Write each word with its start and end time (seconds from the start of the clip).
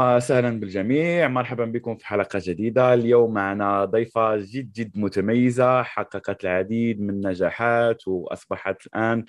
وسهلا 0.00 0.60
بالجميع. 0.60 1.28
مرحبا 1.28 1.64
بكم 1.64 1.96
في 1.96 2.06
حلقة 2.06 2.40
جديدة. 2.44 2.94
اليوم 2.94 3.34
معنا 3.34 3.84
ضيفة 3.84 4.36
جد 4.36 4.72
جد 4.72 4.98
متميزة 4.98 5.82
حققت 5.82 6.44
العديد 6.44 7.00
من 7.00 7.10
النجاحات 7.10 8.08
وأصبحت 8.08 8.86
الآن 8.86 9.24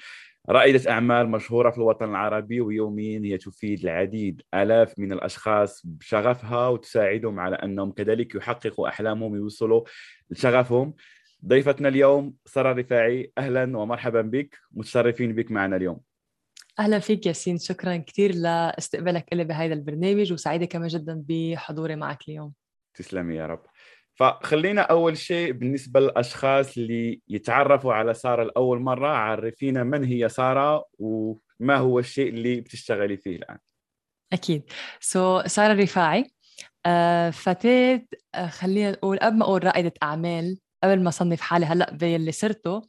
رائدة 0.49 0.91
أعمال 0.91 1.30
مشهورة 1.30 1.70
في 1.71 1.77
الوطن 1.77 2.09
العربي 2.09 2.61
ويوميا 2.61 3.20
هي 3.20 3.38
تفيد 3.38 3.84
العديد 3.84 4.41
آلاف 4.53 4.99
من 4.99 5.13
الأشخاص 5.13 5.81
بشغفها 5.85 6.67
وتساعدهم 6.67 7.39
على 7.39 7.55
أنهم 7.55 7.91
كذلك 7.91 8.35
يحققوا 8.35 8.88
أحلامهم 8.88 9.31
ويوصلوا 9.31 9.83
لشغفهم. 10.30 10.94
ضيفتنا 11.45 11.89
اليوم 11.89 12.33
سارة 12.45 12.73
رفاعي 12.73 13.31
أهلا 13.38 13.77
ومرحبا 13.77 14.22
بك. 14.22 14.58
متشرفين 14.72 15.35
بك 15.35 15.52
معنا 15.52 15.75
اليوم. 15.75 16.10
أهلا 16.81 16.99
فيك 16.99 17.26
ياسين 17.26 17.58
شكرا 17.58 17.98
كثير 17.98 18.35
لاستقبالك 18.35 19.26
لي 19.34 19.44
بهذا 19.44 19.73
البرنامج 19.73 20.34
وسعيدة 20.34 20.66
كمان 20.66 20.88
جدا 20.88 21.23
بحضوري 21.27 21.95
معك 21.95 22.30
اليوم. 22.30 22.53
تسلمي 22.94 23.35
يا 23.35 23.48
رب. 23.48 23.66
فخلينا 24.16 24.81
أول 24.81 25.17
شيء 25.17 25.52
بالنسبة 25.52 26.00
للأشخاص 26.00 26.78
اللي 26.78 27.22
يتعرفوا 27.28 27.94
على 27.94 28.14
سارة 28.14 28.44
لأول 28.44 28.80
مرة 28.80 29.08
عرفينا 29.08 29.83
من 29.83 30.03
هي 30.03 30.30
سارة 30.30 30.86
وما 31.00 31.78
هو 31.78 32.00
الشيء 32.00 32.30
اللي 32.30 32.61
بتشتغلي 32.61 33.17
فيه 33.17 33.36
الآن. 33.36 33.58
أكيد. 34.33 34.64
سو 35.00 35.42
so, 35.42 35.48
سارة 35.48 35.73
رفاعي 35.73 36.31
فتاة 37.31 38.02
آه 38.36 38.48
خلينا 38.48 38.92
نقول 38.92 39.20
قبل 39.20 39.38
ما 39.38 39.44
أقول 39.45 39.64
رائدة 39.64 39.94
أعمال 40.03 40.58
قبل 40.83 41.03
ما 41.03 41.09
أصنف 41.09 41.42
حالي 41.42 41.66
هلأ 41.66 41.94
باللي 41.94 42.31
صرته 42.31 42.81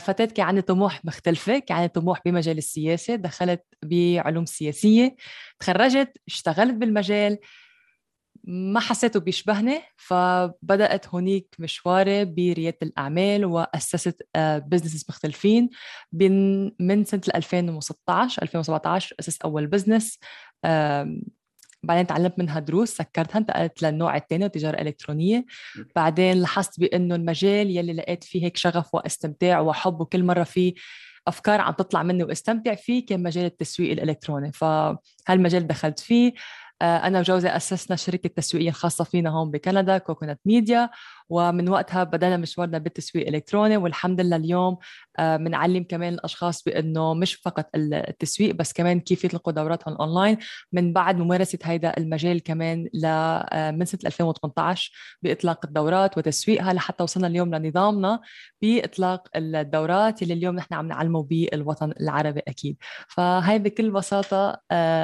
فتاة 0.00 0.24
كان 0.24 0.46
عندي 0.46 0.62
طموح 0.62 1.04
مختلفة 1.04 1.58
كان 1.58 1.76
عندي 1.76 1.88
طموح 1.88 2.20
بمجال 2.24 2.58
السياسة 2.58 3.14
دخلت 3.14 3.64
بعلوم 3.82 4.46
سياسية 4.46 5.16
تخرجت 5.58 6.18
اشتغلت 6.28 6.74
بالمجال 6.74 7.38
ما 8.44 8.80
حسيته 8.80 9.20
بيشبهني 9.20 9.80
فبدأت 9.96 11.08
هونيك 11.08 11.54
مشواري 11.58 12.24
بريادة 12.24 12.78
الأعمال 12.82 13.44
وأسست 13.44 14.28
business 14.36 15.04
آه، 15.04 15.06
مختلفين. 15.08 15.70
من 16.80 17.04
سنة 17.04 17.22
2016 17.34 18.42
2017 18.42 19.16
أسست 19.20 19.42
أول 19.42 19.66
business 19.66 20.18
بعدين 21.82 22.06
تعلمت 22.06 22.38
منها 22.38 22.60
دروس 22.60 22.90
سكرتها 22.90 23.38
انتقلت 23.38 23.82
للنوع 23.82 24.16
الثاني 24.16 24.46
التجاره 24.46 24.74
الالكترونيه 24.80 25.44
بعدين 25.96 26.40
لاحظت 26.40 26.80
بأنه 26.80 27.14
المجال 27.14 27.70
يلي 27.76 27.92
لقيت 27.92 28.24
فيه 28.24 28.44
هيك 28.44 28.56
شغف 28.56 28.94
واستمتاع 28.94 29.60
وحب 29.60 30.00
وكل 30.00 30.24
مرة 30.24 30.44
في 30.44 30.74
أفكار 31.28 31.60
عم 31.60 31.72
تطلع 31.72 32.02
مني 32.02 32.24
واستمتع 32.24 32.74
فيه 32.74 33.06
كان 33.06 33.22
مجال 33.22 33.44
التسويق 33.44 33.92
الإلكتروني. 33.92 34.52
فهالمجال 34.52 35.66
دخلت 35.66 36.00
فيه. 36.00 36.32
آه، 36.82 36.96
أنا 36.96 37.18
وجوزي 37.18 37.48
أسسنا 37.48 37.96
شركة 37.96 38.28
تسويقية 38.28 38.70
خاصة 38.70 39.04
فينا 39.04 39.30
هون 39.30 39.50
بكندا 39.50 39.98
Coconut 39.98 40.40
Media 40.44 40.90
ومن 41.28 41.68
وقتها 41.68 42.04
بدأنا 42.04 42.36
مشوارنا 42.36 42.78
بالتسويق 42.78 43.26
الإلكتروني 43.28 43.76
والحمد 43.76 44.20
لله 44.20 44.36
اليوم 44.36 44.78
بنعلم 45.18 45.82
آه، 45.82 45.86
كمان 45.88 46.14
الأشخاص 46.14 46.62
بأنه 46.62 47.14
مش 47.14 47.34
فقط 47.34 47.70
التسويق 47.74 48.54
بس 48.54 48.72
كمان 48.72 49.00
كيف 49.00 49.24
يطلقوا 49.24 49.52
دوراتهم 49.52 49.94
اونلاين 49.94 50.38
من 50.72 50.92
بعد 50.92 51.18
ممارسة 51.18 51.58
هذا 51.64 51.94
المجال 51.98 52.42
كمان 52.42 52.88
آه، 53.04 53.70
من 53.70 53.84
سنة 53.84 54.00
2018 54.06 54.92
بإطلاق 55.22 55.66
الدورات 55.66 56.18
وتسويقها 56.18 56.72
لحتى 56.72 57.02
وصلنا 57.02 57.26
اليوم 57.26 57.54
لنظامنا 57.54 58.20
بإطلاق 58.62 59.28
الدورات 59.36 60.22
اللي 60.22 60.34
اليوم 60.34 60.56
نحن 60.56 60.74
عم 60.74 60.86
نعلمه 60.88 61.22
بالوطن 61.22 61.92
العربي 62.00 62.40
أكيد. 62.48 62.76
فهي 63.08 63.58
بكل 63.58 63.90
بساطة 63.90 64.60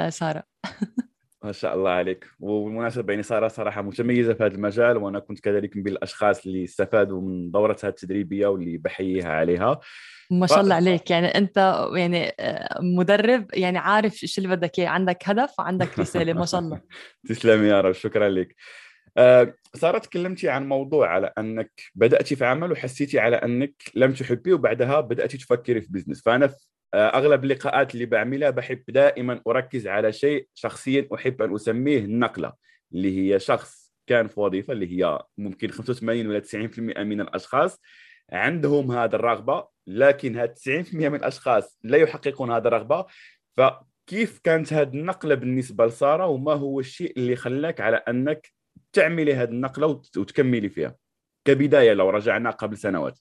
سارة. 0.09 0.43
ما 1.43 1.51
شاء 1.51 1.75
الله 1.75 1.89
عليك. 1.89 2.25
وبالمناسبة 2.39 3.13
يعني 3.13 3.23
سارة 3.23 3.47
صراحة 3.47 3.81
متميزة 3.81 4.33
في 4.33 4.43
هذا 4.43 4.55
المجال 4.55 4.97
وأنا 4.97 5.19
كنت 5.19 5.39
كذلك 5.39 5.77
من 5.77 5.87
الأشخاص 5.87 6.45
اللي 6.45 6.63
استفادوا 6.63 7.21
من 7.21 7.51
دورتها 7.51 7.87
التدريبية 7.87 8.47
واللي 8.47 8.77
بحييها 8.77 9.29
عليها. 9.29 9.79
ما 10.31 10.47
شاء 10.47 10.61
الله 10.61 10.75
عليك. 10.75 11.11
يعني 11.11 11.27
أنت 11.27 11.87
يعني 11.95 12.33
آه، 12.39 12.81
مدرب 12.81 13.47
يعني 13.53 13.77
عارف 13.77 14.23
إيش 14.23 14.37
اللي 14.37 14.49
بدك 14.55 14.79
إياه. 14.79 14.89
عندك 14.89 15.29
هدف 15.29 15.59
وعندك 15.59 15.99
رسالة. 15.99 16.33
ما 16.33 16.45
شاء 16.45 16.61
الله. 16.61 16.81
تسلمي 17.29 17.67
يا 17.67 17.81
رب. 17.81 17.91
شكرا 17.91 18.29
لك. 18.29 18.55
آه، 19.17 19.53
سارة 19.73 19.97
تكلمتي 19.97 20.49
عن 20.49 20.67
موضوع 20.67 21.09
على 21.09 21.33
أنك 21.37 21.71
بدأتي 21.95 22.35
في 22.35 22.45
عمل 22.45 22.71
وحسيتي 22.71 23.19
على 23.19 23.35
أنك 23.35 23.73
لم 23.95 24.13
تحبيه 24.13 24.53
وبعدها 24.53 24.99
بدأتي 24.99 25.37
تفكري 25.37 25.81
في 25.81 25.87
بزنس 25.91 26.21
فأنا 26.21 26.53
أغلب 26.95 27.43
اللقاءات 27.43 27.93
اللي 27.93 28.05
بعملها 28.05 28.49
بحب 28.49 28.83
دائما 28.87 29.41
أركز 29.47 29.87
على 29.87 30.11
شيء 30.11 30.47
شخصيا 30.53 31.07
أحب 31.15 31.41
أن 31.41 31.55
أسميه 31.55 31.99
النقلة 31.99 32.53
اللي 32.93 33.17
هي 33.17 33.39
شخص 33.39 33.93
كان 34.07 34.27
في 34.27 34.39
وظيفة 34.39 34.73
اللي 34.73 34.97
هي 34.97 35.19
ممكن 35.37 35.71
85 35.71 36.27
ولا 36.27 36.39
90% 36.39 37.03
من 37.03 37.21
الأشخاص. 37.21 37.81
عندهم 38.31 38.91
هذا 38.91 39.15
الرغبة 39.15 39.67
لكن 39.87 40.37
هاد 40.37 40.53
90% 40.53 41.09
من 41.09 41.15
الأشخاص 41.15 41.79
لا 41.83 41.97
يحققون 41.97 42.51
هذا 42.51 42.67
الرغبة. 42.67 43.05
فكيف 43.57 44.39
كانت 44.43 44.73
هذه 44.73 44.93
النقلة 44.93 45.35
بالنسبة 45.35 45.85
لسارة 45.85 46.25
وما 46.25 46.53
هو 46.53 46.79
الشيء 46.79 47.17
اللي 47.17 47.35
خلاك 47.35 47.81
على 47.81 47.97
أنك 47.97 48.51
تعملي 48.93 49.33
هذه 49.33 49.49
النقلة 49.49 49.87
وتكملي 50.17 50.69
فيها؟ 50.69 50.95
كبداية 51.45 51.93
لو 51.93 52.09
رجعنا 52.09 52.49
قبل 52.49 52.77
سنوات. 52.77 53.19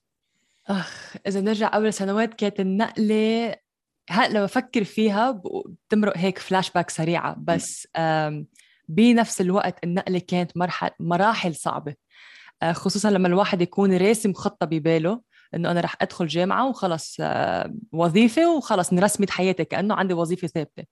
أخ 0.69 1.17
إذا 1.27 1.41
نرجع 1.41 1.71
أول 1.75 1.93
سنوات 1.93 2.35
كانت 2.35 2.61
النقلة 2.61 3.55
هلأ 4.11 4.29
لما 4.29 4.45
بفكر 4.45 4.85
فيها 4.85 5.43
بتمرق 5.91 6.17
هيك 6.17 6.39
فلاش 6.39 6.71
باك 6.71 6.91
سريعة 6.91 7.37
بس 7.39 7.89
بنفس 8.89 9.41
الوقت 9.41 9.85
النقلة 9.85 10.19
كانت 10.19 10.57
مرحل 10.57 10.91
مراحل 11.01 11.55
صعبة. 11.55 11.95
آه، 12.63 12.73
خصوصا 12.73 13.11
لما 13.11 13.29
الواحد 13.29 13.63
يكون 13.63 13.97
راسم 13.97 14.33
خطة 14.33 14.67
بباله 14.67 15.21
إنه 15.55 15.71
أنا 15.71 15.81
رح 15.81 15.97
أدخل 16.03 16.27
جامعة 16.27 16.69
وخلص 16.69 17.17
وظيفة 17.93 18.57
وخلص 18.57 18.93
نرسمت 18.93 19.31
حياتي 19.31 19.65
كأنه 19.65 19.95
عندي 19.95 20.15
وظيفة 20.15 20.49
ثابتة. 20.49 20.85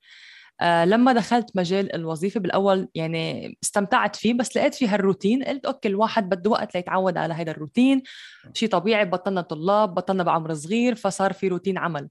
آه 0.61 0.85
لما 0.85 1.13
دخلت 1.13 1.51
مجال 1.57 1.95
الوظيفة 1.95 2.41
بالأول 2.41 2.89
يعني 2.95 3.57
استمتعت 3.63 4.17
فيه 4.17 4.35
بس 4.35 4.57
لقيت 4.57 4.75
فيه 4.75 4.95
هالروتين 4.95 5.45
قلت 5.45 5.65
okay 5.67 5.89
الواحد 5.89 6.29
بده 6.29 6.51
وقت 6.51 6.75
ليتعود 6.75 7.17
على 7.17 7.35
هذا 7.35 7.51
الروتين. 7.51 8.03
شيء 8.55 8.69
طبيعي 8.69 9.05
بطلنا 9.05 9.41
طلاب 9.41 9.95
بطلنا 9.95 10.23
بعمر 10.23 10.55
صغير 10.55 10.95
فصار 10.95 11.33
في 11.33 11.49
روتين 11.49 11.79
عمل. 11.79 12.09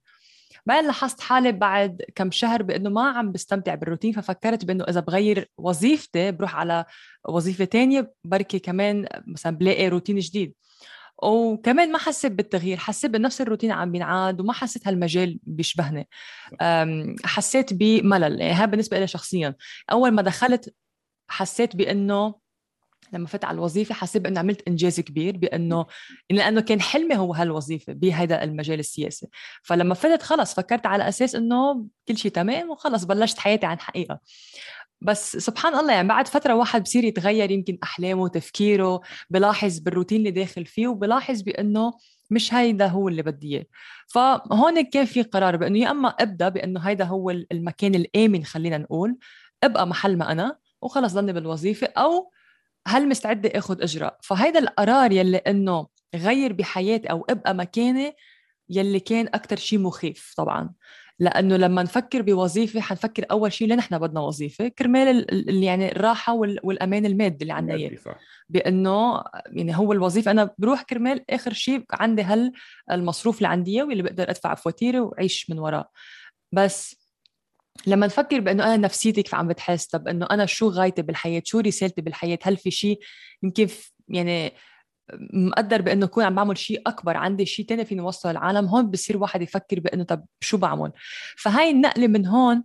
بعدين 0.65 0.85
لاحظت 0.85 1.21
حالي 1.21 1.51
بعد 1.51 2.01
كم 2.15 2.31
شهر 2.31 2.63
بإنه 2.63 2.89
ما 2.89 3.09
عم 3.09 3.31
بستمتع 3.31 3.75
بالروتين 3.75 4.11
ففكرت 4.11 4.65
بإنه 4.65 4.83
إذا 4.83 4.99
بغير 4.99 5.49
وظيفتي 5.57 6.31
بروح 6.31 6.55
على 6.55 6.85
وظيفة 7.29 7.65
تانية 7.65 8.13
بركي 8.23 8.59
كمان 8.59 9.07
مثلا 9.27 9.57
بلاقي 9.57 9.87
روتين 9.87 10.19
جديد. 10.19 10.53
وكمان 11.23 11.91
ما 11.91 11.97
حسيت 11.97 12.31
بالتغيير 12.31 12.77
حسيت 12.77 13.11
بنفس 13.11 13.41
الروتين 13.41 13.71
عم 13.71 13.91
بينعاد 13.91 14.41
وما 14.41 14.53
حسيت 14.53 14.87
هالمجال 14.87 15.39
بيشبهني. 15.43 16.07
حسيت 17.25 17.73
بملل. 17.73 18.41
يعني 18.41 18.53
هذا 18.53 18.65
بالنسبة 18.65 18.99
لي 18.99 19.07
شخصيا. 19.07 19.55
أول 19.91 20.11
ما 20.11 20.21
دخلت 20.21 20.73
حسيت 21.27 21.75
بإنه 21.75 22.43
لما 23.13 23.27
فت 23.27 23.45
على 23.45 23.55
الوظيفة 23.55 23.95
حسيت 23.95 24.21
بأنه 24.21 24.39
عملت 24.39 24.67
إنجاز 24.67 24.99
كبير 24.99 25.37
بأنه 25.37 25.85
لأنه 26.29 26.61
كان 26.61 26.81
حلمي 26.81 27.17
هو 27.17 27.33
هالوظيفة 27.33 27.93
بهذا 27.93 28.43
المجال 28.43 28.79
السياسي. 28.79 29.27
فلما 29.63 29.93
فتت 29.93 30.21
خلص 30.21 30.53
فكرت 30.53 30.85
على 30.85 31.07
أساس 31.09 31.35
أنه 31.35 31.85
كل 32.07 32.17
شيء 32.17 32.31
تمام 32.31 32.69
وخلص 32.69 33.03
بلشت 33.03 33.39
حياتي 33.39 33.65
عن 33.65 33.79
حقيقة. 33.79 34.19
بس 35.03 35.37
سبحان 35.37 35.75
الله 35.75 35.93
يعني 35.93 36.07
بعد 36.07 36.27
فترة 36.27 36.53
واحد 36.55 36.83
بصير 36.83 37.03
يتغير 37.03 37.51
يمكن 37.51 37.77
أحلامه 37.83 38.21
وتفكيره 38.21 39.01
بلاحظ 39.29 39.79
بالروتين 39.79 40.17
اللي 40.17 40.31
داخل 40.31 40.65
فيه 40.65 40.87
وبلاحظ 40.87 41.41
بأنه 41.41 41.93
مش 42.31 42.53
هيدا 42.53 42.87
هو 42.87 43.07
اللي 43.07 43.21
بدي 43.21 43.55
إياه. 43.55 43.65
فهون 44.07 44.81
كان 44.81 45.05
في 45.05 45.21
قرار 45.21 45.55
بأنه 45.57 45.79
يا 45.79 45.91
أما 45.91 46.09
أبدأ 46.09 46.49
بأنه 46.49 46.79
هيدا 46.79 47.05
هو 47.05 47.29
المكان 47.29 47.95
الآمن 47.95 48.45
خلينا 48.45 48.77
نقول 48.77 49.17
أبقى 49.63 49.87
محل 49.87 50.17
ما 50.17 50.31
أنا 50.31 50.57
وخلص 50.81 51.13
ضلني 51.13 51.33
بالوظيفة 51.33 51.87
أو 51.97 52.31
هل 52.87 53.09
مستعدة 53.09 53.49
آخذ 53.55 53.81
إجراء. 53.81 54.17
فهيدا 54.23 54.59
القرار 54.59 55.11
يلي 55.11 55.37
إنه 55.37 55.87
غير 56.15 56.53
بحياتي 56.53 57.11
أو 57.11 57.25
أبقى 57.29 57.55
مكاني 57.55 58.15
يلي 58.69 58.99
كان 58.99 59.27
أكثر 59.27 59.55
شيء 59.57 59.79
مخيف 59.79 60.33
طبعا. 60.37 60.73
لأنه 61.23 61.57
لما 61.57 61.83
نفكر 61.83 62.21
بوظيفة 62.21 62.81
حنفكر 62.81 63.25
أول 63.31 63.53
شيء 63.53 63.67
ليه 63.67 63.75
نحن 63.75 63.99
بدنا 63.99 64.19
وظيفة؟ 64.19 64.67
كرمال 64.67 65.25
يعني 65.63 65.91
الراحة 65.91 66.33
والأمان 66.33 67.05
المادي 67.05 67.41
اللي 67.41 67.53
عندنا 67.53 67.75
إياه. 67.75 67.89
بأنه 68.49 69.23
يعني 69.45 69.77
هو 69.77 69.93
الوظيفة 69.93 70.31
أنا 70.31 70.49
بروح 70.57 70.81
كرمال 70.81 71.31
آخر 71.31 71.53
شيء 71.53 71.85
عندي 71.91 72.21
هل 72.21 72.51
المصروف 72.91 73.37
اللي 73.37 73.47
عندي 73.47 73.71
إياه 73.71 73.83
واللي 73.83 74.03
بقدر 74.03 74.29
أدفع 74.29 74.55
فواتيري 74.55 74.99
وعيش 74.99 75.49
من 75.49 75.59
وراه. 75.59 75.89
بس 76.51 77.03
لما 77.87 78.05
نفكر 78.05 78.39
بأنه 78.39 78.63
أنا 78.63 78.77
نفسيتي 78.77 79.23
كيف 79.23 79.35
عم 79.35 79.47
بتحس؟ 79.47 79.85
طب 79.87 80.07
إنه 80.07 80.27
أنا 80.31 80.45
شو 80.45 80.69
غايتي 80.69 81.01
بالحياة؟ 81.01 81.41
شو 81.45 81.59
رسالتي 81.59 82.01
بالحياة؟ 82.01 82.39
هل 82.43 82.57
في 82.57 82.71
شيء 82.71 82.99
يمكن 83.43 83.67
يعني 84.09 84.53
مقدر 85.33 85.81
بأنه 85.81 86.05
أكون 86.05 86.23
عم 86.23 86.35
بعمل 86.35 86.57
شيء 86.57 86.81
أكبر 86.87 87.17
عندي 87.17 87.45
شيء 87.45 87.65
تاني 87.65 87.85
فيني 87.85 88.01
اوصله 88.01 88.31
للعالم 88.31 88.65
هون 88.65 88.91
بصير 88.91 89.17
واحد 89.17 89.41
يفكر 89.41 89.79
بأنه 89.79 90.03
طب 90.03 90.25
شو 90.39 90.57
بعمل؟ 90.57 90.91
فهاي 91.37 91.71
النقلة 91.71 92.07
من 92.07 92.25
هون 92.25 92.63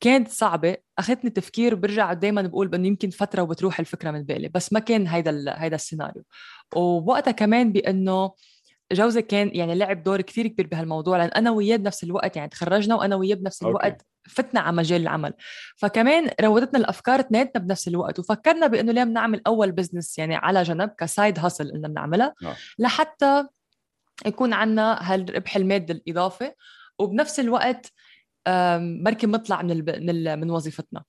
كانت 0.00 0.28
صعبة 0.28 0.76
أخذتني 0.98 1.30
تفكير 1.30 1.74
برجع 1.74 2.12
دايما 2.12 2.42
بقول 2.42 2.68
بأنه 2.68 2.86
يمكن 2.86 3.10
فترة 3.10 3.42
وبتروح 3.42 3.80
الفكرة 3.80 4.10
من 4.10 4.22
بالي 4.22 4.48
بس 4.48 4.72
ما 4.72 4.80
كان 4.80 5.06
هيدا 5.06 5.54
هيدا 5.62 5.76
السيناريو. 5.76 6.22
ووقتها 6.76 7.30
كمان 7.30 7.72
بأنه 7.72 8.32
جوزي 8.92 9.22
كان 9.22 9.50
يعني 9.54 9.74
لعب 9.74 10.02
دور 10.02 10.20
كثير 10.20 10.46
كبير 10.46 10.66
بهالموضوع 10.66 11.18
لأن 11.18 11.28
أنا 11.28 11.50
وياه 11.50 11.76
بنفس 11.76 12.04
الوقت 12.04 12.36
يعني 12.36 12.48
تخرجنا 12.48 12.94
وأنا 12.94 13.16
وياه 13.16 13.34
بنفس 13.34 13.62
الوقت 13.62 13.92
okay. 13.92 14.04
فتنا 14.28 14.60
على 14.60 14.76
مجال 14.76 15.02
العمل 15.02 15.32
فكمان 15.76 16.30
راودتنا 16.40 16.78
الأفكار 16.78 17.20
اثنيناتنا 17.20 17.62
بنفس 17.62 17.88
الوقت 17.88 18.18
وفكرنا 18.18 18.66
بإنه 18.66 18.92
ليه 18.92 19.04
بنعمل 19.04 19.40
أول 19.46 19.72
business 19.72 20.18
يعني 20.18 20.36
على 20.36 20.62
جنب 20.62 20.88
ك 20.98 21.06
side 21.06 21.38
hustle 21.38 21.70
إنه 21.70 21.88
بنعملها 21.88 22.34
آه. 22.44 22.56
لحتى 22.78 23.44
يكون 24.26 24.52
عندنا 24.52 25.12
هالربح 25.12 25.56
المادي 25.56 25.92
الإضافي 25.92 26.52
وبنفس 26.98 27.40
الوقت 27.40 27.92
بركي 29.02 29.26
مطلع 29.26 29.62
من 29.62 30.40
من 30.40 30.50
وظيفتنا 30.50 31.02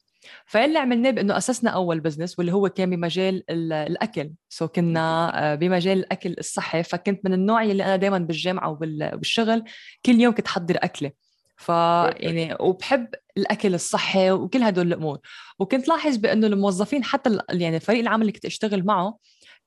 فاللي 0.45 0.79
عملناه 0.79 1.11
بإنه 1.11 1.37
أسسنا 1.37 1.69
أول 1.69 1.99
business 1.99 2.39
واللي 2.39 2.53
هو 2.53 2.69
كان 2.69 2.89
بمجال 2.89 3.43
الأكل. 3.71 4.31
so 4.49 4.67
كنا 4.67 5.31
آه، 5.51 5.55
بمجال 5.55 5.97
الأكل 5.97 6.35
الصحي. 6.39 6.83
فكنت 6.83 7.25
من 7.25 7.33
النوع 7.33 7.63
اللي 7.63 7.85
أنا 7.85 7.95
دائما 7.95 8.17
بالجامعة 8.17 8.69
وبالشغل 8.69 9.63
كل 10.05 10.21
يوم 10.21 10.33
كنت 10.33 10.47
حضر 10.47 10.77
أكلة. 10.77 11.11
ف 11.57 11.69
يعني 11.69 12.55
وبحب 12.59 13.07
الأكل 13.37 13.73
الصحي 13.73 14.31
وكل 14.31 14.63
هدول 14.63 14.87
الأمور. 14.87 15.19
وكنت 15.59 15.87
لاحظ 15.87 16.15
بإنه 16.15 16.47
الموظفين 16.47 17.03
حتى 17.03 17.39
يعني 17.49 17.79
فريق 17.79 17.99
العمل 17.99 18.21
اللي 18.21 18.31
كنت 18.31 18.45
أشتغل 18.45 18.85
معه 18.85 19.17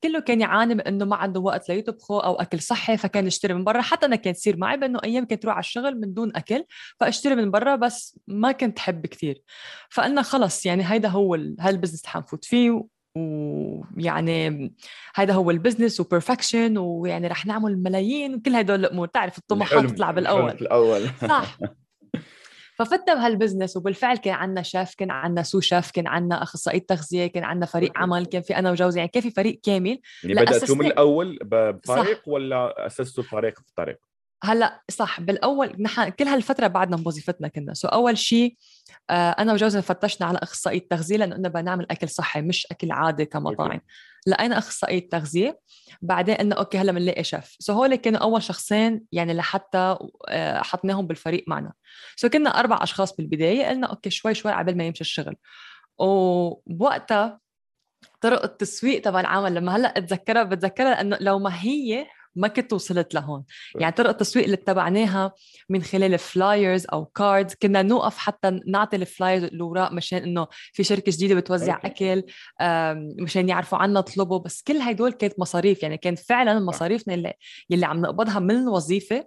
كله 0.02 0.20
كان 0.20 0.41
يعاني 0.41 0.75
من 0.75 0.81
إنه 0.81 1.05
ما 1.05 1.17
عنده 1.17 1.41
وقت 1.41 1.69
ليطبخه 1.69 2.25
أو 2.25 2.35
أكل 2.35 2.61
صحي 2.61 2.97
فكان 2.97 3.26
يشتري 3.26 3.55
من 3.55 3.64
برا. 3.64 3.81
حتى 3.81 4.06
أنا 4.06 4.17
كانت 4.17 4.37
تصير 4.37 4.56
معي 4.56 4.76
بإنه 4.76 5.00
أيام 5.05 5.26
كنت 5.26 5.44
روح 5.44 5.55
على 5.55 5.61
الشغل 5.61 6.00
من 6.00 6.14
دون 6.14 6.37
أكل 6.37 6.64
فأشتري 7.00 7.35
من 7.35 7.50
برا 7.50 7.76
بس 7.76 8.19
ما 8.26 8.52
كنت 8.52 8.79
حب 8.79 9.06
كثير. 9.06 9.43
فقلنا 9.91 10.23
خلص 10.23 10.67
يعني 10.67 10.82
هيدا 10.87 11.08
هو 11.08 11.35
هال 11.61 11.70
business 11.70 12.06
حنفوت 12.06 12.44
فيه 12.44 12.85
ويعني 13.17 14.73
هذا 15.14 15.35
هو 15.35 15.50
ال 15.50 15.56
business 15.56 16.00
و 16.00 16.08
perfection 16.08 16.79
ويعني 16.79 17.26
رح 17.26 17.46
نعمل 17.46 17.82
ملايين 17.82 18.35
وكل 18.35 18.55
هدول 18.55 18.81
الأمور. 18.81 19.06
تعرف 19.06 19.38
الطموحات 19.38 19.85
تطلع 19.87 20.11
بالأول. 20.11 20.50
الأول. 20.50 21.08
صح. 21.29 21.58
ففتنا 22.81 23.15
بهال 23.15 23.31
business 23.31 23.77
وبالفعل 23.77 24.17
كان 24.17 24.35
عندنا 24.35 24.62
شيف 24.62 24.94
كان 24.94 25.11
عندنا 25.11 25.43
so 25.43 25.61
شيف 25.61 25.91
كان 25.91 26.06
عندنا 26.06 26.43
اخصائي 26.43 26.81
تغذية 26.81 27.27
كان 27.27 27.44
عندنا 27.44 27.67
فريق 27.67 27.93
عمل 27.97 28.27
كان 28.27 28.43
في 28.43 28.56
أنا 28.56 28.71
وجوزي 28.71 28.99
يعني 28.99 29.11
كان 29.11 29.23
في 29.23 29.31
فريق 29.31 29.61
كامل. 29.62 30.00
يعني 30.23 30.35
بداتوا 30.35 30.77
من 30.77 30.87
الأول 30.87 31.38
بفريق 31.43 32.23
ولا 32.27 32.87
اسستوا 32.87 33.25
الفريق 33.25 33.55
في 33.59 33.69
الطريق 33.69 33.99
هلأ 34.44 34.82
صح 34.91 35.21
بالأول 35.21 35.77
نحن 35.79 36.09
كل 36.09 36.25
هالفترة 36.25 36.67
بعدنا 36.67 36.97
بوظيفتنا 36.97 37.49
كنا. 37.49 37.75
so 37.75 37.88
أول 37.88 38.19
شيء 38.19 38.56
آه 39.11 39.31
أنا 39.31 39.53
وجوزي 39.53 39.82
فتشنا 39.82 40.27
على 40.27 40.38
اخصائي 40.43 40.79
التغذيه 40.79 41.17
لأنه 41.17 41.37
بدنا 41.37 41.49
بنعمل 41.49 41.87
أكل 41.91 42.09
صحي 42.09 42.41
مش 42.41 42.67
أكل 42.71 42.93
عادي 42.93 43.25
كمطاعم. 43.25 43.81
لقينا 44.26 44.58
أخصائي 44.58 44.99
التغذية؟ 44.99 45.61
بعدين 46.02 46.34
قلنا 46.34 46.55
okay 46.55 46.79
هلأ 46.78 46.93
بنلاقي 46.93 47.25
شيف. 47.25 47.56
so 47.59 47.73
هول 47.72 47.94
كانوا 47.94 48.20
أول 48.20 48.43
شخصين 48.43 49.05
يعني 49.12 49.34
لحتى 49.34 49.96
آه 50.28 50.62
حطناهم 50.62 51.06
بالفريق 51.06 51.44
معنا. 51.46 51.72
so 52.17 52.29
كنا 52.28 52.50
أربع 52.50 52.78
أشخاص 52.82 53.17
بالبداية 53.17 53.67
قلنا 53.67 53.87
okay 53.87 54.11
شوي 54.11 54.34
شوي 54.34 54.52
قبل 54.52 54.76
ما 54.76 54.84
يمشي 54.84 55.00
الشغل. 55.00 55.37
وبوقتها 55.99 57.40
طرق 58.20 58.43
التسويق 58.43 59.02
تبع 59.02 59.20
العمل 59.20 59.55
لما 59.55 59.76
هلأ 59.76 59.99
اتذكرها 59.99 60.43
بتذكرها 60.43 60.90
لأنه 60.90 61.19
لو 61.20 61.38
ما 61.38 61.62
هي 61.62 62.06
ما 62.37 62.49
كنت 62.49 62.73
وصلت 62.73 63.15
لهون. 63.15 63.44
يعني 63.75 63.93
طرق 63.93 64.09
التسويق 64.09 64.44
اللي 64.44 64.55
اتبعناها 64.55 65.32
من 65.69 65.82
خلال 65.82 66.19
flyers 66.19 66.87
أو 66.93 67.05
cards 67.05 67.55
كنا 67.55 67.82
نوقف 67.82 68.19
حتى 68.19 68.61
نعطي 68.67 68.97
ال 68.97 69.03
flyers 69.03 69.44
الاوراق 69.44 69.93
مشان 69.93 70.23
إنه 70.23 70.47
في 70.73 70.85
شركة 70.85 71.12
جديدة 71.12 71.35
بتوزع. 71.35 71.79
أكل 71.85 72.23
مشان 73.23 73.49
يعرفوا 73.49 73.79
عنا 73.79 74.00
طلبوا 74.00 74.38
بس 74.38 74.62
كل 74.62 74.77
هدول 74.77 75.12
كانت 75.12 75.35
مصاريف. 75.38 75.82
يعني 75.82 75.97
كان 75.97 76.15
فعلا 76.15 76.61
مصاريفنا 76.61 77.15
اللي 77.15 77.32
يلي 77.71 77.87
عم 77.87 78.00
نقبضها 78.00 78.38
من 78.38 78.50
الوظيفة 78.56 79.25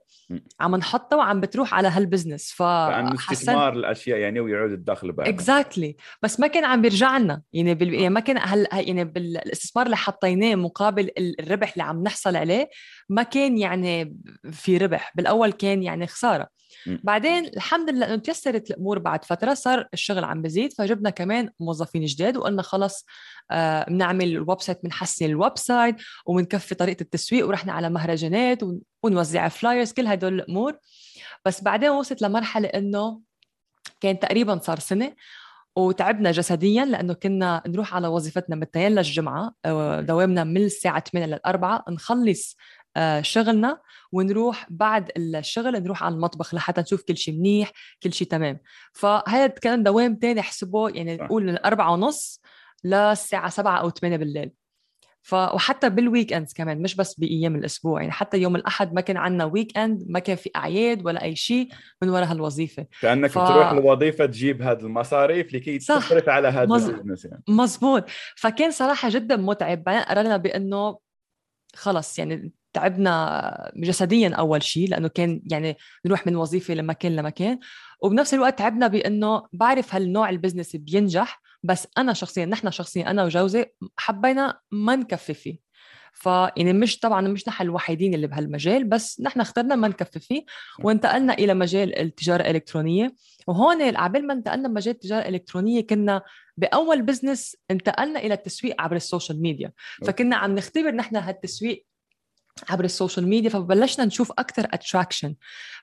عم 0.59 0.75
نحطها 0.75 1.17
وعم 1.17 1.41
بتروح 1.41 1.73
على 1.73 1.87
هال 1.87 2.00
business 2.00 2.51
ف 2.51 2.61
استثمار 2.61 3.73
الأشياء 3.73 4.17
يعني 4.19 4.39
ويعود 4.39 4.71
الدخل 4.71 5.11
بقى. 5.11 5.29
exactly 5.29 5.95
exactly. 5.99 6.17
بس 6.23 6.39
ما 6.39 6.47
كان 6.47 6.65
عم 6.65 6.81
بيرجع 6.81 7.17
لنا 7.17 7.41
يعني 7.53 7.73
بال... 7.75 7.93
يعني 7.93 8.09
ما 8.09 8.19
كان 8.19 8.37
هل... 8.41 8.67
يعني 8.73 9.03
بالإستثمار 9.05 9.85
اللي 9.85 9.97
حطيناه 9.97 10.55
مقابل 10.55 11.09
الربح 11.39 11.71
اللي 11.71 11.83
عم 11.83 12.03
نحصل 12.03 12.35
عليه 12.35 12.69
ما 13.09 13.23
كان 13.23 13.57
يعني 13.57 14.17
في 14.51 14.77
ربح 14.77 15.11
بالأول 15.15 15.51
كان 15.51 15.83
يعني 15.83 16.07
خسارة. 16.07 16.47
بعدين 16.87 17.45
الحمد 17.45 17.89
لله 17.89 18.05
إنه 18.05 18.15
تيسرت 18.15 18.71
الأمور 18.71 18.99
بعد 18.99 19.25
فترة 19.25 19.53
صار 19.53 19.87
الشغل 19.93 20.23
عم 20.23 20.41
بزيد 20.41 20.73
فجبنا 20.73 21.09
كمان 21.09 21.49
موظفين 21.59 22.05
جداد 22.05 22.37
وقلنا 22.37 22.61
خلص 22.61 23.05
آه 23.51 23.85
بنعمل 23.89 24.27
ال 24.27 24.61
website 24.61 24.83
بنحسن 24.83 25.25
ال 25.25 25.57
website 25.57 25.95
وبنكفي 26.25 26.75
طريقة 26.75 27.01
التسويق 27.01 27.47
ورحنا 27.47 27.73
على 27.73 27.89
مهرجانات 27.89 28.59
ونوزع 29.03 29.47
فلايرز 29.47 29.91
كل 29.91 30.07
هدول 30.07 30.33
الأمور. 30.33 30.77
بس 31.45 31.63
بعدين 31.63 31.89
وصلت 31.89 32.21
لمرحلة 32.21 32.67
إنه 32.67 33.21
كان 34.01 34.19
تقريبا 34.19 34.59
صار 34.63 34.79
سنة 34.79 35.15
وتعبنا 35.75 36.31
جسديا 36.31 36.85
لأنه 36.85 37.13
كنا 37.13 37.63
نروح 37.67 37.95
على 37.95 38.07
وظيفتنا 38.07 38.55
من 38.55 38.63
التنين 38.63 38.91
للجمعة 38.91 39.53
آه، 39.65 40.01
دوامنا 40.01 40.43
من 40.43 40.63
الساعة 40.63 41.03
8 41.11 41.27
لل 41.27 41.39
4 41.45 41.85
نخلص 41.89 42.57
آه، 42.57 42.82
شغلنا 43.21 43.79
ونروح 44.11 44.67
بعد 44.69 45.11
الشغل 45.17 45.83
نروح 45.83 46.03
على 46.03 46.15
المطبخ 46.15 46.55
لحتى 46.55 46.81
نشوف 46.81 47.03
كل 47.03 47.17
شيء 47.17 47.33
منيح 47.33 47.71
كل 48.03 48.13
شيء 48.13 48.27
تمام. 48.27 48.59
فهذا 48.93 49.47
كان 49.47 49.83
دوام 49.83 50.15
تاني 50.15 50.39
أحسبه 50.39 50.89
يعني 50.89 51.15
نقول 51.15 51.45
من 51.45 51.65
أربعة 51.65 51.91
ونص 51.91 52.41
للساعة 52.83 53.49
سبعة 53.49 53.77
أو 53.77 53.89
ثمانية 53.89 54.17
بالليل. 54.17 54.51
ف 55.25 55.33
وحتى 55.33 55.89
بال 55.89 56.33
weekends 56.33 56.53
كمان 56.53 56.81
مش 56.81 56.95
بس 56.95 57.19
بأيام 57.19 57.55
الأسبوع 57.55 58.01
يعني 58.01 58.11
حتى 58.11 58.37
يوم 58.37 58.55
الأحد 58.55 58.93
ما 58.93 59.01
كان 59.01 59.17
عندنا 59.17 59.45
weekend 59.45 60.03
ما 60.09 60.19
كان 60.19 60.35
في 60.35 60.49
أعياد 60.55 61.05
ولا 61.05 61.23
أي 61.23 61.35
شيء 61.35 61.69
من 62.01 62.09
وراء 62.09 62.31
هالوظيفة. 62.31 62.85
كأنك 63.01 63.29
ف... 63.29 63.33
تروح 63.33 63.71
الوظيفه 63.71 64.25
تجيب 64.25 64.61
هذه 64.61 64.79
المصاريف 64.79 65.53
لكي 65.53 65.77
تصرف 65.77 66.29
على 66.29 66.47
هذا 66.47 66.65
مز... 66.65 66.89
ال 66.89 66.93
business 66.93 67.25
يعني. 67.25 67.43
مزبوط. 67.47 68.05
فكان 68.35 68.71
صراحة 68.71 69.09
جدا 69.09 69.35
متعب. 69.35 69.83
بعدين 69.83 70.01
قررنا 70.01 70.37
بأنه 70.37 70.99
خلص 71.75 72.19
يعني 72.19 72.51
تعبنا 72.73 73.71
جسديا 73.75 74.29
أول 74.29 74.63
شيء 74.63 74.89
لأنه 74.89 75.07
كان 75.07 75.41
يعني 75.51 75.77
نروح 76.05 76.27
من 76.27 76.35
وظيفة 76.35 76.73
لمكان 76.73 77.15
لمكان. 77.15 77.59
وبنفس 78.01 78.33
الوقت 78.33 78.59
تعبنا 78.59 78.87
بإنه 78.87 79.43
بعرف 79.53 79.95
هالنوع 79.95 80.29
ال 80.29 80.34
business 80.34 80.75
بينجح 80.75 81.41
بس 81.63 81.87
أنا 81.97 82.13
شخصيا 82.13 82.45
نحن 82.45 82.71
شخصيا 82.71 83.09
أنا 83.09 83.23
وجوزي 83.23 83.65
حبينا 83.97 84.59
ما 84.71 84.95
نكفي 84.95 85.33
فيه. 85.33 85.63
فيعني 86.13 86.73
مش 86.73 86.99
طبعا 86.99 87.21
مش 87.27 87.47
نحن 87.47 87.63
الوحيدين 87.63 88.13
اللي 88.13 88.27
بهالمجال 88.27 88.83
بس 88.83 89.21
نحن 89.21 89.41
اخترنا 89.41 89.75
ما 89.75 89.87
نكفي 89.87 90.19
فيه. 90.19 90.45
وانتقلنا 90.79 91.33
إلى 91.33 91.53
مجال 91.53 91.99
التجارة 91.99 92.41
الإلكترونية. 92.41 93.15
وهون 93.47 93.97
قبل 93.97 94.27
ما 94.27 94.33
انتقلنا 94.33 94.69
مجال 94.69 94.95
التجارة 94.95 95.21
الإلكترونية 95.21 95.81
كنا 95.81 96.21
بأول 96.57 97.01
business 97.01 97.55
انتقلنا 97.71 98.19
إلى 98.19 98.33
التسويق 98.33 98.81
عبر 98.81 98.95
ال 98.95 99.02
social 99.02 99.41
media. 99.41 99.71
فكنا 100.05 100.35
عم 100.35 100.55
نختبر 100.55 100.91
نحن 100.91 101.15
هالتسويق 101.15 101.85
عبر 102.69 102.83
ال 102.85 102.91
social 102.91 103.27
media 103.27 103.49
فبلشنا 103.49 104.05
نشوف 104.05 104.31
أكثر 104.31 104.67
attraction 104.73 105.35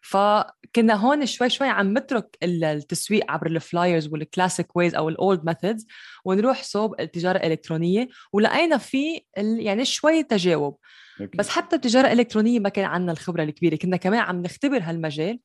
فكنا 0.03 0.95
هون 0.95 1.27
شوي 1.27 1.50
شوي 1.50 1.69
عم 1.69 1.99
نترك 1.99 2.39
التسويق 2.43 3.31
عبر 3.31 3.47
ال 3.47 3.55
flyers 3.55 4.09
وال 4.09 4.24
classic 4.24 4.77
ways 4.77 4.95
أو 4.95 5.09
ال 5.09 5.18
old 5.18 5.45
methods 5.45 5.87
ونروح 6.25 6.62
صوب 6.62 7.00
التجارة 7.00 7.37
الإلكترونية 7.37 8.09
ولقينا 8.33 8.79
في 8.79 9.21
يعني 9.37 9.85
شوي 9.85 10.23
تجاوب. 10.23 10.79
okay. 11.21 11.37
بس 11.37 11.49
حتى 11.49 11.77
التجارة 11.77 12.07
الإلكترونية 12.07 12.59
ما 12.59 12.69
كان 12.69 12.85
عندنا 12.85 13.12
الخبرة 13.12 13.43
الكبيرة. 13.43 13.77
كنا 13.77 13.97
كمان 13.97 14.21
عم 14.21 14.43
نختبر 14.43 14.81
هالمجال 14.83 15.41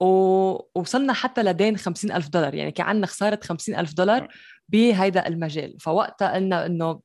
ووصلنا 0.00 1.12
حتى 1.12 1.42
لدين 1.42 1.76
50 1.76 2.12
ألف 2.12 2.28
دولار. 2.28 2.54
يعني 2.54 2.72
كان 2.72 2.86
عندنا 2.86 3.06
خسارة 3.06 3.40
50 3.42 3.74
ألف 3.74 3.94
دولار 3.94 4.28
بهيدا 4.68 5.28
المجال. 5.28 5.76
فوقتها 5.80 6.34
قلنا 6.34 6.66
إنه 6.66 7.00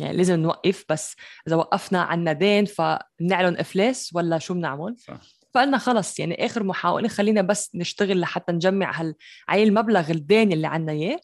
يعني 0.00 0.16
لازم 0.16 0.40
نوقف 0.40 0.84
بس 0.88 1.16
إذا 1.48 1.56
وقفنا 1.56 2.02
عنا 2.02 2.32
دين 2.32 2.64
فبنعلن 2.64 3.58
إفلاس 3.58 4.10
ولا 4.14 4.38
شو 4.38 4.54
بنعمل؟ 4.54 4.96
صح. 4.98 5.20
فقلنا 5.54 5.78
خلص 5.78 6.18
يعني 6.18 6.46
آخر 6.46 6.62
محاولة 6.62 7.08
خلينا 7.08 7.42
بس 7.42 7.70
نشتغل 7.74 8.20
لحتى 8.20 8.52
نجمع 8.52 9.00
هال 9.00 9.14
المبلغ 9.50 10.10
الدين 10.10 10.52
اللي 10.52 10.66
عنا 10.66 10.92
إياه. 10.92 11.20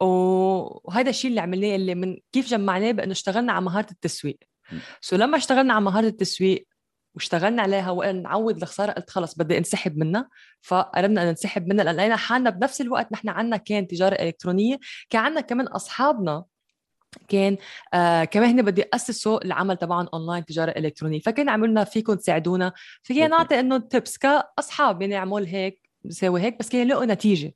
وهذا 0.00 1.10
الشيء 1.10 1.30
اللي 1.30 1.40
عملناه 1.40 1.76
اللي 1.76 1.94
من 1.94 2.16
كيف 2.32 2.48
جمعناه؟ 2.48 2.92
بأنه 2.92 3.12
اشتغلنا 3.12 3.52
على 3.52 3.64
مهارة 3.64 3.90
التسويق. 3.90 4.38
so 5.00 5.16
لما 5.16 5.36
اشتغلنا 5.36 5.74
على 5.74 5.84
مهارة 5.84 6.06
التسويق 6.06 6.68
واشتغلنا 7.14 7.62
عليها 7.62 7.90
وقلنا 7.90 8.22
نعوض 8.22 8.56
الخسارة 8.56 8.92
قلت 8.92 9.10
خلص 9.10 9.34
بدي 9.34 9.58
انسحب 9.58 9.96
منها. 9.96 10.28
فقررنا 10.62 11.22
أن 11.22 11.28
ننسحب 11.28 11.66
منها 11.66 11.92
لقينا 11.92 12.16
حالنا 12.16 12.50
بنفس 12.50 12.80
الوقت 12.80 13.12
نحن 13.12 13.28
عنا 13.28 13.56
كان 13.56 13.86
تجارة 13.86 14.14
إلكترونية 14.14 14.78
كان 15.10 15.22
عنا 15.22 15.40
كمان 15.40 15.66
أصحابنا 15.66 16.44
كان 17.28 17.56
آه 17.94 18.24
كمان 18.24 18.48
هن 18.50 18.62
بده 18.62 18.88
ياسسوا 18.92 19.44
العمل 19.44 19.76
تبعهم 19.76 20.08
اونلاين 20.14 20.44
تجارة 20.44 20.70
إلكترونية. 20.70 21.20
فكان 21.20 21.48
عملنا 21.48 21.84
فيكم 21.84 22.14
تساعدونا. 22.14 22.72
فكان 23.02 23.30
نعطي 23.30 23.60
إنه 23.60 23.78
تيبس 23.78 24.18
كأصحاب 24.18 25.02
يعني 25.02 25.16
اعمل 25.16 25.46
هيك 25.46 25.90
بساوي 26.04 26.40
هيك 26.40 26.58
بس 26.58 26.68
كان 26.68 26.80
يلاقوا 26.80 27.04
نتيجة. 27.04 27.54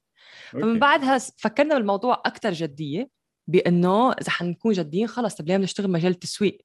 فمن 0.50 0.78
بعدها 0.78 1.18
فكرنا 1.18 1.74
بالموضوع 1.74 2.22
أكثر 2.26 2.52
جدية 2.52 3.10
بإنه 3.46 4.12
إذا 4.12 4.30
حنكون 4.30 4.72
جديين 4.72 5.06
خلص 5.06 5.34
طب 5.34 5.48
ليه 5.48 5.56
نشتغل 5.56 5.90
مجال 5.90 6.12
التسويق؟ 6.12 6.58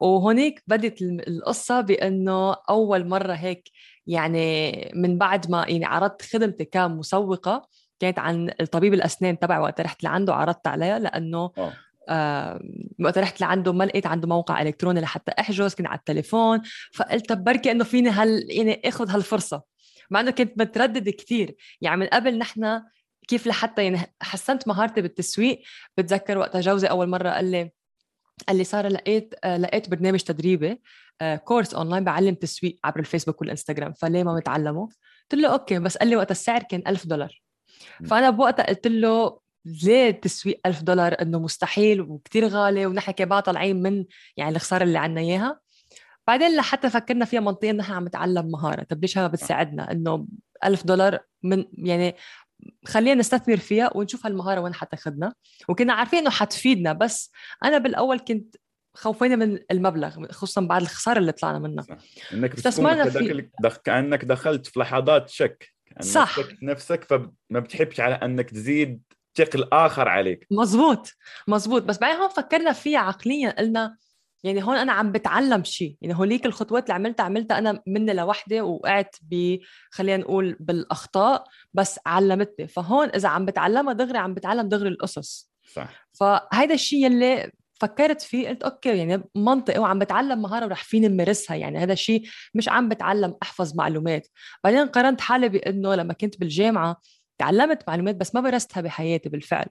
وهونيك 0.00 0.62
بدت 0.66 1.02
القصة 1.02 1.80
بأنه 1.80 2.52
أول 2.70 3.08
مرة 3.08 3.32
هيك 3.32 3.68
يعني 4.06 4.72
من 4.94 5.18
بعد 5.18 5.50
ما 5.50 5.66
يعني 5.68 5.84
عرضت 5.84 6.22
خدمتي 6.22 6.64
كمسوقة 6.64 7.68
كانت 8.02 8.18
عن 8.18 8.50
الطبيب 8.60 8.94
الأسنان 8.94 9.38
تبعي 9.38 9.58
وقت 9.58 9.80
رحت 9.80 10.04
لعنده 10.04 10.34
عرضت 10.34 10.66
عليها 10.66 10.98
لأنه 10.98 11.50
أوه. 11.58 11.72
آه 12.08 12.60
وقت 13.00 13.18
رحت 13.18 13.40
لعنده 13.40 13.72
ما 13.72 13.84
لقيت 13.84 14.06
عنده 14.06 14.28
موقع 14.28 14.62
إلكتروني 14.62 15.00
لحتى 15.00 15.32
أحجز 15.40 15.74
كنت 15.74 15.86
على 15.86 15.98
التليفون. 15.98 16.62
فقلت 16.94 17.32
بركي 17.32 17.70
إنه 17.70 17.84
فيني 17.84 18.10
هال 18.10 18.46
يعني 18.50 18.82
آخذ 18.84 19.10
هالفرصة. 19.10 19.62
مع 20.10 20.20
إنه 20.20 20.30
كنت 20.30 20.58
متردد 20.58 21.08
كثير 21.08 21.54
يعني 21.80 22.00
من 22.00 22.06
قبل 22.06 22.38
نحن 22.38 22.82
كيف 23.28 23.46
لحتى 23.46 23.84
يعني 23.84 24.14
حسنت 24.22 24.68
مهارتي 24.68 25.02
بالتسويق. 25.02 25.62
بتذكر 25.96 26.38
وقتها 26.38 26.60
جوزي 26.60 26.86
أول 26.86 27.08
مرة 27.08 27.30
قال 27.30 27.50
لي 27.50 27.70
قال 28.48 28.56
لي 28.56 28.64
سارة 28.64 28.88
لقيت 28.88 29.34
آه، 29.44 29.56
لقيت 29.56 29.90
برنامج 29.90 30.20
تدريبي 30.20 30.80
course 31.44 31.74
آه، 31.74 31.78
اونلاين 31.78 32.04
بعلم 32.04 32.34
تسويق 32.34 32.78
عبر 32.84 33.00
الفيسبوك 33.00 33.40
والإنستغرام. 33.40 33.92
فليه 33.92 34.22
ما 34.24 34.34
متعلمه؟ 34.34 34.88
قلت 35.30 35.42
له 35.42 35.52
okay 35.52 35.78
بس 35.78 35.96
قال 35.96 36.08
لي 36.08 36.16
وقتها 36.16 36.32
السعر 36.32 36.62
كان 36.62 36.82
ألف 36.86 37.06
دولار. 37.06 37.41
فأنا 38.06 38.30
بوقتها 38.30 38.66
قلت 38.66 38.86
له 38.86 39.40
ليه 39.64 40.08
التسويق 40.08 40.60
ألف 40.66 40.82
دولار؟ 40.82 41.16
إنه 41.22 41.38
مستحيل 41.38 42.00
وكتير 42.00 42.46
غالي 42.46 42.86
ونحن 42.86 43.12
كمان 43.12 43.40
طالعين 43.40 43.82
من 43.82 44.04
يعني 44.36 44.56
الخسارة 44.56 44.84
اللي 44.84 44.98
عنا 44.98 45.20
إياها. 45.20 45.60
بعدين 46.26 46.56
لحتى 46.56 46.90
فكرنا 46.90 47.24
فيها 47.24 47.40
منطقيا 47.40 47.72
نحن 47.72 47.92
عم 47.92 48.06
نتعلم 48.06 48.50
مهارة. 48.50 48.82
طب 48.82 49.02
ليش 49.02 49.18
هذا 49.18 49.26
بتساعدنا؟ 49.26 49.92
إنه 49.92 50.26
ألف 50.64 50.86
دولار 50.86 51.18
من 51.42 51.64
يعني 51.72 52.16
خلينا 52.86 53.14
نستثمر 53.20 53.56
فيها 53.56 53.96
ونشوف 53.96 54.26
هالمهارة 54.26 54.60
وين 54.60 54.74
حتاخذنا 54.74 55.32
وكنا 55.68 55.92
عارفين 55.92 56.18
إنه 56.18 56.30
حتفيدنا 56.30 56.92
بس 56.92 57.30
أنا 57.64 57.78
بالأول 57.78 58.18
كنت 58.18 58.56
خوفينا 58.94 59.36
من 59.36 59.58
المبلغ 59.70 60.26
خصوصا 60.32 60.60
بعد 60.60 60.82
الخسارة 60.82 61.18
اللي 61.18 61.32
طلعنا 61.32 61.58
منها. 61.58 61.86
إنك 62.32 62.54
استثمرنا 62.54 63.10
في. 63.10 63.48
كأنك 63.84 64.24
دخلت 64.24 64.66
في 64.66 64.80
لحظات 64.80 65.28
شك. 65.28 65.72
صح. 66.00 66.36
نفسك 66.62 67.04
فما 67.04 67.60
بتحبش 67.60 68.00
على 68.00 68.14
أنك 68.14 68.50
تزيد 68.50 69.02
ثقل 69.34 69.68
آخر 69.72 70.08
عليك. 70.08 70.46
مزبوط 70.50 71.12
مزبوط 71.48 71.82
بس 71.82 71.98
بعدين 71.98 72.20
هون 72.20 72.28
فكرنا 72.28 72.72
فيها 72.72 72.98
عقليا 72.98 73.50
قلنا 73.58 73.96
يعني 74.44 74.64
هون 74.64 74.76
أنا 74.76 74.92
عم 74.92 75.12
بتعلم 75.12 75.64
شيء. 75.64 75.96
يعني 76.00 76.16
هوليك 76.16 76.46
الخطوات 76.46 76.82
اللي 76.82 76.94
عملتها 76.94 77.24
عملتها 77.24 77.58
أنا 77.58 77.82
مني 77.86 78.14
لوحدي 78.14 78.60
وقعت 78.60 79.16
ب 79.22 79.58
خلينا 79.90 80.22
نقول 80.22 80.56
بالأخطاء 80.60 81.44
بس 81.74 82.00
علمتني. 82.06 82.68
فهون 82.68 83.08
إذا 83.08 83.28
عم 83.28 83.44
بتعلمها 83.44 83.92
دغري 83.92 84.18
عم 84.18 84.34
بتعلم 84.34 84.68
دغري 84.68 84.88
القصص. 84.88 85.52
صح. 85.74 86.08
فهيدا 86.12 86.74
الشيء 86.74 87.06
اللي 87.06 87.52
فكرت 87.74 88.22
فيه 88.22 88.48
قلت 88.48 88.62
أوكي 88.62 88.98
يعني 88.98 89.22
منطقي 89.34 89.78
وعم 89.78 89.98
بتعلم 89.98 90.42
مهارة 90.42 90.64
ورح 90.66 90.84
فيني 90.84 91.08
نمارسها 91.08 91.56
يعني 91.56 91.78
هذا 91.78 91.92
الشيء 91.92 92.22
مش 92.54 92.68
عم 92.68 92.88
بتعلم 92.88 93.36
أحفظ 93.42 93.76
معلومات. 93.76 94.28
بعدين 94.64 94.86
قارنت 94.88 95.20
حالي 95.20 95.48
بإنه 95.48 95.94
لما 95.94 96.12
كنت 96.12 96.40
بالجامعة 96.40 97.00
تعلمت 97.38 97.88
معلومات 97.88 98.16
بس 98.16 98.34
ما 98.34 98.40
مارستها 98.40 98.80
بحياتي 98.80 99.28
بالفعل. 99.28 99.66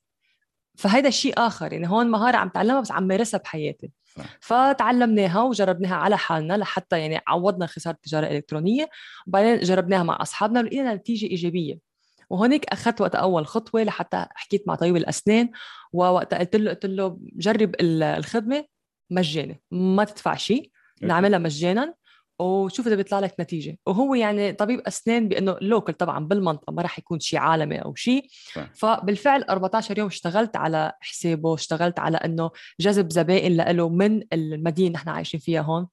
فهيدا 0.78 1.10
شيء 1.10 1.34
آخر 1.38 1.74
يعني 1.74 1.90
هون 1.90 2.08
مهارة 2.12 2.38
عم 2.38 2.50
تعلمها 2.50 2.82
بس 2.82 2.92
عم 2.92 3.04
مارسها 3.04 3.38
بحياتي. 3.38 3.92
فتعلمناها 4.40 5.42
وجربناها 5.44 5.96
على 5.96 6.18
حالنا 6.18 6.58
لحتى 6.58 7.00
يعني 7.00 7.22
عوضنا 7.28 7.66
خسارة 7.66 7.96
التجاره 7.96 8.28
الالكترونيه 8.28 8.90
وبعدين 9.28 9.60
جربناها 9.60 10.04
مع 10.04 10.18
أصحابنا 10.22 10.60
ولقينا 10.60 10.96
نتيجة 10.96 11.26
إيجابية. 11.26 11.91
وهونيك 12.32 12.66
اخذت 12.66 13.02
وقت 13.02 13.16
أول 13.16 13.48
خطوة 13.48 13.84
لحتى 13.84 14.26
حكيت 14.36 14.68
مع 14.68 14.76
طبيب 14.76 14.96
الأسنان 14.96 15.50
ووقتها 15.94 16.40
قلت 16.40 16.56
له 16.56 16.70
قلت 16.70 16.86
له 16.86 17.18
جرب 17.22 17.76
الخدمة 17.82 18.66
مجاني 19.10 19.62
ما 19.72 20.04
تدفع 20.04 20.36
شيء 20.36 20.72
نعملها 21.02 21.40
مجانا 21.40 21.94
وشوف 22.40 22.88
إذا 22.88 22.96
بيطلع 22.96 23.20
لك 23.20 23.36
نتيجة. 23.40 23.78
وهو 23.86 24.16
يعني 24.16 24.54
طبيب 24.54 24.80
أسنان 24.80 25.28
بأنه 25.28 25.58
لوكل 25.62 25.94
طبعا 25.94 26.26
بالمنطقة 26.26 26.74
ما 26.74 26.82
راح 26.82 27.00
يكون 27.00 27.20
شيء 27.20 27.40
عالمي 27.40 27.78
أو 27.78 27.96
شيء. 27.96 28.28
فبالفعل 28.74 29.44
14 29.44 29.98
يوم 29.98 30.08
اشتغلت 30.08 30.56
على 30.56 30.92
حسابه 31.02 31.54
اشتغلت 31.54 32.00
على 32.00 32.18
إنه 32.18 32.52
جذب 32.80 33.12
زبائن 33.12 33.56
له 33.56 33.90
من 33.90 34.24
المدينة 34.34 34.88
اللي 34.88 34.98
نحن 34.98 35.10
عايشين 35.10 35.40
فيها 35.40 35.62
هون 35.62 35.88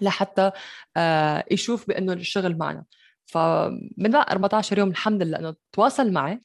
لحتى 0.00 0.50
آه 0.96 1.44
يشوف 1.50 1.88
بأنه 1.88 2.12
الشغل 2.12 2.58
معنا. 2.58 2.84
فمن 3.32 4.10
بعد 4.10 4.30
14 4.30 4.78
يوم 4.78 4.88
الحمد 4.88 5.22
لله 5.22 5.38
إنه 5.38 5.54
تواصل 5.72 6.12
معي 6.12 6.40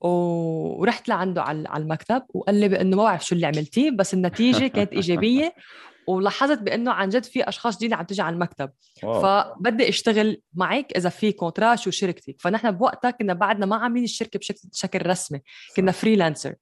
ورحت 0.00 1.08
لعنده 1.08 1.42
على 1.42 1.82
المكتب 1.82 2.22
وقال 2.28 2.54
لي 2.54 2.68
بأنه 2.68 2.96
ما 2.96 3.02
بعرف 3.02 3.26
شو 3.26 3.34
اللي 3.34 3.46
عملتيه 3.46 3.90
بس 3.90 4.14
النتيجة 4.14 4.66
كانت 4.66 4.92
إيجابية 4.92 5.54
ولاحظت 6.08 6.58
بأنه 6.58 6.92
عن 6.92 7.08
جد 7.08 7.24
في 7.24 7.48
أشخاص 7.48 7.76
جديدة 7.76 7.96
عم 7.96 8.04
تجي 8.04 8.22
على 8.22 8.34
المكتب. 8.34 8.70
Wow. 9.02 9.22
فبدي 9.22 9.88
أشتغل 9.88 10.42
معك 10.54 10.92
إذا 10.96 11.08
في 11.08 11.32
contract 11.32 11.76
شو 11.76 11.90
شركتك. 11.90 12.36
فنحن 12.40 12.70
بوقتها 12.70 13.10
كنا 13.10 13.32
بعدنا 13.32 13.66
ما 13.66 13.76
عاملين 13.76 14.04
الشركة 14.04 14.38
بشكل 14.38 14.68
شكل 14.72 15.06
رسمي 15.06 15.40
كنا 15.76 15.92
freelancer 15.92 16.54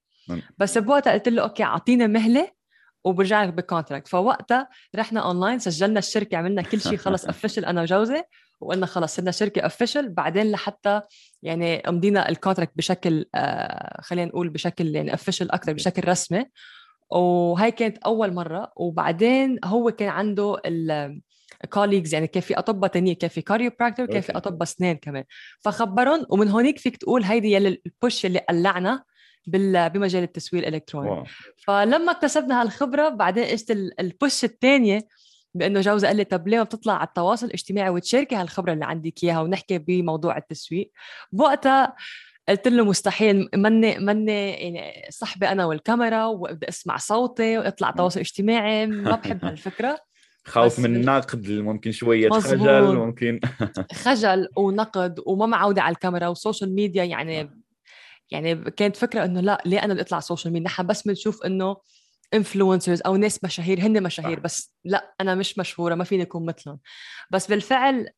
بس 0.58 0.78
بوقتها 0.78 1.12
قلت 1.12 1.28
له 1.28 1.42
okay 1.42 1.62
اعطينا 1.64 2.06
مهلة 2.06 2.50
وبرجع 3.04 3.44
لك 3.44 3.52
بال 3.54 3.65
contract 3.65 4.08
فوقتها 4.08 4.68
رحنا 4.96 5.20
اونلاين 5.20 5.58
سجلنا 5.58 5.98
الشركة 5.98 6.36
عملنا 6.36 6.62
كل 6.62 6.80
شيء 6.80 6.96
خلص 6.96 7.24
official 7.28 7.64
أنا 7.64 7.82
وجوزي. 7.82 8.22
وقلنا 8.60 8.86
خلص 8.86 9.16
صرنا 9.16 9.30
شركة 9.30 9.66
official 9.66 10.08
بعدين 10.08 10.50
لحتى 10.50 11.00
يعني 11.42 11.82
مضينا 11.86 12.28
ال 12.28 12.33
contract 12.33 12.72
بشكل 12.76 13.26
آه 13.34 14.00
خلينا 14.02 14.28
نقول 14.28 14.48
بشكل 14.48 14.96
يعني 14.96 15.14
official 15.14 15.50
أكثر 15.50 15.72
بشكل 15.72 16.08
رسمي. 16.08 16.44
وهي 17.10 17.70
كانت 17.70 17.98
أول 17.98 18.34
مرة. 18.34 18.72
وبعدين 18.76 19.58
هو 19.64 19.90
كان 19.90 20.08
عنده 20.08 20.56
colleagues 21.68 22.14
يعني 22.14 22.26
كان 22.26 22.40
في 22.40 22.58
أطباء 22.58 22.90
تانية 22.90 23.14
كان 23.14 23.30
في 23.30 23.42
chiropractor 23.42 24.06
كان 24.06 24.20
في 24.20 24.32
أطباء 24.36 24.62
أسنان 24.62 24.96
كمان. 24.96 25.24
فخبرهم 25.60 26.26
ومن 26.30 26.48
هونيك 26.48 26.78
فيك 26.78 26.96
تقول 26.96 27.22
هيدي 27.22 27.52
يلي 27.52 27.82
ال 27.86 27.94
push 27.94 28.26
اللي 28.26 28.38
قلعنا 28.38 29.04
بمجال 29.46 30.22
التسويق 30.22 30.66
الإلكتروني. 30.66 31.10
Wow. 31.10 31.24
فلما 31.66 32.12
اكتسبنا 32.12 32.62
هالخبرة 32.62 33.08
بعدين 33.08 33.44
اجت 33.44 33.70
ال 34.00 34.09
push 34.09 34.44
الثانية 34.44 35.08
بأنه 35.54 35.80
جوزي 35.80 36.06
قال 36.06 36.16
لي 36.16 36.24
طب 36.24 36.48
ليه 36.48 36.58
ما 36.58 36.62
بتطلع 36.62 36.92
على 36.92 37.06
التواصل 37.08 37.46
الاجتماعي 37.46 37.90
وتشاركي 37.90 38.34
هالخبرة 38.36 38.72
اللي 38.72 38.84
عندك 38.84 39.24
إياها 39.24 39.40
ونحكي 39.40 39.78
بموضوع 39.78 40.36
التسويق؟ 40.36 40.90
بوقتها 41.32 41.96
قلت 42.48 42.68
له 42.68 42.84
مستحيل 42.84 43.48
مني 43.54 43.98
مني 43.98 44.50
يعني 44.50 45.06
صاحبي 45.10 45.48
أنا 45.48 45.66
والكاميرا 45.66 46.24
وأبدأ 46.24 46.68
أسمع 46.68 46.96
صوتي 46.96 47.58
وأطلع 47.58 47.90
تواصل 47.90 48.20
اجتماعي 48.20 48.86
ما 48.86 49.16
بحب 49.24 49.44
هالفكرة. 49.44 49.98
خوف 50.44 50.78
من 50.78 50.96
النقد 50.96 51.50
ممكن 51.50 51.92
شوية 51.92 52.30
خجل 52.30 52.96
ممكن. 52.96 53.40
خجل 54.04 54.48
ونقد 54.56 55.20
وما 55.26 55.46
معودة 55.46 55.82
على 55.82 55.92
الكاميرا 55.92 56.26
وال 56.28 56.40
social 56.40 56.74
media 56.74 57.04
يعني 57.04 57.50
يعني 58.30 58.54
كانت 58.70 58.96
فكرة 58.96 59.24
إنه 59.24 59.40
لا 59.40 59.62
ليه 59.66 59.84
أنا 59.84 59.94
بدي 59.94 60.02
أطلع 60.02 60.20
social 60.20 60.52
media؟ 60.52 60.66
نحن 60.66 60.86
بس 60.86 61.02
بنشوف 61.02 61.42
إنه 61.46 61.76
influencers 62.34 63.02
أو 63.06 63.16
ناس 63.16 63.44
مشاهير 63.44 63.80
هن 63.80 64.02
مشاهير 64.02 64.40
بس 64.40 64.74
لا 64.84 65.14
أنا 65.20 65.34
مش 65.34 65.58
مشهورة 65.58 65.94
ما 65.94 66.04
فيني 66.04 66.22
أكون 66.22 66.46
مثلهم. 66.46 66.78
بس 67.30 67.46
بالفعل 67.46 68.08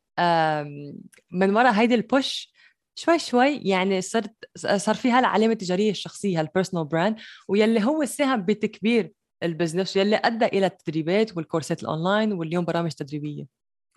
من 1.31 1.57
وراء 1.57 1.73
هيدي 1.73 1.95
ال 1.95 2.06
push 2.06 2.53
شوي 2.95 3.19
شوي 3.19 3.57
يعني 3.57 4.01
صرت 4.01 4.35
صار 4.57 4.95
في 4.95 5.11
هالعلامة 5.11 5.53
التجارية 5.53 5.91
الشخصية 5.91 6.41
هال 6.41 6.50
personal 6.50 6.85
brand 6.85 7.17
ويلي 7.49 7.85
هو 7.85 8.05
ساهم 8.05 8.43
بتكبير 8.43 9.13
ال 9.43 9.49
business 9.49 9.97
يلي 9.97 10.17
أدى 10.17 10.45
إلى 10.45 10.67
التدريبات 10.67 11.37
والكورسات 11.37 11.83
الاونلاين 11.83 12.33
واليوم 12.33 12.65
برامج 12.65 12.91
تدريبية. 12.91 13.47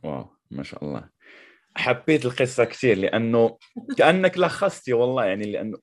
Wow 0.03 0.25
ما 0.51 0.63
شاء 0.63 0.84
الله. 0.86 1.10
حبيت 1.75 2.25
القصة 2.25 2.63
كثير 2.63 2.98
لأنه 2.98 3.58
كأنك 3.98 4.38
لخصتي 4.38 4.94
والله 4.94 5.25
يعني 5.25 5.51
لأنه 5.51 5.77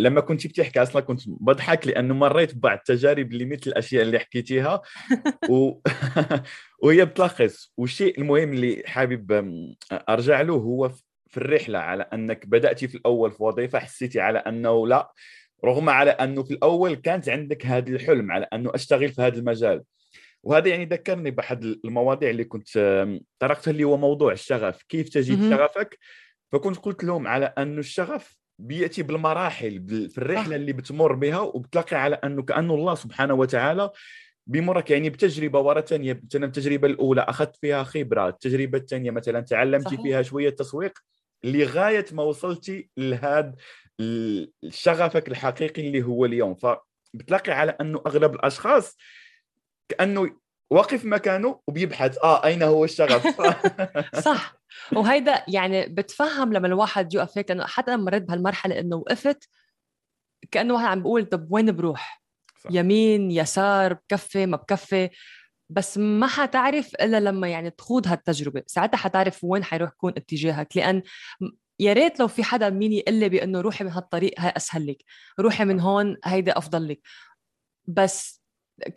لما 0.00 0.20
كنت 0.20 0.46
بتحكي 0.46 0.82
أصلا 0.82 1.02
كنت 1.02 1.20
بضحك 1.26 1.86
لأنه 1.86 2.14
مريت 2.14 2.54
ببعض 2.54 2.78
التجارب 2.78 3.32
اللي 3.32 3.44
مثل 3.44 3.62
الأشياء 3.66 4.02
اللي 4.02 4.18
حكيتيها. 4.18 4.82
و... 5.50 5.72
وهي 6.82 7.04
بتلخص. 7.04 7.72
والشيء 7.76 8.20
المهم 8.20 8.52
اللي 8.52 8.82
حابب 8.86 9.32
أرجع 10.08 10.40
له 10.40 10.54
هو 10.54 10.88
في 11.28 11.36
الرحلة 11.36 11.78
على 11.78 12.02
أنك 12.02 12.46
بدأتي 12.46 12.88
في 12.88 12.94
الأول 12.94 13.32
في 13.32 13.42
وظيفة 13.42 13.78
حسيتي 13.78 14.20
على 14.20 14.38
أنه 14.38 14.86
لا 14.86 15.12
رغم 15.64 15.88
على 15.88 16.10
أنه 16.10 16.42
في 16.42 16.50
الأول 16.50 16.94
كانت 16.94 17.28
عندك 17.28 17.66
هذا 17.66 17.88
الحلم 17.88 18.32
على 18.32 18.46
أنه 18.52 18.70
أشتغل 18.74 19.08
في 19.08 19.22
هذا 19.22 19.38
المجال. 19.38 19.82
وهذا 20.42 20.68
يعني 20.68 20.84
ذكرني 20.84 21.30
بأحد 21.30 21.64
المواضيع 21.64 22.30
اللي 22.30 22.44
كنت 22.44 22.68
طرقتها 23.38 23.70
اللي 23.70 23.84
هو 23.84 23.96
موضوع 23.96 24.32
الشغف. 24.32 24.82
كيف 24.82 25.08
تجد 25.08 25.50
شغفك؟ 25.50 25.98
فكنت 26.52 26.76
قلت 26.76 27.04
لهم 27.04 27.26
على 27.26 27.46
انه 27.58 27.78
الشغف 27.78 28.38
بيأتي 28.58 29.02
بالمراحل 29.02 30.08
في 30.08 30.18
الرحلة 30.18 30.56
اللي 30.56 30.72
بتمر 30.72 31.12
بها 31.12 31.40
وبتلاقي 31.40 31.96
على 31.96 32.14
أنه 32.14 32.42
كانه 32.42 32.74
الله 32.74 32.94
سبحانه 32.94 33.34
وتعالى 33.34 33.90
بمرك 34.46 34.90
يعني 34.90 35.10
بتجربة 35.10 35.58
ورا 35.60 35.80
ثانية 35.80 36.20
مثلا 36.24 36.46
التجربة 36.46 36.88
الأولى 36.88 37.20
أخذت 37.20 37.56
فيها 37.56 37.82
خبرة 37.82 38.28
التجربة 38.28 38.78
الثانية 38.78 39.10
مثلا 39.10 39.40
تعلمتي 39.40 39.96
فيها 39.96 40.22
شوية 40.22 40.50
تسويق 40.50 40.98
لغاية 41.44 42.04
ما 42.12 42.22
وصلتي 42.22 42.88
لهذا 42.96 43.54
شغفك 44.70 45.28
الحقيقي 45.28 45.86
اللي 45.86 46.02
هو 46.02 46.24
اليوم. 46.24 46.54
فبتلاقي 46.54 47.52
على 47.52 47.76
أنه 47.80 48.02
أغلب 48.06 48.34
الأشخاص 48.34 48.96
كأنه 49.88 50.36
واقف 50.70 51.04
مكانه 51.04 51.60
وبيبحث. 51.66 52.18
آه 52.18 52.44
أين 52.44 52.62
هو 52.62 52.84
الشغف؟ 52.84 53.40
صح. 54.28 54.58
وهيدا 54.92 55.44
يعني 55.48 55.86
بتفهم 55.86 56.52
لما 56.52 56.66
الواحد 56.66 57.14
يوقف 57.14 57.38
هيك 57.38 57.50
لأنه 57.50 57.66
حتى 57.66 57.90
لما 57.90 58.04
مريت 58.04 58.22
بهالمرحلة 58.22 58.80
إنه 58.80 58.96
وقفت 58.96 59.48
كأنه 60.50 60.74
واحد 60.74 60.86
عم 60.86 61.02
بيقول 61.02 61.24
طب 61.24 61.46
وين 61.50 61.72
بروح؟ 61.72 62.22
صح. 62.64 62.70
يمين 62.72 63.30
يسار 63.30 63.92
بكفي 63.92 64.46
ما 64.46 64.56
بكفي. 64.56 65.10
بس 65.70 65.98
ما 65.98 66.26
حتعرف 66.26 66.94
إلا 66.94 67.20
لما 67.20 67.48
يعني 67.48 67.70
تخوض 67.70 68.08
هالتجربة. 68.08 68.62
ساعتها 68.66 68.98
حتعرف 68.98 69.44
وين 69.44 69.64
حيروح 69.64 69.90
يكون 69.90 70.12
اتجاهك. 70.16 70.76
لأن 70.76 71.02
يا 71.80 71.92
ريت 71.92 72.20
لو 72.20 72.28
في 72.28 72.44
حدا 72.44 72.70
مين 72.70 72.92
يقول 72.92 73.14
لي 73.14 73.28
بأنه 73.28 73.60
روحي 73.60 73.84
من 73.84 73.90
هالطريق 73.90 74.40
هاي 74.40 74.52
أسهل 74.56 74.86
لك. 74.86 75.04
روحي 75.40 75.64
من 75.64 75.80
هون 75.80 76.16
هيدا 76.24 76.58
أفضل 76.58 76.88
لك. 76.88 77.00
بس 77.86 78.42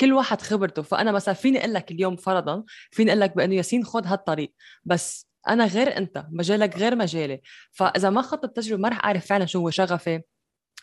كل 0.01 0.13
واحد 0.13 0.41
خبرته. 0.41 0.81
فأنا 0.81 1.11
مثلا 1.11 1.33
فيني 1.33 1.59
أقول 1.59 1.73
لك 1.73 1.91
اليوم 1.91 2.15
فرضا 2.15 2.63
فيني 2.91 3.11
أقول 3.11 3.21
لك 3.21 3.35
بأنه 3.35 3.55
ياسين 3.55 3.83
خذ 3.83 4.05
هالطريق. 4.05 4.53
بس 4.83 5.27
أنا 5.47 5.65
غير 5.65 5.97
أنت 5.97 6.25
مجالك 6.31 6.77
غير 6.77 6.95
مجالي. 6.95 7.41
فإذا 7.71 8.09
ما 8.09 8.21
خضت 8.21 8.43
التجربه 8.43 8.81
ما 8.81 8.89
رح 8.89 9.05
أعرف 9.05 9.25
فعلا 9.25 9.45
شو 9.45 9.59
هو 9.59 9.69
شغفي. 9.69 10.21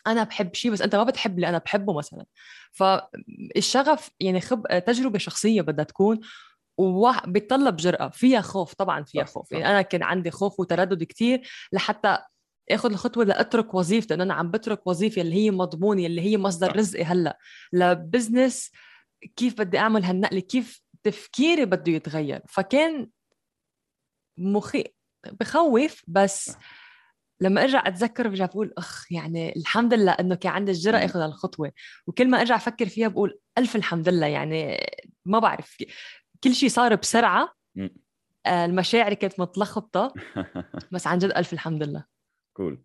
أنا 0.07 0.25
بحب 0.25 0.55
شيء 0.55 0.71
بس 0.71 0.83
أنت 0.83 0.97
ما 0.97 1.05
بتحب 1.05 1.35
اللي 1.35 1.49
أنا 1.49 1.59
بحبه 1.59 1.93
مثلا. 1.93 2.25
فالشغف 2.73 4.11
يعني 4.21 4.41
خب 4.41 4.67
تجربة 4.87 5.19
شخصية 5.19 5.63
بدها 5.63 5.85
تكون 5.85 6.21
وبيتطلب 6.79 7.77
جرأة. 7.77 8.09
فيها 8.09 8.41
خوف 8.41 8.75
طبعا 8.75 9.05
فيها 9.05 9.25
خوف. 9.25 9.53
يعني 9.53 9.67
أنا 9.67 9.83
كان 9.83 10.03
عندي 10.03 10.31
خوف 10.31 10.61
وتردد 10.61 11.05
كتير 11.05 11.49
لحتى 11.73 12.19
اخذ 12.71 12.91
الخطوة 12.91 13.25
لاترك 13.25 13.75
وظيفتي 13.75 14.15
انه 14.15 14.23
أنا 14.25 14.35
عم 14.35 14.51
بترك 14.51 14.87
وظيفة 14.87 15.23
اللي 15.23 15.35
هي 15.35 15.51
مضموني 15.51 16.07
اللي 16.07 16.21
هي 16.23 16.37
مصدر 16.37 16.77
رزقي 16.77 17.05
هلأ. 17.05 17.39
لبزنس 17.73 18.71
كيف 19.37 19.59
بدي 19.61 19.79
أعمل 19.79 20.05
هالنقلة؟ 20.05 20.41
كيف 20.41 20.83
تفكيري 21.03 21.65
بده 21.65 21.93
يتغير؟ 21.93 22.43
فكان 22.49 23.09
مخي 24.39 24.85
بخوف 25.41 26.03
بس 26.09 26.57
لما 27.41 27.63
أرجع 27.63 27.83
أتذكر 27.87 28.29
برجع 28.29 28.47
بقول 28.47 28.73
أخ 28.79 29.13
يعني 29.13 29.57
الحمد 29.57 29.95
لله 29.95 30.13
إنه 30.13 30.35
كان 30.35 30.53
عندي 30.53 30.73
الجرأة 30.73 31.05
اخذ 31.05 31.21
هالخطوة. 31.21 31.73
وكل 32.07 32.31
ما 32.31 32.41
أرجع 32.41 32.57
أفكر 32.57 32.89
فيها 32.89 33.09
بقول 33.09 33.39
ألف 33.59 33.77
الحمد 33.77 34.09
لله. 34.09 34.27
يعني 34.27 34.87
ما 35.25 35.39
بعرف 35.39 35.77
كل 36.45 36.55
شيء 36.55 36.69
صار 36.69 36.95
بسرعة. 36.95 37.55
آه، 38.47 38.65
المشاعر 38.65 39.15
كانت 39.15 39.41
متلخبطة. 39.41 40.15
بس 40.93 41.07
عن 41.07 41.19
جد 41.19 41.31
ألف 41.31 41.53
الحمد 41.53 41.83
لله. 41.83 42.18
كول. 42.59 42.79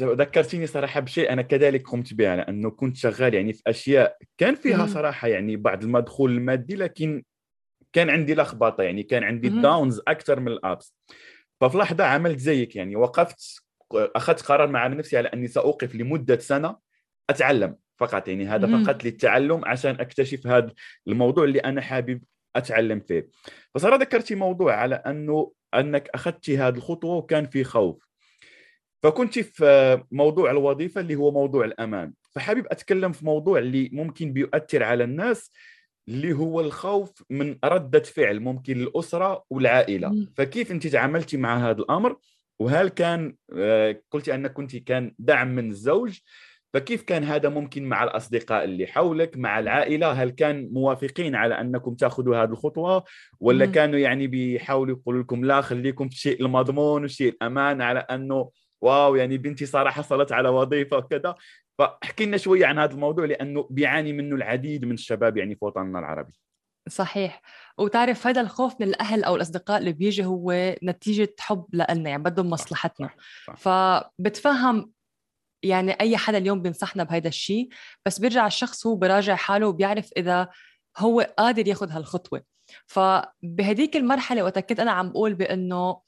ذكرتيني 0.00 0.66
صراحة 0.66 1.00
بشيء 1.00 1.32
أنا 1.32 1.42
كذلك 1.42 1.88
قمت 1.88 2.14
به 2.14 2.34
لأنه 2.34 2.70
كنت 2.70 2.96
شغال 2.96 3.34
يعني 3.34 3.52
في 3.52 3.62
أشياء 3.66 4.16
كان 4.38 4.54
فيها 4.54 4.86
صراحة 4.86 5.28
يعني 5.28 5.56
بعض 5.56 5.82
المدخول 5.82 6.30
المادي 6.30 6.76
لكن 6.76 7.22
كان 7.92 8.10
عندي 8.10 8.34
لخبطة 8.34 8.82
يعني 8.82 9.02
كان 9.02 9.24
عندي 9.24 9.48
داونز 9.48 10.00
أكثر 10.08 10.40
من 10.40 10.48
الابس 10.48 10.94
ففي 11.60 11.78
لحظه 11.78 12.04
عملت 12.04 12.38
زيك 12.38 12.76
يعني 12.76 12.96
وقفت 12.96 13.62
أخذت 13.92 14.42
قرار 14.42 14.68
مع 14.68 14.86
نفسي 14.86 15.18
على 15.18 15.28
أني 15.28 15.48
سأوقف 15.48 15.94
لمدة 15.94 16.38
سنة 16.38 16.76
أتعلم 17.30 17.76
فقط 17.98 18.28
يعني 18.28 18.46
هذا 18.46 18.84
فقط 18.84 19.04
للتعلم 19.04 19.64
عشان 19.64 20.00
أكتشف 20.00 20.46
هذا 20.46 20.72
الموضوع 21.08 21.44
اللي 21.44 21.58
أنا 21.58 21.80
حابب 21.80 22.22
اتعلم 22.56 23.00
فيه 23.00 23.28
فصار 23.74 23.96
ذكرتي 23.96 24.34
موضوع 24.34 24.74
على 24.74 24.94
أنه 24.94 25.52
أنك 25.74 26.08
اخذتي 26.08 26.58
هذه 26.58 26.76
الخطوة 26.76 27.16
وكان 27.16 27.46
في 27.46 27.64
خوف. 27.64 28.08
فكنت 29.02 29.38
في 29.38 30.02
موضوع 30.12 30.50
الوظيفة 30.50 31.00
اللي 31.00 31.14
هو 31.14 31.30
موضوع 31.30 31.64
الأمان. 31.64 32.12
فحابب 32.30 32.66
أتكلم 32.70 33.12
في 33.12 33.24
موضوع 33.24 33.58
اللي 33.58 33.90
ممكن 33.92 34.32
بيؤثر 34.32 34.82
على 34.82 35.04
الناس 35.04 35.52
اللي 36.08 36.32
هو 36.32 36.60
الخوف 36.60 37.22
من 37.30 37.58
ردة 37.64 38.00
فعل 38.02 38.40
ممكن 38.40 38.80
الأسرة 38.80 39.44
والعائلة. 39.50 40.26
فكيف 40.36 40.70
أنت 40.72 40.86
تعاملتي 40.86 41.36
مع 41.36 41.70
هذا 41.70 41.78
الأمر؟ 41.78 42.16
وهل 42.58 42.88
كان 42.88 43.36
آه، 43.56 44.02
قلتي 44.10 44.34
أنك 44.34 44.52
كنت 44.52 44.76
كان 44.76 45.14
دعم 45.18 45.48
من 45.48 45.70
الزوج 45.70 46.18
فكيف 46.74 47.02
كان 47.02 47.24
هذا 47.24 47.48
ممكن 47.48 47.84
مع 47.84 48.04
الأصدقاء 48.04 48.64
اللي 48.64 48.86
حولك 48.86 49.36
مع 49.36 49.58
العائلة 49.58 50.12
هل 50.12 50.30
كان 50.30 50.68
موافقين 50.72 51.34
على 51.34 51.60
أنكم 51.60 51.94
تأخذوا 51.94 52.36
هذه 52.36 52.50
الخطوة 52.50 53.04
ولا 53.40 53.66
مم. 53.66 53.72
كانوا 53.72 53.98
يعني 53.98 54.26
بيحاولوا 54.26 54.96
يقولوا 54.96 55.22
لكم 55.22 55.44
لا 55.44 55.60
خليكم 55.60 56.08
في 56.08 56.14
الشيء 56.14 56.42
المضمون 56.42 57.02
والشيء 57.02 57.32
الأمان 57.32 57.82
على 57.82 57.98
أنه 57.98 58.50
واو 58.80 59.16
يعني 59.16 59.38
بنتي 59.38 59.66
صار 59.66 59.90
حصلت 59.90 60.32
على 60.32 60.48
وظيفة 60.48 60.96
وكذا 60.96 61.34
فاحكي 61.78 62.26
لنا 62.26 62.36
شوية 62.36 62.66
عن 62.66 62.78
هذا 62.78 62.92
الموضوع 62.92 63.24
لأنه 63.24 63.68
بيعاني 63.70 64.12
منه 64.12 64.36
العديد 64.36 64.84
من 64.84 64.94
الشباب 64.94 65.36
يعني 65.36 65.54
في 65.54 65.64
وطننا 65.64 65.98
العربي 65.98 66.32
صحيح 66.88 67.42
وتعرف 67.78 68.26
هذا 68.26 68.40
الخوف 68.40 68.80
من 68.80 68.88
الأهل 68.88 69.24
أو 69.24 69.36
الأصدقاء 69.36 69.78
اللي 69.78 69.92
بيجي 69.92 70.24
هو 70.24 70.76
نتيجة 70.82 71.34
حب 71.38 71.66
لنا 71.72 72.10
يعني 72.10 72.22
بدهم 72.22 72.50
مصلحتنا 72.50 73.10
صح. 73.46 73.56
صح. 73.56 73.56
فبتفهم 73.56 74.92
يعني 75.62 75.92
أي 75.92 76.16
حدا 76.16 76.38
اليوم 76.38 76.62
بينصحنا 76.62 77.04
بهذا 77.04 77.28
الشيء 77.28 77.68
بس 78.06 78.18
بيرجع 78.18 78.46
الشخص 78.46 78.86
هو 78.86 78.94
براجع 78.96 79.34
حاله 79.34 79.66
وبيعرف 79.66 80.10
إذا 80.16 80.48
هو 80.98 81.20
قادر 81.38 81.68
ياخذ 81.68 81.90
هالخطوة. 81.90 82.42
فبهديك 82.86 83.96
المرحلة 83.96 84.42
وقت 84.42 84.58
كنت 84.58 84.80
أنا 84.80 84.90
عم 84.92 85.10
بقول 85.10 85.34
بأنه 85.34 86.00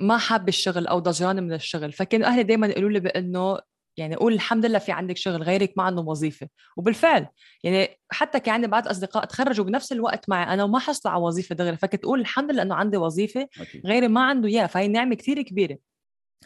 ما 0.00 0.18
حاب 0.18 0.48
الشغل 0.48 0.86
أو 0.86 0.98
ضجران 0.98 1.42
من 1.42 1.52
الشغل. 1.52 1.92
فكانوا 1.92 2.26
أهلي 2.26 2.42
دائما 2.42 2.66
يقولوا 2.66 2.90
لي 2.90 3.00
بأنه 3.00 3.58
يعني 3.96 4.14
قول 4.16 4.32
الحمد 4.32 4.66
لله 4.66 4.78
في 4.78 4.92
عندك 4.92 5.16
شغل 5.16 5.42
غيرك 5.42 5.72
ما 5.76 5.82
عنده 5.82 6.02
وظيفة. 6.02 6.48
وبالفعل 6.76 7.28
يعني 7.64 8.00
حتى 8.10 8.40
كان 8.40 8.54
عندي 8.54 8.66
بعض 8.66 8.88
اصدقاء 8.88 9.24
تخرجوا 9.24 9.64
بنفس 9.64 9.92
الوقت 9.92 10.28
معي 10.28 10.54
أنا 10.54 10.64
وما 10.64 10.78
حصلوا 10.78 11.14
على 11.14 11.22
وظيفة 11.22 11.54
دغري. 11.54 11.76
فكنت 11.76 12.04
أقول 12.04 12.20
الحمد 12.20 12.50
لله 12.52 12.62
إنه 12.62 12.74
عندي 12.74 12.96
وظيفة 12.96 13.48
غيري 13.86 14.08
ما 14.08 14.24
عنده 14.24 14.48
إياها. 14.48 14.66
فهي 14.66 14.88
نعمة 14.88 15.14
كثير 15.14 15.42
كبيرة. 15.42 15.78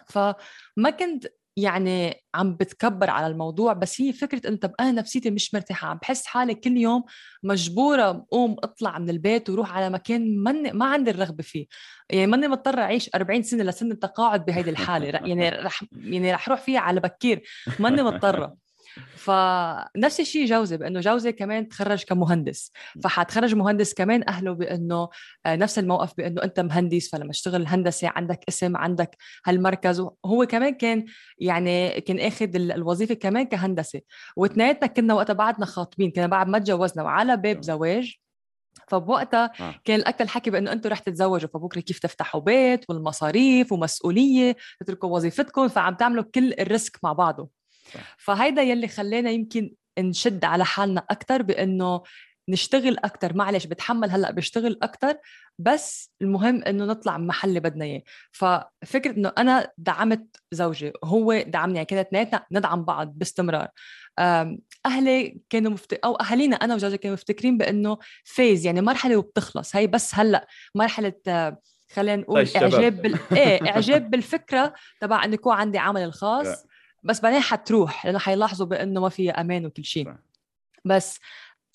فما 0.07 0.91
كنت 0.99 1.27
يعني 1.57 2.23
عم 2.35 2.55
بتكبر 2.55 3.11
على 3.11 3.27
الموضوع 3.27 3.73
بس 3.73 4.01
هي 4.01 4.13
فكرة 4.13 4.49
انت 4.49 4.71
أنا 4.81 4.93
نفسيتي 4.93 5.31
مش 5.31 5.55
مرتاحة 5.55 5.89
عم 5.89 5.99
بحس 6.03 6.27
حالي 6.27 6.55
كل 6.55 6.77
يوم 6.77 7.05
مجبورة 7.43 8.27
قوم 8.31 8.57
أطلع 8.59 8.99
من 8.99 9.11
البيت 9.11 9.51
وروح 9.51 9.77
على 9.77 9.91
مكان 9.91 10.39
من 10.39 10.73
ما 10.73 10.87
عندي 10.87 11.11
الرغبة 11.11 11.43
فيه. 11.43 11.67
يعني 12.11 12.27
ماني 12.27 12.49
مضطرة 12.49 12.81
أعيش 12.81 13.11
40 13.15 13.43
سنة 13.43 13.65
لسن 13.65 13.93
التقاعد 13.93 14.45
بهيدي 14.45 14.71
الحالة 14.71 15.07
يعني 15.07 15.49
رح 15.49 15.85
يعني 15.93 16.33
رح 16.35 16.49
أروح 16.49 16.61
فيها 16.61 16.81
على 16.81 17.01
بكير. 17.01 17.43
ماني 17.79 18.03
مضطرة. 18.03 18.66
فنفس 19.17 20.21
الشيء 20.21 20.47
جوزي 20.47 20.77
بأنه 20.77 21.01
جوزي 21.01 21.33
كمان 21.33 21.69
تخرج 21.69 22.05
كمهندس. 22.05 22.73
فحتخرج 23.03 23.55
مهندس 23.55 23.95
كمان 23.95 24.29
أهله 24.29 24.53
بأنه 24.53 25.09
آه، 25.47 25.57
نفس 25.57 25.79
الموقف 25.79 26.15
بأنه 26.17 26.43
أنت 26.43 26.61
مهندس 26.61 27.09
فلما 27.09 27.33
تشتغل 27.33 27.63
الهندسه 27.63 28.09
عندك 28.17 28.41
اسم 28.49 28.77
عندك 28.77 29.17
هالمركز. 29.47 30.01
وهو 30.01 30.47
كمان 30.47 30.75
كان 30.75 31.05
يعني 31.39 32.01
كان 32.01 32.21
آخذ 32.21 32.57
الوظيفة 32.57 33.15
كمان 33.15 33.47
كهندسة. 33.47 34.01
وإثنيناتنا 34.37 34.87
كنا 34.87 35.15
وقتها 35.15 35.33
بعدنا 35.33 35.67
خاطبين 35.67 36.11
كنا 36.11 36.27
بعد 36.27 36.49
ما 36.49 36.59
تجوزنا 36.59 37.03
وعلى 37.03 37.37
باب 37.37 37.63
زواج. 37.63 38.17
فبوقتها 38.89 39.53
آه. 39.61 39.75
كان 39.85 40.01
الاكثر 40.01 40.27
حكي 40.27 40.51
بأنه 40.51 40.73
أنتم 40.73 40.91
رح 40.91 40.99
تتزوجوا 40.99 41.49
فبكرة 41.55 41.81
كيف 41.81 41.99
تفتحوا 41.99 42.41
بيت 42.41 42.85
والمصاريف 42.89 43.73
ومسؤولية 43.73 44.57
تتركوا 44.81 45.09
وظيفتكم 45.09 45.69
فعم 45.69 45.95
تعملوا 45.95 46.25
كل 46.35 46.53
الريسك 46.53 46.99
مع 47.03 47.13
بعضه. 47.13 47.49
فهيدا 48.19 48.63
يلي 48.63 48.89
خلينا 48.89 49.31
يمكن 49.31 49.75
نشد 49.99 50.45
على 50.45 50.65
حالنا 50.65 51.07
أكثر 51.11 51.43
بإنه 51.43 52.03
نشتغل 52.49 52.97
أكثر 52.99 53.37
معلش 53.37 53.67
بتحمل 53.67 54.11
هلأ 54.11 54.31
بشتغل 54.31 54.79
أكثر 54.83 55.17
بس 55.59 56.13
المهم 56.23 56.63
إنه 56.63 56.85
نطلع 56.85 57.19
محل 57.19 57.49
اللي 57.49 57.61
بدنا 57.61 57.85
إياه. 57.85 58.03
ففكرة 58.33 59.11
إنه 59.11 59.33
أنا 59.39 59.73
دعمت 59.79 60.37
زوجي 60.53 60.93
هو 61.05 61.43
دعمني 61.47 61.75
يعني 61.75 61.87
كنا 61.87 62.01
اثنيناتنا 62.01 62.47
ندعم 62.53 62.85
بعض 62.85 63.13
باستمرار. 63.19 63.69
أهلي 64.87 65.41
كانوا 65.51 65.73
مفت... 65.73 65.93
أو 65.93 66.15
أهالينا 66.15 66.57
أنا 66.57 66.75
وزوجي 66.75 66.99
كانوا 66.99 67.17
مفتكرين 67.17 67.59
بإنه 67.59 67.99
فيز 68.25 68.67
يعني 68.67 68.81
مرحلة 68.81 69.17
وبتخلص. 69.17 69.77
هي 69.77 69.87
بس 69.87 70.15
هلأ 70.15 70.47
مرحلة 70.75 71.13
خلينا 71.93 72.23
نقول 72.23 72.49
طيب 72.49 72.63
إعجاب 72.63 73.03
بال... 73.03 73.19
إيه 73.33 73.71
إعجاب 73.71 74.11
بالفكرة 74.11 74.75
تبع 75.01 75.25
انه 75.25 75.35
يكون 75.35 75.55
عندي 75.55 75.79
عمل 75.79 76.03
الخاص. 76.03 76.67
بس 77.07 77.21
بعدين 77.21 77.41
حتروح 77.41 78.07
لأنه 78.07 78.19
حيلاحظوا 78.19 78.67
بأنه 78.67 79.01
ما 79.01 79.09
فيها 79.09 79.41
أمان 79.41 79.67
وكل 79.67 79.85
شيء. 79.85 80.15
بس 80.85 81.19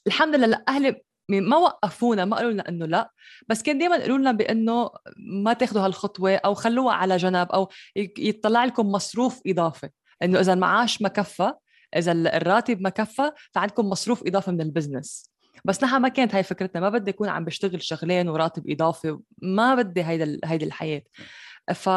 الحمد 0.08 0.36
لله 0.36 0.64
أهلي 0.68 1.02
ما 1.30 1.58
وقفونا 1.58 2.26
ما 2.26 2.38
قالوا 2.38 2.52
لنا 2.52 2.70
إنه 2.70 2.86
لأ. 2.86 3.12
بس 3.48 3.62
كان 3.62 3.78
دائما 3.78 3.96
يقولوا 3.96 4.18
لنا 4.18 4.32
بأنه 4.32 4.90
ما 5.18 5.54
تاخذوا 5.54 5.86
هالخطوة 5.86 6.36
أو 6.36 6.54
خلوها 6.54 6.94
على 6.94 7.18
جنب 7.18 7.52
أو 7.52 7.70
يطلع 8.18 8.66
لكم 8.66 8.92
مصروف 8.92 9.42
اضافي 9.48 9.90
إنه 10.24 10.40
إذا 10.40 10.54
المعاش 10.54 11.02
ما 11.02 11.10
كفى 11.10 11.54
إذا 11.96 12.12
الراتب 12.12 12.82
ما 12.82 12.90
كفى 12.90 13.32
فعندكم 13.52 13.90
مصروف 13.90 14.24
اضافي 14.28 14.52
من 14.52 14.62
البزنس. 14.62 15.32
بس 15.66 15.84
نحن 15.84 15.96
ما 15.96 16.08
كانت 16.08 16.36
هاي 16.36 16.44
فكرتنا 16.44 16.82
ما 16.82 16.90
بدي 16.90 17.12
أكون 17.12 17.30
عم 17.30 17.46
بشتغل 17.46 17.82
شغلين 17.82 18.30
وراتب 18.30 18.70
إضافي 18.70 19.18
ما 19.42 19.76
بدي 19.76 20.04
هيدا 20.04 20.40
هيدي 20.46 20.66
الحياة. 20.66 21.02
ف 21.74 21.90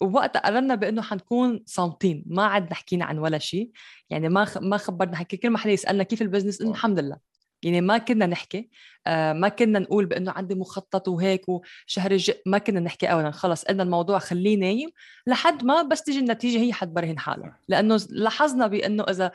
ووقتها 0.00 0.40
قررنا 0.40 0.74
بأنه 0.74 1.02
حنكون 1.02 1.62
صامتين 1.66 2.24
ما 2.26 2.44
عاد 2.44 2.72
حكينا 2.72 3.04
عن 3.04 3.18
ولا 3.18 3.38
شيء 3.38 3.70
يعني 4.10 4.28
ما 4.28 4.46
ما 4.60 4.76
خبرنا 4.76 5.16
حكي 5.16 5.36
كل 5.36 5.50
ما 5.50 5.58
حدا 5.58 5.72
يسألنا 5.72 6.02
كيف 6.02 6.22
البزنس 6.22 6.60
إنه 6.60 6.70
الحمد 6.70 6.98
لله. 6.98 7.18
يعني 7.62 7.80
ما 7.80 7.98
كنا 7.98 8.26
نحكي 8.26 8.70
آه 9.06 9.32
ما 9.32 9.48
كنا 9.48 9.78
نقول 9.78 10.06
بأنه 10.06 10.32
عندي 10.32 10.54
مخطط 10.54 11.08
وهيك 11.08 11.48
وشهر 11.48 12.10
الجاي 12.10 12.42
ما 12.46 12.58
كنا 12.58 12.80
نحكي 12.80 13.06
ابدا 13.12 13.30
خلص 13.30 13.64
قلنا 13.64 13.82
الموضوع 13.82 14.18
خليه 14.18 14.56
نايم 14.56 14.90
لحد 15.26 15.64
ما 15.64 15.82
بس 15.82 16.02
تيجي 16.02 16.18
النتيجة 16.18 16.58
هي 16.58 16.72
حتبرهن 16.72 17.18
حالها. 17.18 17.58
لأنه 17.68 18.00
لاحظنا 18.10 18.66
بأنه 18.66 19.02
إذا 19.02 19.32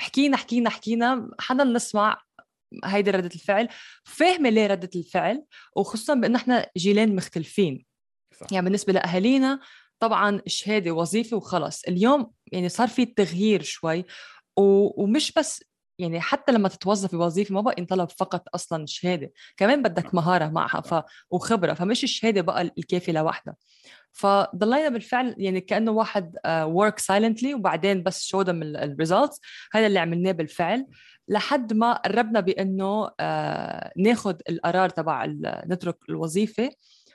حكينا 0.00 0.36
حكينا 0.36 0.70
حكينا 0.70 1.30
حدا 1.40 1.64
نسمع 1.64 2.22
هيدي 2.84 3.10
ردة 3.10 3.30
الفعل 3.34 3.68
فاهمة 4.04 4.50
ليه 4.50 4.66
ردة 4.66 4.90
الفعل 4.96 5.44
وخصوصا 5.76 6.14
بأنه 6.14 6.36
إحنا 6.36 6.70
جيلين 6.76 7.16
مختلفين. 7.16 7.84
صح. 8.40 8.46
يعني 8.52 8.64
بالنسبة 8.64 8.92
لأهالينا 8.92 9.60
طبعا 10.00 10.40
شهادة 10.46 10.90
وظيفة 10.90 11.36
وخلص. 11.36 11.82
اليوم 11.84 12.30
يعني 12.52 12.68
صار 12.68 12.88
في 12.88 13.06
تغيير 13.06 13.62
شوي 13.62 14.04
ومش 14.56 15.32
بس 15.32 15.64
يعني 15.98 16.20
حتى 16.20 16.52
لما 16.52 16.68
تتوظف 16.68 17.14
بوظيفة 17.14 17.54
ما 17.54 17.60
بقى 17.60 17.74
ينطلب 17.78 18.08
فقط 18.10 18.44
أصلا 18.54 18.86
شهادة 18.88 19.32
كمان 19.56 19.82
بدك 19.82 20.14
مهارة 20.14 20.48
معها 20.48 20.80
ف... 20.80 21.04
وخبرة 21.30 21.74
فمش 21.74 22.04
الشهادة 22.04 22.40
بقى 22.40 22.62
الكافية 22.78 23.12
لوحدها. 23.12 23.56
فضلينا 24.12 24.88
بالفعل 24.88 25.34
يعني 25.38 25.60
كأنه 25.60 25.90
واحد 25.90 26.36
work 26.46 26.98
uh, 26.98 27.02
silently 27.02 27.54
وبعدين 27.54 28.02
بس 28.02 28.24
show 28.24 28.44
them 28.44 28.48
ال 28.48 28.60
results 28.60 29.40
هذا 29.72 29.86
اللي 29.86 29.98
عملناه 29.98 30.32
بالفعل. 30.32 30.86
لحد 31.28 31.72
ما 31.72 31.92
قربنا 31.92 32.40
بأنه 32.40 33.06
uh, 33.06 33.12
ناخذ 33.96 34.36
القرار 34.48 34.88
تبع 34.88 35.26
نترك 35.66 35.96
الوظيفة. 36.08 36.70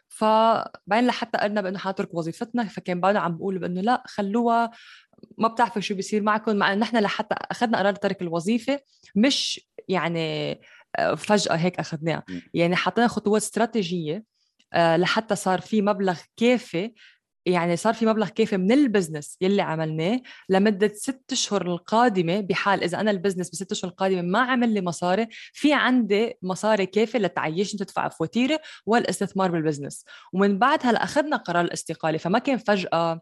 فبعدين 0.10 1.08
لحتى 1.08 1.38
قلنا 1.38 1.62
بأنه 1.62 1.78
حنترك 1.78 2.13
وظيفتنا 2.13 2.63
فكان 2.63 3.00
بعدنا 3.00 3.19
عم 3.19 3.38
بقول 3.38 3.60
بأنه 3.60 3.82
لا 3.82 4.04
خلوها 4.06 4.72
ما 5.38 5.48
بتعرفوا 5.48 5.82
شو 5.82 5.95
بيصير 5.95 6.22
معكم 6.22 6.56
مع 6.56 6.74
إنه 6.74 6.82
نحن 6.82 6.98
لحتى 6.98 7.36
أخذنا 7.52 7.78
قرار 7.78 7.95
ترك 7.95 8.22
الوظيفة 8.22 8.80
مش 9.15 9.69
يعني 9.88 10.52
آه، 10.95 11.15
فجأة 11.15 11.56
هيك 11.56 11.80
أخذناها. 11.80 12.24
يعني 12.54 12.76
حطينا 12.76 13.08
خطوات 13.08 13.41
استراتيجية 13.41 14.24
آه، 14.74 14.98
لحتى 14.98 15.36
صار 15.36 15.62
في 15.62 15.82
مبلغ 15.82 16.19
كافي 16.38 16.93
يعني 17.50 17.76
صار 17.76 17.94
في 17.94 18.06
مبلغ 18.06 18.28
كافي 18.28 18.58
من 18.58 18.72
ال 18.72 18.79
business 18.79 19.38
يلي 19.42 19.62
عملناه 19.62 20.22
لمدة 20.50 20.88
ست 20.88 21.32
أشهر 21.32 21.62
القادمة 21.62 22.40
بحال 22.40 22.84
إذا 22.84 23.00
أنا 23.00 23.12
ال 23.12 23.16
business 23.16 23.50
بست 23.50 23.72
أشهر 23.72 23.92
القادمة 23.92 24.22
ما 24.22 24.40
عمل 24.40 24.74
لي 24.74 24.82
مصاري 24.82 25.28
في 25.54 25.74
عندي 25.74 26.38
مصاري 26.42 26.86
كافي 26.86 27.18
لتعيشني 27.18 27.80
تدفع 27.80 28.10
فواتيري 28.10 28.58
والاستثمار 28.86 29.52
بال 29.52 29.61
business. 29.61 30.06
ومن 30.34 30.60
بعد 30.60 30.80
هلا 30.84 31.04
أخذنا 31.04 31.38
قرار 31.38 31.66
الاستقالة 31.66 32.18
فما 32.18 32.40
كان 32.40 32.58
فجأة 32.58 33.22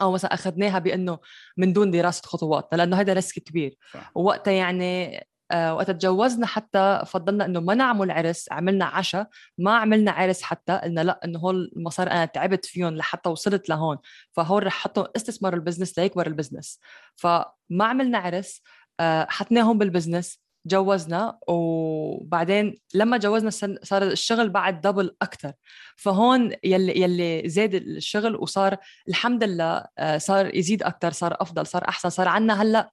أو 0.00 0.12
مثلا 0.12 0.34
أخذناها 0.34 0.78
بإنه 0.78 1.18
من 1.56 1.72
دون 1.72 1.90
دراسة 1.90 2.22
خطواتنا 2.24 2.78
لأنه 2.78 3.00
هذا 3.00 3.12
risk 3.12 3.38
كبير. 3.42 3.76
ووقتها 4.14 4.52
يعني 4.52 5.20
وقت 5.52 5.90
تجوزنا 5.90 6.46
حتى 6.46 7.02
فضلنا 7.06 7.44
إنه 7.44 7.60
ما 7.60 7.74
نعمل 7.74 8.10
عرس 8.10 8.52
عملنا 8.52 8.84
عشاء 8.84 9.28
ما 9.58 9.76
عملنا 9.76 10.10
عرس 10.10 10.42
حتى 10.42 10.80
قلنا 10.84 11.00
لا 11.00 11.20
إنه 11.24 11.38
هول 11.38 11.72
المصاري 11.76 12.10
أنا 12.10 12.24
تعبت 12.24 12.66
فيهم 12.66 12.96
لحتى 12.96 13.28
وصلت 13.28 13.68
لهون. 13.68 13.98
فهول 14.32 14.66
رح 14.66 14.72
حطهم 14.72 15.06
استثمار 15.16 15.54
ال 15.54 15.59
business 15.59 15.98
ليكبر 15.98 16.26
ال 16.26 16.31
business. 16.31 16.80
فما 17.16 17.44
عملنا 17.84 18.18
عرس 18.18 18.62
آه، 19.00 19.26
حطناهم 19.30 19.78
بال 19.78 19.90
business 19.90 20.38
جوزنا. 20.66 21.38
وبعدين 21.48 22.78
لما 22.94 23.16
جوزنا 23.16 23.50
صار 23.82 24.02
الشغل 24.02 24.50
بعد 24.50 24.80
double 24.80 25.16
أكثر 25.22 25.52
فهون 25.96 26.52
يلي 26.64 27.00
يلي 27.00 27.48
زاد 27.48 27.74
الشغل 27.74 28.36
وصار 28.36 28.76
الحمد 29.08 29.44
لله 29.44 29.84
آه، 29.98 30.18
صار 30.18 30.54
يزيد 30.56 30.82
أكثر 30.82 31.10
صار 31.12 31.36
أفضل 31.40 31.66
صار 31.66 31.88
أحسن 31.88 32.10
صار 32.10 32.28
عندنا 32.28 32.62
هلأ 32.62 32.90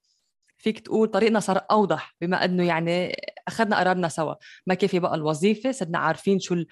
فيك 0.60 0.80
تقول 0.80 1.08
طريقنا 1.08 1.40
صار 1.40 1.60
أوضح 1.70 2.14
بما 2.20 2.44
إنه 2.44 2.66
يعني 2.66 3.16
أخذنا 3.48 3.78
قرارنا 3.78 4.08
سوا. 4.08 4.34
ما 4.66 4.74
كافي 4.74 4.98
بقى 4.98 5.14
الوظيفة؟ 5.14 5.72
صرنا 5.72 5.98
عارفين 5.98 6.38
شو 6.38 6.54
ال 6.54 6.66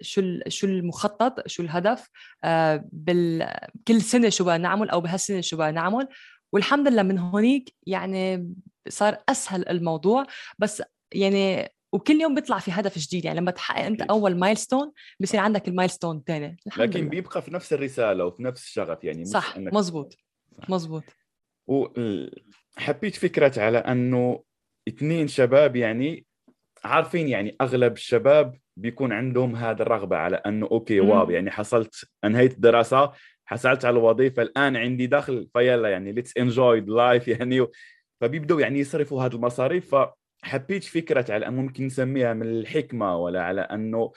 شو 0.00 0.20
ال 0.20 0.42
شو 0.48 0.66
المخطط 0.66 1.48
شو 1.48 1.62
الهدف 1.62 2.08
آه، 2.44 2.84
بال 2.92 3.48
كل 3.88 4.02
سنة 4.02 4.28
شو 4.28 4.44
بدنا 4.44 4.58
نعمل 4.58 4.90
أو 4.90 5.00
بهالسنة 5.00 5.40
شو 5.40 5.56
بدنا 5.56 5.70
نعمل. 5.70 6.08
والحمد 6.52 6.88
لله 6.88 7.02
من 7.02 7.18
هونيك 7.18 7.74
يعني 7.86 8.52
صار 8.88 9.18
أسهل 9.28 9.68
الموضوع. 9.68 10.26
بس 10.58 10.82
يعني 11.12 11.72
وكل 11.92 12.20
يوم 12.20 12.34
بيطلع 12.34 12.58
في 12.58 12.70
هدف 12.70 12.98
جديد. 12.98 13.24
يعني 13.24 13.40
لما 13.40 13.50
تحقق 13.50 13.84
أنت 13.84 14.02
أول 14.02 14.36
milestone 14.36 14.92
بصير 15.20 15.40
عندك 15.40 15.68
ال 15.68 15.73
milestone 15.73 16.16
الثاني 16.16 16.56
لكن 16.76 17.00
لله. 17.00 17.08
بيبقى 17.10 17.42
في 17.42 17.54
نفس 17.54 17.72
الرسالة 17.72 18.24
وفي 18.24 18.42
نفس 18.42 18.64
الشغف 18.64 19.04
يعني 19.04 19.24
صح 19.24 19.58
مزبوط. 19.58 20.16
مزبوط. 20.68 21.04
وحبيت 21.72 23.16
فكرة 23.16 23.62
على 23.62 23.78
أنه 23.78 24.42
اثنين 24.88 25.28
شباب 25.28 25.76
يعني 25.76 26.26
عارفين 26.84 27.28
يعني 27.28 27.56
أغلب 27.60 27.92
الشباب 27.92 28.56
بيكون 28.76 29.12
عندهم 29.12 29.56
هذا 29.56 29.82
الرغبة 29.82 30.16
على 30.16 30.36
أنه 30.36 30.66
okay 30.66 31.00
wow 31.00 31.30
يعني 31.30 31.50
حصلت 31.50 32.04
أنهيت 32.24 32.52
الدراسة 32.52 33.12
حصلت 33.44 33.84
على 33.84 33.98
الوظيفة 33.98 34.42
الآن 34.42 34.76
عندي 34.76 35.06
دخل 35.06 35.48
فيلا 35.52 35.88
يعني 35.88 36.12
let's 36.12 36.36
enjoy 36.36 36.80
life 36.80 37.28
يعني. 37.28 37.66
فبيبدوا 38.20 38.60
يعني 38.60 38.78
يصرفوا 38.78 39.22
هذه 39.22 39.34
المصاريف. 39.34 39.94
فحبيت 39.94 40.84
فكرة 40.84 41.32
على 41.32 41.48
أنه 41.48 41.62
ممكن 41.62 41.86
نسميها 41.86 42.32
من 42.34 42.46
الحكمة 42.46 43.16
ولا 43.16 43.42
على 43.42 43.60
أنه 43.60 44.12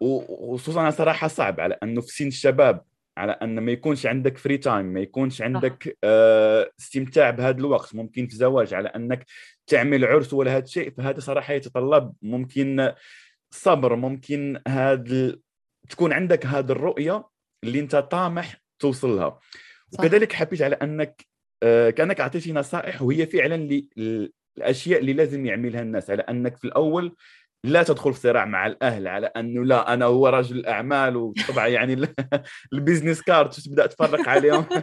وخصوصا 0.00 0.90
صراحة 0.90 1.28
صعب 1.28 1.60
على 1.60 1.78
أنه 1.82 2.00
في 2.00 2.08
سن 2.08 2.26
الشباب 2.26 2.82
على 3.18 3.32
أن 3.32 3.58
ما 3.58 3.72
يكونش 3.72 4.06
عندك 4.06 4.38
free 4.38 4.58
time 4.58 4.86
ما 4.86 5.00
يكونش 5.00 5.42
عندك 5.42 5.98
آه 6.04 6.70
استمتاع 6.80 7.30
بهذا 7.30 7.58
الوقت. 7.58 7.94
ممكن 7.94 8.26
في 8.26 8.36
زواج 8.36 8.74
على 8.74 8.88
أنك 8.88 9.26
تعمل 9.66 10.04
عرس 10.04 10.32
ولا 10.32 10.56
هذا 10.56 10.64
الشيء 10.64 10.90
فهذا 10.90 11.20
صراحة 11.20 11.54
يتطلب 11.54 12.12
ممكن 12.22 12.92
صبر 13.50 13.96
ممكن 13.96 14.60
هذا 14.68 15.36
تكون 15.90 16.12
عندك 16.12 16.46
هذه 16.46 16.72
الرؤية 16.72 17.24
اللي 17.64 17.80
أنت 17.80 17.96
طامح 17.96 18.62
توصل 18.78 19.16
لها 19.16 19.40
صح. 19.92 20.00
وكذلك 20.00 20.32
حبيت 20.32 20.62
على 20.62 20.76
أنك 20.76 21.26
آه 21.62 21.90
كأنك 21.90 22.20
اعطيتي 22.20 22.52
نصائح 22.52 23.02
وهي 23.02 23.26
فعلا 23.26 23.82
الأشياء 24.58 25.00
اللي 25.00 25.12
لازم 25.12 25.46
يعملها 25.46 25.82
الناس. 25.82 26.10
على 26.10 26.22
أنك 26.22 26.56
في 26.56 26.64
الأول 26.64 27.16
لا 27.64 27.82
تدخل 27.82 28.14
في 28.14 28.20
صراع 28.20 28.44
مع 28.44 28.66
الأهل 28.66 29.08
على 29.08 29.26
أنه 29.26 29.64
لا 29.64 29.94
أنا 29.94 30.04
هو 30.04 30.28
رجل 30.28 30.66
أعمال 30.66 31.16
وطبعا 31.16 31.66
يعني 31.66 32.08
ال 32.72 32.78
business 32.78 33.22
card 33.22 33.50
تبدأ 33.50 33.86
تفرق 33.86 34.28
عليهم؟ 34.28 34.66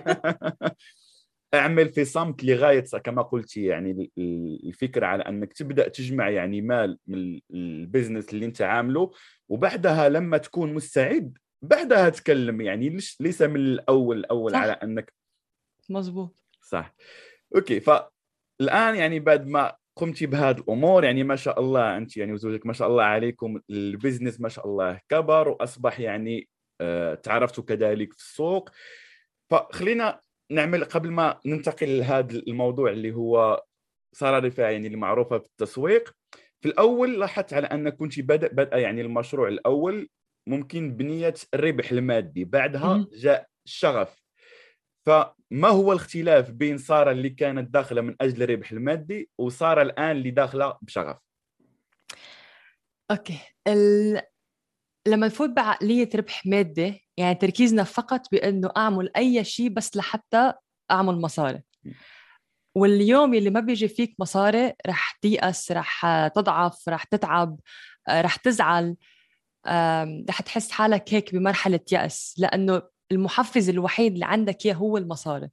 أعمل 1.53 1.89
في 1.89 2.05
صمت 2.05 2.43
لغاية 2.43 2.83
كما 3.03 3.21
قلت 3.21 3.57
يعني 3.57 4.11
الفكرة 4.63 5.05
على 5.05 5.23
أنك 5.23 5.53
تبدأ 5.53 5.87
تجمع 5.87 6.29
يعني 6.29 6.61
مال 6.61 6.99
من 7.07 7.39
ال 7.53 7.62
business 7.62 8.33
اللي 8.33 8.45
أنت 8.45 8.61
عامله 8.61 9.11
وبعدها 9.49 10.09
لما 10.09 10.37
تكون 10.37 10.73
مستعد 10.73 11.37
بعدها 11.61 12.09
تكلم 12.09 12.61
يعني 12.61 12.97
ليس 13.19 13.41
من 13.41 13.55
الأول 13.55 14.17
الأول 14.17 14.51
صح. 14.51 14.57
على 14.57 14.71
أنك 14.71 15.13
مزبوط 15.89 16.43
صح. 16.61 16.95
okay 17.55 17.79
فالآن 17.79 18.95
يعني 18.95 19.19
بعد 19.19 19.47
ما 19.47 19.75
قمتي 19.95 20.25
بهذه 20.25 20.57
الأمور 20.57 21.03
يعني 21.03 21.23
ما 21.23 21.35
شاء 21.35 21.59
الله 21.59 21.97
أنت 21.97 22.17
يعني 22.17 22.33
وزوجك 22.33 22.65
ما 22.65 22.73
شاء 22.73 22.87
الله 22.87 23.03
عليكم 23.03 23.61
ال 23.69 23.77
business 23.77 24.41
ما 24.41 24.49
شاء 24.49 24.67
الله 24.67 24.99
كبر 25.09 25.47
وأصبح 25.47 25.99
يعني 25.99 26.49
آه، 26.81 27.13
تعرفتوا 27.15 27.63
كذلك 27.63 28.13
في 28.13 28.19
السوق. 28.19 28.69
فخلينا 29.49 30.19
نعمل 30.51 30.83
قبل 30.83 31.11
ما 31.11 31.39
ننتقل 31.45 31.99
لهذا 31.99 32.37
الموضوع 32.37 32.91
اللي 32.91 33.11
هو 33.13 33.63
ساره 34.15 34.47
رفاعي 34.47 34.73
يعني 34.73 34.87
اللي 34.87 34.97
معروفه 34.97 35.37
في 35.37 35.45
التسويق 35.45 36.15
في 36.61 36.69
الأول 36.69 37.19
لاحظت 37.19 37.53
على 37.53 37.67
أن 37.67 37.89
كنت 37.89 38.19
بدا 38.19 38.47
بدا 38.47 38.77
يعني 38.77 39.01
المشروع 39.01 39.47
الأول 39.47 40.09
ممكن 40.47 40.97
بنية 40.97 41.33
الربح 41.53 41.91
المادي 41.91 42.45
بعدها 42.45 43.07
جاء 43.13 43.47
الشغف. 43.65 44.21
فما 45.51 45.67
هو 45.67 45.91
الاختلاف 45.93 46.49
بين 46.51 46.77
سارة 46.77 47.11
اللي 47.11 47.29
كانت 47.29 47.69
داخلة 47.69 48.01
من 48.01 48.15
أجل 48.21 48.43
الربح 48.43 48.71
المادي 48.71 49.29
وسارة 49.37 49.81
الآن 49.81 50.11
اللي 50.11 50.31
داخلة 50.31 50.77
بشغف؟ 50.81 51.17
أوكي. 53.11 53.39
ال... 53.67 54.21
لما 55.07 55.27
نفوت 55.27 55.49
بعقلية 55.49 56.09
ربح 56.15 56.45
مادي 56.45 57.07
يعني 57.17 57.35
تركيزنا 57.35 57.83
فقط 57.83 58.31
بأنه 58.31 58.71
أعمل 58.77 59.11
أي 59.17 59.43
شيء 59.43 59.69
بس 59.69 59.97
لحتى 59.97 60.53
أعمل 60.91 61.21
مصاري. 61.21 61.61
واليوم 62.75 63.33
اللي 63.33 63.49
ما 63.49 63.59
بيجي 63.59 63.87
فيك 63.87 64.15
مصاري 64.19 64.73
رح 64.87 65.11
تيأس 65.21 65.71
رح 65.71 66.27
تضعف 66.27 66.89
رح 66.89 67.03
تتعب 67.03 67.59
رح 68.09 68.35
تزعل 68.35 68.95
رح 70.29 70.41
تحس 70.41 70.71
حالك 70.71 71.13
هيك 71.13 71.35
بمرحلة 71.35 71.79
يأس. 71.91 72.35
لأنه 72.37 72.81
المحفز 73.11 73.69
الوحيد 73.69 74.13
اللي 74.13 74.25
عندك 74.25 74.65
إياه 74.65 74.73
هو 74.73 74.97
المصاري. 74.97 75.49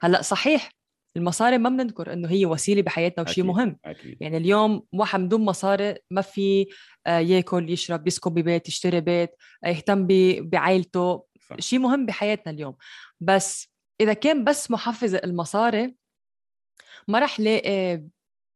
هلأ 0.00 0.22
صحيح 0.22 0.70
المصاري 1.16 1.58
ما 1.58 1.68
بننكر 1.68 2.12
إنه 2.12 2.28
هي 2.28 2.46
وسيلة 2.46 2.82
بحياتنا 2.82 3.24
وشيء 3.28 3.44
مهم. 3.44 3.78
أكيد. 3.84 4.16
يعني 4.20 4.36
اليوم 4.36 4.82
واحد 4.92 5.20
من 5.20 5.28
دون 5.28 5.44
مصاري 5.44 5.94
ما 6.10 6.20
في 6.20 6.66
آه، 7.06 7.18
يأكل 7.18 7.70
يشرب 7.70 8.06
يسكن 8.06 8.30
ببيت 8.30 8.68
يشتري 8.68 9.00
بيت 9.00 9.30
آه، 9.64 9.68
يهتم 9.68 10.06
بعائلته 10.40 11.24
شيء 11.58 11.78
مهم 11.78 12.06
بحياتنا 12.06 12.52
اليوم. 12.52 12.76
بس 13.20 13.68
إذا 14.00 14.12
كان 14.12 14.44
بس 14.44 14.70
محفز 14.70 15.14
المصاري 15.14 15.94
ما 17.08 17.18
رح 17.18 17.40
لاقي 17.40 18.02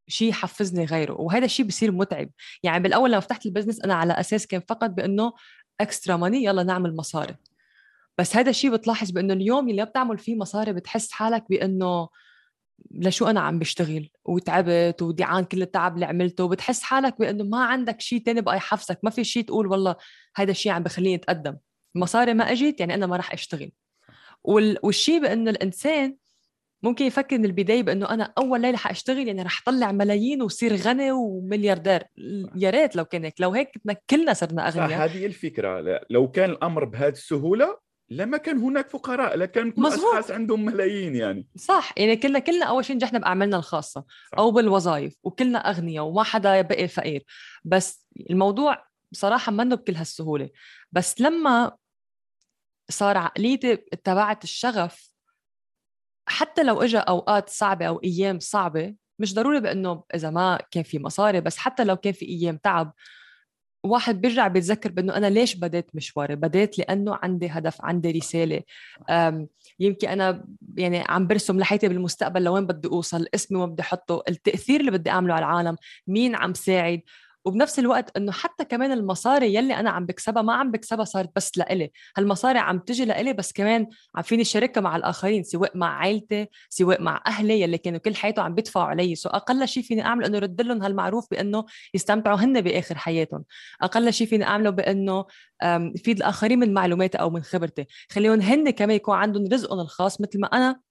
شيء 0.09 0.29
يحفزني 0.29 0.85
غيره 0.85 1.21
وهذا 1.21 1.45
الشيء 1.45 1.67
بصير 1.67 1.93
متعب. 1.93 2.31
يعني 2.63 2.83
بالأول 2.83 3.11
لما 3.11 3.21
فتحت 3.21 3.47
ال 3.47 3.51
business 3.51 3.81
أنا 3.81 3.95
على 3.95 4.13
أساس 4.13 4.47
كان 4.47 4.61
فقط 4.69 4.91
بإنه 4.91 5.33
extra 5.81 6.17
money 6.17 6.45
يلا 6.45 6.63
نعمل 6.63 6.97
مصاري. 6.97 7.37
بس 8.19 8.37
هذا 8.37 8.51
الشيء 8.51 8.71
بتلاحظ 8.71 9.11
بأنه 9.11 9.35
اليوم 9.35 9.69
اللي 9.69 9.85
بتعمل 9.85 10.19
فيه 10.19 10.37
مصاري 10.37 10.73
بتحس 10.73 11.13
حالك 11.13 11.45
بأنه 11.51 12.09
لشو 12.91 13.27
أنا 13.27 13.41
عم 13.41 13.59
بشتغل؟ 13.59 14.11
وتعبت 14.25 15.03
وضيعان 15.03 15.45
كل 15.45 15.63
التعب 15.63 15.95
اللي 15.95 16.07
عملته 16.07 16.45
وبتحس 16.45 16.83
حالك 16.83 17.19
بأنه 17.19 17.45
ما 17.45 17.65
عندك 17.65 18.01
شيء 18.01 18.23
تاني 18.23 18.41
بقى 18.41 18.57
يحفزك 18.57 18.99
ما 19.03 19.11
في 19.11 19.25
شيء 19.25 19.45
تقول 19.45 19.67
والله 19.67 19.97
هذا 20.37 20.51
الشيء 20.51 20.73
عم 20.73 20.83
بخليني 20.83 21.15
أتقدم. 21.15 21.57
المصاري 21.97 22.35
ما 22.35 22.53
إجت 22.53 22.81
يعني 22.81 22.95
أنا 22.95 23.07
ما 23.07 23.17
راح 23.17 23.33
أشتغل. 23.33 23.71
والشيء 24.83 25.23
بأنه 25.23 25.51
الإنسان 25.51 26.17
ممكن 26.83 27.05
يفكر 27.05 27.39
من 27.39 27.45
البداية 27.45 27.83
بأنه 27.83 28.11
أنا 28.11 28.33
أول 28.39 28.61
ليلة 28.61 28.77
حأشتغل 28.77 29.29
يعني 29.29 29.43
رح 29.43 29.63
طلع 29.67 29.93
ملايين 29.93 30.43
وصير 30.43 30.77
غني 30.77 31.13
وملياردير. 31.13 32.03
يا 32.57 32.71
ريت 32.71 32.97
لو 32.97 33.05
كان 33.05 33.25
هيك 33.25 33.41
لو 33.41 33.51
هيك 33.51 33.73
كلنا 34.11 34.33
صرنا 34.33 34.69
أغنياء. 34.69 35.05
هذه 35.05 35.27
الفكرة. 35.27 36.01
لو 36.11 36.31
كان 36.31 36.51
الأمر 36.51 36.85
بهذه 36.85 37.13
السهولة 37.13 37.88
لما 38.11 38.39
كان 38.39 38.59
هناك 38.59 38.91
فقراء 38.91 39.37
لكان 39.37 39.71
كل 39.71 39.83
مزبوط. 39.83 40.05
اشخاص 40.15 40.31
عندهم 40.31 40.65
ملايين 40.65 41.17
يعني 41.17 41.49
صح 41.57 41.93
يعني 41.97 42.17
كلنا 42.17 42.39
كلنا 42.39 42.65
أول 42.65 42.85
شيء 42.85 42.97
نجحنا 42.97 43.19
بأعمالنا 43.19 43.57
الخاصة 43.57 44.05
صح. 44.33 44.39
أو 44.39 44.51
بالوظائف 44.51 45.15
وكلنا 45.23 45.59
أغنياء 45.59 46.05
وما 46.05 46.23
حدا 46.23 46.63
بقي 46.63 46.89
فقير 46.89 47.25
بس 47.65 48.07
الموضوع 48.31 48.85
بصراحه 49.13 49.53
منه 49.53 49.75
بكل 49.75 49.95
هالسهولة 49.95 50.51
بس 50.93 51.21
لما 51.21 51.77
صار 52.91 53.19
عقليتي 53.19 53.73
اتبعت 53.73 54.45
الشغف 54.45 55.11
حتى 56.27 56.63
لو 56.63 56.83
اجى 56.83 56.99
أوقات 56.99 57.49
صعبة 57.49 57.87
أو 57.87 58.01
أيام 58.05 58.39
صعبة 58.39 58.95
مش 59.19 59.35
ضروري 59.35 59.61
بإنه 59.61 60.05
إذا 60.15 60.31
ما 60.31 60.59
كان 60.71 60.83
في 60.83 60.99
مصاري 60.99 61.41
بس 61.41 61.57
حتى 61.57 61.85
لو 61.85 61.97
كان 61.97 62.13
في 62.13 62.27
أيام 62.27 62.57
تعب 62.57 62.93
واحد 63.85 64.21
بيرجع 64.21 64.49
بيتذكر 64.49 64.91
بأنه 64.91 65.17
أنا 65.17 65.27
ليش 65.27 65.55
بديت 65.55 65.91
مشواري؟ 65.95 66.37
بديت 66.37 66.79
لأنه 66.79 67.19
عندي 67.23 67.47
هدف 67.49 67.85
عندي 67.85 68.11
رسالة. 68.11 68.63
يمكن 69.81 70.09
أنا 70.09 70.45
يعني 70.77 71.05
عم 71.09 71.27
برسم 71.27 71.61
لحياتي 71.61 71.89
بالمستقبل 71.89 72.45
لوين 72.45 72.67
بدي 72.67 72.89
أوصل 72.89 73.27
اسمي 73.35 73.59
وين 73.59 73.71
بدي 73.71 73.83
أحطه 73.83 74.23
التأثير 74.29 74.81
اللي 74.81 74.91
بدي 74.91 75.11
أعمله 75.11 75.35
على 75.35 75.47
العالم 75.47 75.77
مين 76.07 76.35
عم 76.35 76.55
ساعد؟ 76.55 77.01
وبنفس 77.45 77.79
الوقت 77.79 78.17
إنه 78.17 78.33
حتى 78.33 78.65
كمان 78.65 78.93
المصاري 78.93 79.55
يلي 79.55 79.75
أنا 79.75 79.91
عم 79.91 80.07
بكسبها 80.07 80.43
ما 80.43 80.55
عم 80.55 80.71
بكسبها 80.71 81.05
صارت 81.05 81.31
بس 81.37 81.59
لإلي. 81.59 81.91
هالمصاري 82.17 82.59
عم 82.59 82.79
تجي 82.79 83.05
لإلي 83.05 83.33
بس 83.33 83.53
كمان 83.53 83.87
عم 84.15 84.23
فيني 84.23 84.45
شاركها 84.45 84.81
مع 84.81 84.97
الآخرين 84.97 85.43
سواء 85.43 85.77
مع 85.77 85.99
عائلتي 85.99 86.47
سواء 86.69 87.03
مع 87.03 87.23
أهلي 87.27 87.61
يلي 87.61 87.79
كانوا 87.79 87.99
كل 87.99 88.15
حياتهم 88.17 88.45
عم 88.45 88.55
بيدفعوا 88.55 88.87
علي. 88.87 89.15
سو 89.15 89.29
أقل 89.29 89.69
شيء 89.69 89.83
فيني 89.83 90.05
أعمله 90.05 90.27
إنه 90.27 90.39
رد 90.39 90.63
لهم 90.63 90.83
هالمعروف 90.83 91.27
بإنه 91.31 91.65
يستمتعوا 91.95 92.37
هن 92.37 92.61
بآخر 92.61 92.99
حياتهم. 92.99 93.45
أقل 93.83 94.13
شيء 94.13 94.27
فيني 94.27 94.45
أعمله 94.45 94.71
بإنه 94.71 95.25
فيد 95.97 96.17
الآخرين 96.17 96.59
من 96.59 96.75
معلوماتي 96.75 97.19
أو 97.19 97.31
من 97.31 97.43
خبرتي. 97.43 97.87
خليهم 98.11 98.41
هن 98.41 98.71
كمان 98.71 98.97
يكون 98.97 99.15
عندهم 99.17 99.45
رزقهم 99.53 99.81
الخاص 99.81 100.21
مثل 100.21 100.41
ما 100.41 100.47
أنا 100.47 100.88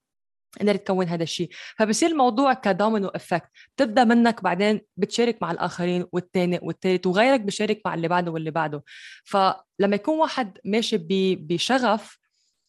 قدرت 0.60 0.86
تكون 0.86 1.08
هذا 1.08 1.22
الشيء. 1.22 1.48
فبصير 1.78 2.10
الموضوع 2.10 2.52
ك 2.52 2.60
domino 2.60 3.08
effect. 3.08 3.48
بتبدأ 3.76 4.04
منك 4.04 4.42
بعدين 4.42 4.80
بتشارك 4.96 5.38
مع 5.42 5.50
الآخرين 5.50 6.04
والثاني 6.12 6.60
والثالث 6.62 7.06
وغيرك 7.06 7.40
بشارك 7.40 7.80
مع 7.84 7.94
اللي 7.94 8.08
بعده 8.08 8.30
واللي 8.30 8.50
بعده. 8.50 8.84
فلما 9.24 9.94
يكون 9.94 10.18
واحد 10.18 10.58
ماشي 10.64 10.98
بشغف 11.40 12.18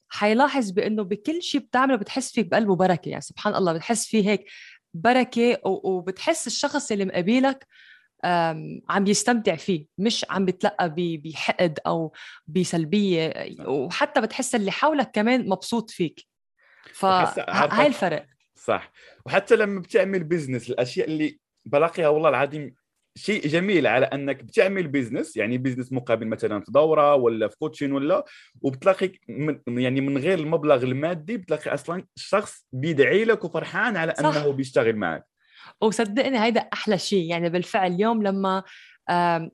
حيلاحظ 0.09 0.71
بإنه 0.71 1.03
بكل 1.03 1.43
شيء 1.43 1.61
بتعمله 1.61 1.95
بتحس 1.95 2.31
فيه 2.31 2.43
بقلبه 2.43 2.75
بركة. 2.75 3.09
يعني 3.09 3.21
سبحان 3.21 3.55
الله 3.55 3.73
بتحس 3.73 4.05
فيه 4.07 4.29
هيك 4.29 4.45
بركة 4.93 5.57
وبتحس 5.65 6.47
الشخص 6.47 6.91
اللي 6.91 7.05
مقابلك 7.05 7.67
عم 8.89 9.07
يستمتع 9.07 9.55
فيه. 9.55 9.85
مش 9.97 10.25
عم 10.29 10.45
بتلقى 10.45 10.93
بحقد 10.97 11.79
أو 11.87 12.13
بسلبية. 12.47 13.33
وحتى 13.67 14.21
بتحس 14.21 14.55
اللي 14.55 14.71
حولك 14.71 15.11
كمان 15.13 15.49
مبسوط 15.49 15.89
فيك. 15.91 16.25
فهاي 16.93 17.87
الفرق. 17.87 18.25
صح. 18.55 18.91
وحتى 19.25 19.55
لما 19.55 19.79
بتعمل 19.79 20.23
business 20.23 20.69
الأشياء 20.69 21.07
اللي 21.07 21.39
بلاقيها 21.65 22.07
والله 22.07 22.29
العظيم 22.29 22.75
شيء 23.15 23.47
جميل 23.47 23.87
على 23.87 24.05
أنك 24.05 24.43
بتعمل 24.43 24.87
business 24.87 25.37
يعني 25.37 25.57
business 25.57 25.93
مقابل 25.93 26.27
مثلا 26.27 26.59
في 26.59 26.71
دوره 26.71 27.15
ولا 27.15 27.47
في 27.47 27.55
coaching 27.57 27.91
ولا 27.91 28.25
وبتلاقي 28.61 29.11
من 29.29 29.59
يعني 29.67 30.01
من 30.01 30.17
غير 30.17 30.39
المبلغ 30.39 30.83
المادي 30.83 31.37
بتلاقي 31.37 31.73
أصلا 31.73 32.05
الشخص 32.17 32.67
بيدعي 32.73 33.25
لك 33.25 33.43
وفرحان 33.43 33.97
على 33.97 34.13
صح. 34.17 34.25
أنه 34.25 34.51
بيشتغل 34.51 34.95
معك. 34.95 35.25
وصدقني 35.81 36.43
هيدا 36.43 36.59
أحلى 36.73 36.97
شيء. 36.97 37.29
يعني 37.29 37.49
بالفعل 37.49 37.91
اليوم 37.93 38.23
لما 38.23 38.63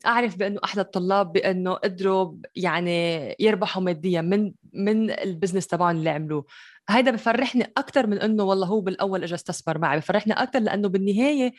أعرف 0.06 0.38
بأنه 0.38 0.60
أحد 0.64 0.80
الطلاب 0.80 1.34
بأنه 1.34 1.74
قدروا 1.74 2.34
يعني 2.56 3.36
يربحوا 3.40 3.84
ماديا 3.84 4.22
من 4.22 4.54
من 4.74 5.12
البزنس 5.12 5.68
تبعهم 5.68 5.96
اللي 5.96 6.10
عملوه. 6.10 6.46
هيدا 6.90 7.12
بفرحني 7.12 7.64
أكثر 7.78 8.08
من 8.08 8.20
إنه 8.22 8.44
والله 8.44 8.68
هو 8.68 8.82
بالأول 8.82 9.24
اجى 9.24 9.36
استثمر 9.36 9.78
معي 9.78 10.00
بفرحني 10.00 10.34
أكثر 10.34 10.60
لأنه 10.60 10.90
بالنهاية 10.90 11.54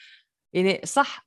يعني 0.53 0.81
صح 0.87 1.26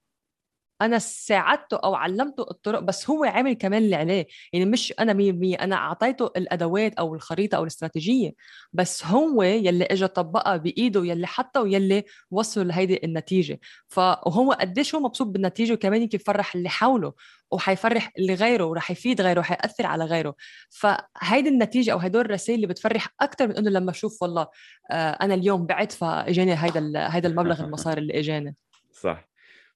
أنا 0.82 1.00
ساعدته 1.00 1.78
أو 1.78 1.96
علمته 1.96 2.46
الطرق 2.52 2.80
بس 2.80 3.10
هو 3.10 3.24
عامل 3.24 3.54
كمان 3.54 3.84
اللي 3.84 3.96
عليه 3.96 4.28
يعني 4.54 4.65
مش 4.65 4.94
أنا 5.00 5.13
100% 5.13 5.62
أنا 5.62 5.76
أعطيته 5.76 6.26
الأدوات 6.38 6.94
أو 6.94 7.15
الخريطة 7.15 7.56
أو 7.56 7.62
الاستراتيجية 7.62 8.34
بس 8.74 9.06
هو 9.06 9.44
يلي 9.44 9.86
اجى 9.86 10.08
طبقها 10.08 10.58
بإيده 10.58 11.06
يلي 11.06 11.28
حطها 11.28 11.60
ويلي 11.60 12.04
وصل 12.32 12.68
لهيدي 12.68 13.00
النتيجة. 13.04 13.60
فهو 13.88 14.52
قديش 14.52 14.96
هو 14.96 15.02
مبسوط 15.02 15.28
بالنتيجة 15.28 15.74
وكمان 15.74 16.02
يمكن 16.02 16.15
يفرح 16.18 16.56
اللي 16.56 16.70
حوله 16.70 17.13
وحيفرح 17.52 18.12
اللي 18.18 18.34
غيره 18.34 18.65
وراح 18.65 18.92
يفيد 18.92 19.22
غيره 19.22 19.39
وحيأثر 19.39 19.86
على 19.86 20.06
غيره. 20.06 20.36
فهيدي 20.70 21.50
النتيجة 21.50 21.92
أو 21.94 21.98
هدول 21.98 22.26
الرسائل 22.26 22.56
اللي 22.56 22.68
بتفرح 22.68 23.08
أكثر 23.22 23.48
من 23.48 23.58
إنه 23.58 23.70
لما 23.70 23.92
أشوف 23.92 24.22
والله 24.22 24.48
آه، 24.92 25.12
أنا 25.12 25.34
اليوم 25.34 25.65
بعت 25.65 25.92
فإجاني 25.92 26.54
هيدا 26.54 26.92
هيدا 27.15 27.30
المبلغ 27.30 27.63
المصاري 27.63 28.02
اللي 28.02 28.20
إجاني. 28.20 28.56
صح. 28.92 29.29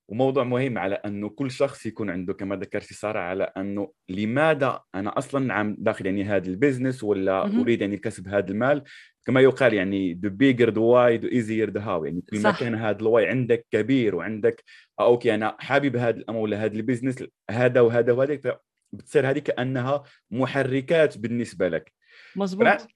وموضوع 0.08 0.44
مهم 0.44 0.78
على 0.78 0.96
أنه 0.96 1.30
كل 1.30 1.52
شخص 1.52 1.86
يكون 1.86 2.10
عنده 2.10 2.34
كما 2.34 2.56
ذكرتي 2.56 2.94
سارة 2.94 3.20
على 3.20 3.44
أنه 3.44 3.92
لماذا 4.10 4.82
أنا 4.96 5.18
أصلا 5.18 5.54
عم 5.54 5.76
داخل 5.80 6.06
يعني 6.06 6.24
هذا 6.24 6.48
البزنس 6.48 7.04
ولا 7.04 7.46
م-م. 7.46 7.60
أريد 7.60 7.82
يعني 7.82 7.98
كسب 7.98 8.28
هذا 8.28 8.52
المال؟ 8.52 8.84
كما 9.26 9.42
يقال 9.42 9.74
يعني 9.74 10.20
the 10.26 10.30
bigger 10.30 10.70
the 10.72 10.80
why 10.80 11.26
the 11.26 11.30
easier 11.32 11.72
the 11.72 11.82
how. 11.86 12.06
يعني 12.06 12.22
كل 12.30 12.42
ما 12.42 12.52
كان 12.52 12.76
هذا 12.76 13.00
ال 13.00 13.07
why 13.07 13.28
عندك 13.28 13.66
كبير 13.72 14.16
وعندك 14.16 14.64
okay 15.00 15.36
أنا 15.36 15.58
حابب 15.60 15.96
هذا 15.96 16.18
الأمر 16.18 16.40
ولا 16.40 16.66
هذا 16.66 16.74
ال 16.76 16.81
business 16.81 17.24
هذا 17.52 17.82
وهذا 17.82 18.14
وهذا 18.14 18.60
بتصير 18.94 19.30
هذه 19.30 19.40
كانها 19.40 20.04
محركات 20.32 21.18
بالنسبة 21.18 21.70
لك. 21.70 21.94
مزبوط 22.36 22.88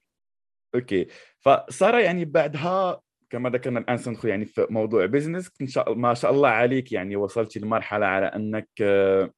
okay. 0.75 1.07
فسارة 1.39 1.99
يعني 1.99 2.25
بعدها 2.25 3.01
كما 3.29 3.49
ذكرنا 3.49 3.79
الآن 3.79 3.97
سندخل 3.97 4.29
يعني 4.29 4.45
في 4.45 4.67
موضوع 4.69 5.05
business 5.05 5.51
إن 5.61 5.67
شاء 5.67 5.93
ما 5.93 6.13
شاء 6.13 6.31
الله 6.31 6.49
عليك 6.49 6.91
يعني 6.91 7.15
وصلتي 7.15 7.59
لمرحله 7.59 8.05
على 8.05 8.25
أنك 8.25 8.69
آه، 8.81 9.31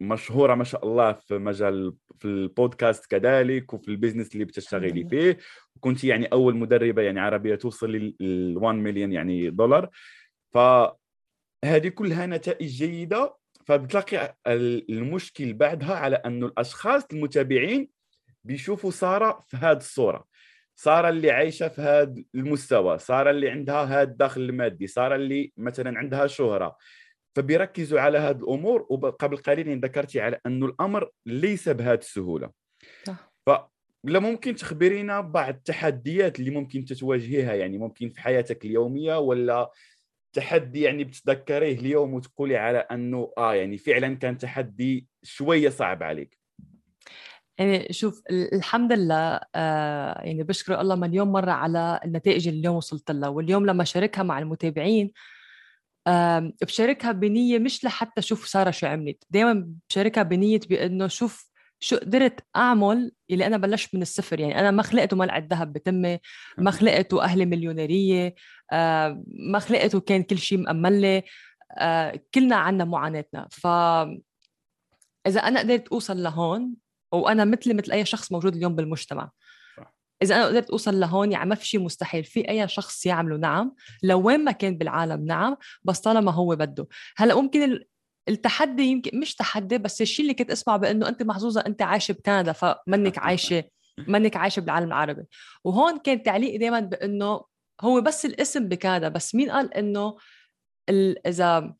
مشهورة 0.00 0.54
ما 0.54 0.64
شاء 0.64 0.84
الله 0.86 1.12
في 1.12 1.38
مجال 1.38 1.94
في 2.18 2.24
البودكاست 2.24 3.06
كذلك 3.06 3.74
وفي 3.74 3.88
ال 3.88 3.93
business 3.93 4.32
اللي 4.32 4.44
بتشتغلي 4.44 5.08
فيه. 5.08 5.38
وكنت 5.76 6.04
يعني 6.04 6.26
أول 6.26 6.56
مدربة 6.56 7.02
يعني 7.02 7.20
عربية 7.20 7.54
توصل 7.54 7.92
لل 7.92 8.58
1 8.58 8.78
مليون 8.78 9.12
يعني 9.12 9.50
دولار. 9.50 9.90
فهذه 10.54 11.88
كلها 11.94 12.26
نتائج 12.26 12.68
جيدة. 12.68 13.36
فبتلاقي 13.66 14.36
المشكل 14.46 15.52
بعدها 15.52 15.94
على 15.94 16.16
انه 16.16 16.46
الأشخاص 16.46 17.04
المتابعين 17.12 17.88
بيشوفوا 18.44 18.90
سارة 18.90 19.40
في 19.48 19.56
هذه 19.56 19.76
الصورة. 19.76 20.24
ساره 20.76 21.08
اللي 21.08 21.30
عايشه 21.30 21.68
في 21.68 21.80
هذا 21.82 22.14
المستوى 22.34 22.98
ساره 22.98 23.30
اللي 23.30 23.50
عندها 23.50 23.84
هذا 23.84 24.02
الدخل 24.02 24.40
المادي 24.40 24.86
ساره 24.86 25.14
اللي 25.14 25.52
مثلا 25.56 25.98
عندها 25.98 26.26
شهرة. 26.26 26.76
فبيركزوا 27.36 28.00
على 28.00 28.18
هذه 28.18 28.36
الأمور 28.36 28.86
وقبل 28.90 29.36
قليل 29.36 29.80
ذكرتي 29.80 30.20
على 30.20 30.40
انه 30.46 30.66
الأمر 30.66 31.10
ليس 31.26 31.68
بهذه 31.68 31.98
السهولة. 31.98 32.50
صح. 33.06 33.34
لا 34.04 34.18
ممكن 34.18 34.54
تخبرينا 34.54 35.20
بعض 35.20 35.54
التحديات 35.54 36.40
اللي 36.40 36.50
ممكن 36.50 36.84
تتواجهيها 36.84 37.54
يعني 37.54 37.78
ممكن 37.78 38.08
في 38.08 38.20
حياتك 38.20 38.64
اليومية 38.64 39.18
ولا 39.18 39.70
تحدي 40.32 40.80
يعني 40.80 41.04
بتتذكريه 41.04 41.78
اليوم 41.78 42.14
وتقولي 42.14 42.56
على 42.56 42.78
أنه 42.78 43.32
آه 43.38 43.54
يعني 43.54 43.78
فعلا 43.78 44.14
كان 44.14 44.38
تحدي 44.38 45.06
شوية 45.22 45.68
صعب 45.68 46.02
عليك. 46.02 46.38
يعني 47.58 47.92
شوف 47.92 48.22
الحمد 48.30 48.92
لله 48.92 49.40
آه 49.54 50.20
يعني 50.22 50.42
بشكر 50.42 50.80
الله 50.80 50.94
مليون 50.94 51.28
مرة 51.28 51.50
على 51.50 52.00
النتائج 52.04 52.48
اللي 52.48 52.60
اليوم 52.60 52.76
وصلت 52.76 53.10
لها. 53.10 53.28
واليوم 53.28 53.66
لما 53.66 53.84
شاركها 53.84 54.22
مع 54.22 54.38
المتابعين 54.38 55.12
آه 56.06 56.52
بشاركها 56.62 57.12
بنية 57.12 57.58
مش 57.58 57.84
لحتى 57.84 58.22
شوف 58.22 58.48
سارة 58.48 58.70
شو 58.70 58.86
عملت. 58.86 59.24
دائما 59.30 59.68
بشاركها 59.90 60.22
بنية 60.22 60.60
بأنه 60.70 61.06
شوف 61.06 61.50
شو 61.80 61.96
قدرت 61.96 62.40
أعمل 62.56 63.12
اللي 63.30 63.46
أنا 63.46 63.56
بلشت 63.56 63.94
من 63.94 64.02
الصفر. 64.02 64.40
يعني 64.40 64.60
أنا 64.60 64.70
ما 64.70 64.82
خلقت 64.82 65.12
وملعقه 65.12 65.46
ذهب 65.50 65.72
بتمي 65.72 66.18
ما 66.58 66.70
خلقت 66.70 67.12
واهلي 67.12 67.46
مليونيرية 67.46 68.34
آه 68.72 69.22
ما 69.26 69.58
خلقت 69.58 69.94
وكان 69.94 70.22
كل 70.22 70.38
شيء 70.38 70.58
مأمل 70.58 71.22
آه 71.78 72.20
كلنا 72.34 72.56
عنا 72.56 72.84
معاناتنا. 72.84 73.48
ف 73.50 73.66
إذا 75.26 75.40
أنا 75.40 75.60
قدرت 75.60 75.88
أوصل 75.88 76.22
لهون 76.22 76.74
وأنا 77.14 77.44
مثلي 77.44 77.74
مثل 77.74 77.92
أي 77.92 78.04
شخص 78.04 78.32
موجود 78.32 78.56
اليوم 78.56 78.76
بالمجتمع. 78.76 79.30
إذا 80.22 80.36
أنا 80.36 80.46
قدرت 80.46 80.70
أوصل 80.70 81.00
لهون 81.00 81.32
يعني 81.32 81.48
ما 81.48 81.54
في 81.54 81.66
شيء 81.66 81.80
مستحيل. 81.80 82.24
في 82.24 82.48
أي 82.48 82.68
شخص 82.68 83.06
يعمله 83.06 83.36
نعم. 83.36 83.74
لو 84.02 84.20
وين 84.20 84.44
ما 84.44 84.52
كان 84.52 84.78
بالعالم 84.78 85.26
نعم 85.26 85.56
بس 85.84 86.00
طالما 86.00 86.32
هو 86.32 86.56
بده. 86.56 86.86
هلأ 87.16 87.34
ممكن 87.34 87.84
التحدي 88.28 88.82
يمكن 88.82 89.20
مش 89.20 89.34
تحدي 89.34 89.78
بس 89.78 90.02
الشيء 90.02 90.24
اللي 90.24 90.34
كنت 90.34 90.50
أسمعه 90.50 90.76
بأنه 90.76 91.08
أنت 91.08 91.22
محظوظة 91.22 91.60
أنت 91.60 91.82
عايشة 91.82 92.12
بكندا 92.12 92.52
فمنك 92.52 93.18
عايشه 93.18 93.64
منك 94.08 94.36
عايشة 94.36 94.60
بالعالم 94.60 94.86
العربي. 94.86 95.24
وهون 95.64 95.98
كان 95.98 96.22
تعليقي 96.22 96.58
دائما 96.58 96.80
بأنه 96.80 97.44
هو 97.80 98.00
بس 98.00 98.24
الاسم 98.26 98.68
بكندا 98.68 99.08
بس 99.08 99.34
مين 99.34 99.50
قال 99.50 99.74
إنه 99.74 100.16
اذا 101.26 101.74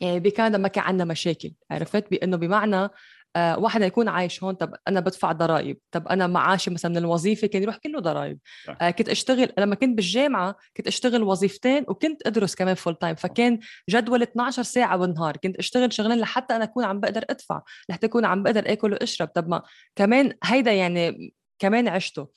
يعني 0.00 0.20
بكندا 0.20 0.58
ما 0.58 0.68
كان 0.68 0.84
عندنا 0.84 1.04
مشاكل 1.04 1.52
عرفت؟ 1.70 2.10
بأنه 2.10 2.36
بمعنى 2.36 2.88
آه 3.36 3.58
واحد 3.58 3.82
يكون 3.82 4.08
عايش 4.08 4.42
هون 4.44 4.54
طب 4.54 4.74
أنا 4.88 5.00
بدفع 5.00 5.32
ضرائب 5.32 5.78
طب 5.90 6.08
أنا 6.08 6.26
معاشي 6.26 6.70
مثلا 6.70 6.90
من 6.90 6.96
الوظيفة 6.96 7.46
كان 7.46 7.62
يروح 7.62 7.76
كله 7.76 8.00
ضرائب. 8.00 8.38
آه 8.80 8.90
كنت 8.90 9.08
أشتغل 9.08 9.52
لما 9.58 9.74
كنت 9.74 9.96
بالجامعة 9.96 10.56
كنت 10.76 10.86
أشتغل 10.86 11.22
وظيفتين 11.22 11.84
وكنت 11.88 12.26
أدرس 12.26 12.54
كمان 12.54 12.74
full 12.74 12.94
time 12.94 13.14
فكان 13.14 13.58
جدول 13.90 14.22
12 14.22 14.62
ساعة 14.62 14.96
بالنهار 14.96 15.36
كنت 15.36 15.56
أشتغل 15.56 15.92
شغلين 15.92 16.18
لحتى 16.18 16.56
أنا 16.56 16.64
أكون 16.64 16.84
عم 16.84 17.00
بقدر 17.00 17.24
أدفع 17.30 17.62
لحتى 17.88 18.06
أكون 18.06 18.24
عم 18.24 18.42
بقدر 18.42 18.72
آكل 18.72 18.92
وأشرب. 18.92 19.28
طب 19.28 19.48
ما 19.48 19.62
كمان 19.96 20.32
هيدا 20.44 20.72
يعني 20.72 21.34
كمان 21.58 21.88
عشته. 21.88 22.28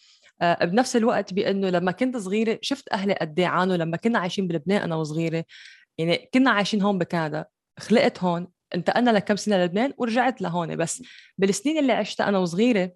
آه 0.42 0.66
بنفس 0.66 0.96
الوقت 0.96 1.34
بأنه 1.34 1.70
لما 1.70 1.92
كنت 1.92 2.18
صغيرة 2.18 2.60
شفت 2.62 2.94
أهلي 2.94 3.14
قد 3.14 3.40
إيه 3.40 3.48
عانوا 3.48 3.78
لما 3.78 3.98
كنا 3.98 4.20
عايشين 4.20 4.48
بلبنان 4.48 4.82
أنا 4.82 4.96
وصغيرة. 4.96 5.44
يعني 5.98 6.30
كنا 6.34 6.52
عايشين 6.52 6.82
هون 6.82 6.98
بكندا 6.98 7.46
خلقت 7.80 8.24
هون 8.24 8.48
انتقلنا 8.76 9.12
لكم 9.12 9.36
سنة 9.36 9.58
للبنان 9.58 9.94
ورجعت 9.98 10.42
لهون. 10.42 10.76
بس 10.76 11.04
بالسنين 11.38 11.78
اللي 11.78 11.94
عشتها 11.94 12.30
أنا 12.30 12.38
وصغيرة 12.38 12.92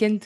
كنت 0.00 0.24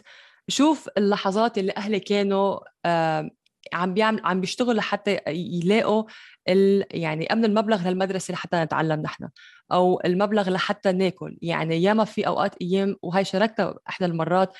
شوف 0.49 0.89
اللحظات 0.99 1.59
اللي 1.59 1.73
أهلي 1.77 2.01
كانوا 2.01 2.59
آه 2.87 3.31
عم 3.73 3.95
بيعمل 3.95 4.21
عم 4.25 4.41
بيشتغلوا 4.41 4.75
لحتى 4.75 5.21
يلاقوا 5.29 6.05
ال... 6.49 6.85
يعني 6.91 7.33
أمن 7.33 7.45
المبلغ 7.45 7.89
للمدرسة 7.89 8.33
لحتى 8.33 8.57
نتعلم 8.57 9.03
نحن 9.03 9.29
أو 9.73 10.01
المبلغ 10.05 10.51
لحتى 10.51 10.93
ناكل. 10.93 11.39
يعني 11.43 11.83
ياما 11.83 12.05
في 12.05 12.27
أوقات 12.27 12.55
أيام 12.63 12.97
وهي 13.03 13.25
شاركتها 13.25 13.75
إحدى 13.89 14.05
المرات 14.05 14.57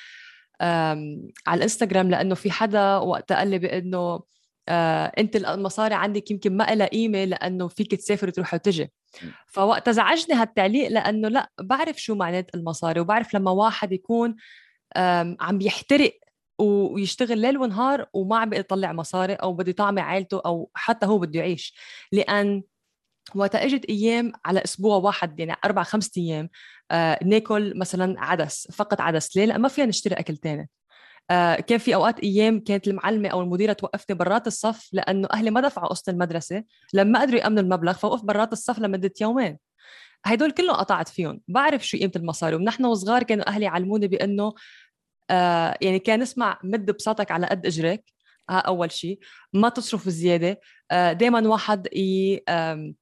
على 0.61 1.57
الإنستغرام 1.57 2.09
لأنه 2.09 2.35
في 2.35 2.51
حدا 2.51 2.97
وقتها 2.97 3.37
قال 3.37 3.47
لي 3.47 3.59
بأنه 3.59 4.19
آه 4.69 5.11
انت 5.17 5.35
المصاري 5.35 5.95
عندك 5.95 6.31
يمكن 6.31 6.57
ما 6.57 6.63
لها 6.75 6.87
قيمة 6.87 7.23
لأنه 7.25 7.67
فيك 7.67 7.95
تسافر 7.95 8.27
وتروح 8.27 8.53
وتجي. 8.53 8.91
فوقت 9.47 9.89
زعجني 9.89 10.35
هالتعليق 10.35 10.89
لأنه 10.89 11.27
لأ 11.27 11.49
بعرف 11.61 12.01
شو 12.01 12.15
معنات 12.15 12.55
المصاري 12.55 12.99
وبعرف 12.99 13.33
لما 13.33 13.51
واحد 13.51 13.91
يكون 13.91 14.35
عم 15.39 15.57
بيحترق 15.57 16.19
ويشتغل 16.59 17.37
ليل 17.37 17.57
ونهار 17.57 18.05
وما 18.13 18.37
عم 18.37 18.49
بيطلع 18.49 18.93
مصاري 18.93 19.33
أو 19.33 19.53
بده 19.53 19.69
يطعمي 19.69 20.01
عائلته 20.01 20.41
أو 20.45 20.71
حتى 20.73 21.05
هو 21.05 21.17
بده 21.19 21.39
يعيش. 21.39 21.75
لأن 22.11 22.63
وقت 23.35 23.55
إجت 23.55 23.85
أيام 23.85 24.31
على 24.45 24.63
أسبوع 24.63 24.97
واحد 24.97 25.39
يعني 25.39 25.55
أربع 25.65 25.83
خمسة 25.83 26.11
أيام 26.21 26.49
آه 26.91 27.19
ناكل 27.23 27.79
مثلا 27.79 28.15
عدس 28.17 28.67
فقط 28.71 29.01
عدس. 29.01 29.37
ليه؟ 29.37 29.45
لأن 29.45 29.61
ما 29.61 29.67
فينا 29.67 29.87
نشتري 29.87 30.15
أكل 30.15 30.37
تاني. 30.37 30.61
آه 30.61 30.67
كان 31.67 31.77
في 31.77 31.95
أوقات 31.95 32.19
أيام 32.19 32.59
كانت 32.59 32.87
المعلمة 32.87 33.29
أو 33.29 33.41
المديرة 33.41 33.73
توقفني 33.73 34.15
برات 34.15 34.47
الصف 34.47 34.89
لأنه 34.93 35.27
أهلي 35.33 35.51
ما 35.51 35.61
دفعوا 35.61 35.87
قسط 35.87 36.09
المدرسة 36.09 36.63
لما 36.93 37.21
قدروا 37.21 37.39
يامنوا 37.39 37.63
المبلغ 37.63 37.93
فوقف 37.93 38.21
برات 38.21 38.53
الصف 38.53 38.79
لمدة 38.79 39.11
يومين. 39.21 39.57
هدول 40.25 40.51
كلهم 40.51 40.75
قطعت 40.75 41.09
فيهم 41.09 41.41
بعرف 41.47 41.87
شو 41.87 41.97
قيمة 41.97 42.11
المصاري. 42.15 42.55
ونحن 42.55 42.85
وصغار 42.85 43.23
كانوا 43.23 43.47
أهلي 43.49 43.65
يعلموني 43.65 44.07
بأنه 44.07 44.53
آه 45.29 45.77
يعني 45.81 45.99
كان 45.99 46.19
نسمع 46.19 46.59
مد 46.63 46.91
بساطك 46.91 47.31
على 47.31 47.47
قد 47.47 47.65
اجرك 47.65 48.03
ها 48.49 48.57
أول 48.59 48.91
شيء 48.91 49.19
ما 49.53 49.69
تصرف 49.69 50.09
زياده 50.09 50.59
آه 50.91 51.13
دائما 51.13 51.47
واحد 51.47 51.87
ي 51.95 52.43
آه 52.49 52.93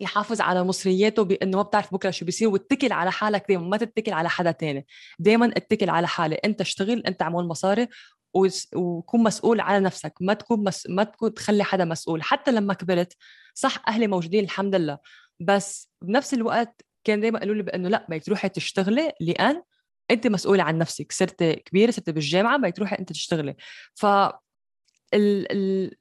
يحافظ 0.00 0.40
على 0.40 0.64
مصرياته 0.64 1.24
بانه 1.24 1.56
ما 1.56 1.62
بتعرف 1.62 1.94
بكرة 1.94 2.10
شو 2.10 2.24
بيصير 2.24 2.48
واتكل 2.48 2.92
على 2.92 3.12
حالك 3.12 3.44
دائما 3.48 3.68
ما 3.68 3.76
تتكل 3.76 4.12
على 4.12 4.28
حدا 4.28 4.50
تاني. 4.50 4.86
دائما 5.18 5.46
اتكل 5.56 5.90
على 5.90 6.08
حالي. 6.08 6.34
انت 6.34 6.60
اشتغل 6.60 7.02
انت 7.06 7.22
اعمل 7.22 7.44
مصاري 7.44 7.88
وكون 8.74 9.22
مسؤول 9.22 9.60
على 9.60 9.84
نفسك. 9.84 10.14
ما 10.20 10.34
تكون 10.34 10.64
مس... 10.64 10.86
ما 10.90 11.04
تكون 11.04 11.34
تخلي 11.34 11.64
حدا 11.64 11.84
مسؤول. 11.84 12.22
حتى 12.22 12.52
لما 12.52 12.74
كبرت 12.74 13.16
صح 13.54 13.82
أهلي 13.88 14.06
موجودين 14.06 14.44
الحمد 14.44 14.74
لله. 14.74 14.98
بس 15.40 15.90
بنفس 16.02 16.34
الوقت 16.34 16.82
كان 17.04 17.20
دائما 17.20 17.38
يقولوا 17.38 17.54
لي 17.54 17.62
بأنه 17.62 17.88
لا 17.88 18.06
بدك 18.08 18.24
تروحي 18.24 18.48
تشتغلي 18.48 19.12
لأن 19.20 19.62
أنت 20.10 20.26
مسؤوله 20.26 20.62
عن 20.62 20.78
نفسك. 20.78 21.12
صرت 21.12 21.44
كبيرة 21.44 21.90
صرت 21.90 22.10
بالجامعة 22.10 22.58
بدك 22.58 22.76
تروحي 22.76 22.96
أنت 22.98 23.12
تشتغلي. 23.12 23.56
ف 23.94 24.06
ال... 25.14 25.52
ال... 25.52 25.99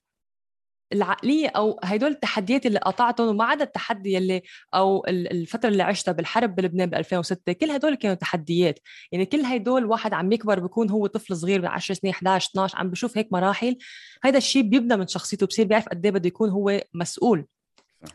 العقلية 0.93 1.47
أو 1.47 1.79
هدول 1.83 2.11
التحديات 2.11 2.65
اللي 2.65 2.79
قطعتهم 2.79 3.27
وما 3.27 3.45
عدا 3.45 3.63
التحدي 3.63 4.17
اللي 4.17 4.41
أو 4.73 5.05
الفترة 5.07 5.69
اللي 5.69 5.83
عشتها 5.83 6.11
بالحرب 6.11 6.55
بلبنان 6.55 6.89
ب 6.89 6.95
2006 6.95 7.53
كل 7.53 7.71
هدول 7.71 7.95
كانوا 7.95 8.15
تحديات. 8.15 8.79
يعني 9.11 9.25
كل 9.25 9.39
هدول 9.45 9.85
واحد 9.85 10.13
عم 10.13 10.31
يكبر 10.31 10.59
بيكون 10.59 10.89
هو 10.89 11.07
طفل 11.07 11.35
صغير 11.37 11.61
من 11.61 11.67
10 11.67 11.95
سنين 11.95 12.13
11 12.13 12.49
12 12.51 12.77
عم 12.77 12.89
بشوف 12.89 13.17
هيك 13.17 13.33
مراحل. 13.33 13.77
هذا 14.23 14.37
الشيء 14.37 14.63
بيبنى 14.63 14.97
من 14.97 15.07
شخصيته 15.07 15.45
بصير 15.45 15.65
بيعرف 15.65 15.89
قد 15.89 16.05
إيه 16.05 16.11
بده 16.11 16.27
يكون 16.27 16.49
هو 16.49 16.81
مسؤول. 16.93 17.45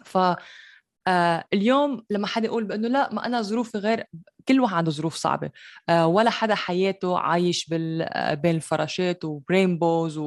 ف 0.04 0.18
آه 1.06 1.44
اليوم 1.52 2.04
لما 2.10 2.26
حدا 2.26 2.46
يقول 2.46 2.64
بأنه 2.64 2.88
لا 2.88 3.14
ما 3.14 3.26
أنا 3.26 3.42
ظروفي 3.42 3.78
غير 3.78 4.04
كل 4.48 4.60
واحد 4.60 4.74
عنده 4.74 4.90
ظروف 4.90 5.14
صعبة. 5.14 5.50
آه 5.88 6.06
ولا 6.06 6.30
حدا 6.30 6.54
حياته 6.54 7.18
عايش 7.18 7.66
بال 7.68 8.02
آه، 8.02 8.34
بين 8.34 8.56
الفراشات 8.56 9.24
وبرينبوز 9.24 10.18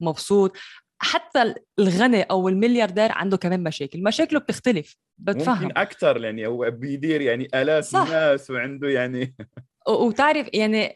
ومبسوط. 0.00 0.56
حتى 1.02 1.54
الغني 1.78 2.22
أو 2.22 2.48
الملياردير 2.48 3.12
عنده 3.12 3.36
كمان 3.36 3.62
مشاكل. 3.62 4.02
مشاكله 4.02 4.40
بتختلف. 4.40 4.96
بتفهم. 5.18 5.62
ممكن 5.62 5.78
أكثر 5.78 6.24
يعني 6.24 6.46
هو 6.46 6.70
بيدير 6.70 7.20
يعني 7.20 7.48
آلاف 7.54 7.84
صح. 7.84 8.10
ناس 8.10 8.50
وعنده 8.50 8.88
يعني 8.88 9.34
وتعرف 9.88 10.48
يعني 10.54 10.94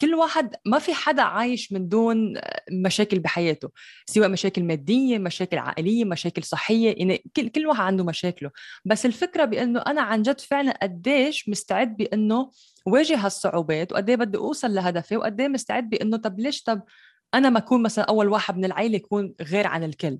كل 0.00 0.14
واحد 0.14 0.54
ما 0.66 0.78
في 0.78 0.94
حدا 0.94 1.22
عايش 1.22 1.72
من 1.72 1.88
دون 1.88 2.34
مشاكل 2.72 3.18
بحياته 3.18 3.70
سواء 4.06 4.28
مشاكل 4.28 4.64
مادية 4.64 5.18
مشاكل 5.18 5.58
عائلية 5.58 6.04
مشاكل 6.04 6.42
صحية 6.42 6.94
يعني 6.98 7.24
كل 7.36 7.48
كل 7.48 7.66
واحد 7.66 7.80
عنده 7.80 8.04
مشاكله. 8.04 8.50
بس 8.84 9.06
الفكرة 9.06 9.44
بأنه 9.44 9.80
أنا 9.80 10.00
عن 10.00 10.22
جد 10.22 10.40
فعلا 10.40 10.78
قديش 10.82 11.48
مستعد 11.48 11.96
بأنه 11.96 12.50
واجه 12.86 13.16
هالصعوبات 13.16 13.92
وقد 13.92 14.10
بدي 14.10 14.38
أوصل 14.38 14.74
لهدفي 14.74 15.16
وقد 15.16 15.42
مستعد 15.42 15.90
بأنه 15.90 16.16
طب 16.16 16.40
ليش 16.40 16.62
طب 16.62 16.82
أنا 17.34 17.50
ما 17.50 17.58
أكون 17.58 17.82
مثلا 17.82 18.04
أول 18.04 18.28
واحد 18.28 18.56
من 18.56 18.64
العائله 18.64 18.96
يكون 18.96 19.34
غير 19.42 19.66
عن 19.66 19.84
الكل. 19.84 20.18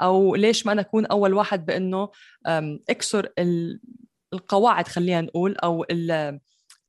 أو 0.00 0.34
ليش 0.34 0.66
ما 0.66 0.72
أنا 0.72 0.80
أكون 0.80 1.06
أول 1.06 1.34
واحد 1.34 1.66
بإنه 1.66 2.10
أكسر 2.90 3.28
القواعد 4.32 4.88
خلينا 4.88 5.20
نقول 5.20 5.56
أو 5.56 5.86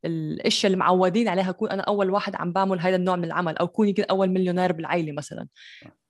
الأشياء 0.06 0.72
اللي 0.72 0.78
معودين 0.78 1.28
عليها 1.28 1.50
أكون 1.50 1.70
أنا 1.70 1.82
أول 1.84 2.10
واحد 2.10 2.36
عم 2.36 2.52
بعمل 2.52 2.80
هذا 2.80 2.96
النوع 2.96 3.16
من 3.16 3.24
العمل 3.24 3.58
أو 3.58 3.68
كون 3.68 3.88
يمكن 3.88 4.04
أول 4.04 4.30
مليونير 4.30 4.72
بالعائله 4.72 5.12
مثلا. 5.12 5.48